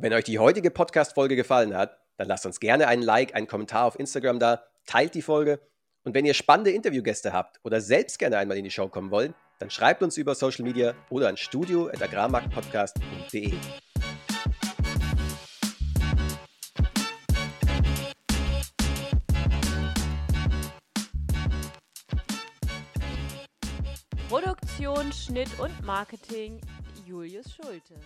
Wenn 0.00 0.12
euch 0.12 0.22
die 0.22 0.38
heutige 0.38 0.70
Podcast-Folge 0.70 1.34
gefallen 1.34 1.76
hat, 1.76 1.98
dann 2.18 2.28
lasst 2.28 2.46
uns 2.46 2.60
gerne 2.60 2.86
einen 2.86 3.02
Like, 3.02 3.34
einen 3.34 3.48
Kommentar 3.48 3.84
auf 3.84 3.98
Instagram 3.98 4.38
da, 4.38 4.62
teilt 4.86 5.16
die 5.16 5.22
Folge. 5.22 5.58
Und 6.04 6.14
wenn 6.14 6.24
ihr 6.24 6.34
spannende 6.34 6.70
Interviewgäste 6.70 7.32
habt 7.32 7.58
oder 7.64 7.80
selbst 7.80 8.20
gerne 8.20 8.38
einmal 8.38 8.56
in 8.56 8.62
die 8.62 8.70
Show 8.70 8.86
kommen 8.86 9.10
wollt, 9.10 9.34
dann 9.58 9.70
schreibt 9.70 10.04
uns 10.04 10.16
über 10.16 10.36
Social 10.36 10.64
Media 10.64 10.94
oder 11.10 11.28
an 11.28 11.36
studio.agrarmarktpodcast.de. 11.36 13.54
Produktion, 24.28 25.12
Schnitt 25.12 25.58
und 25.58 25.84
Marketing 25.84 26.60
Julius 27.04 27.52
Schulte. 27.52 27.96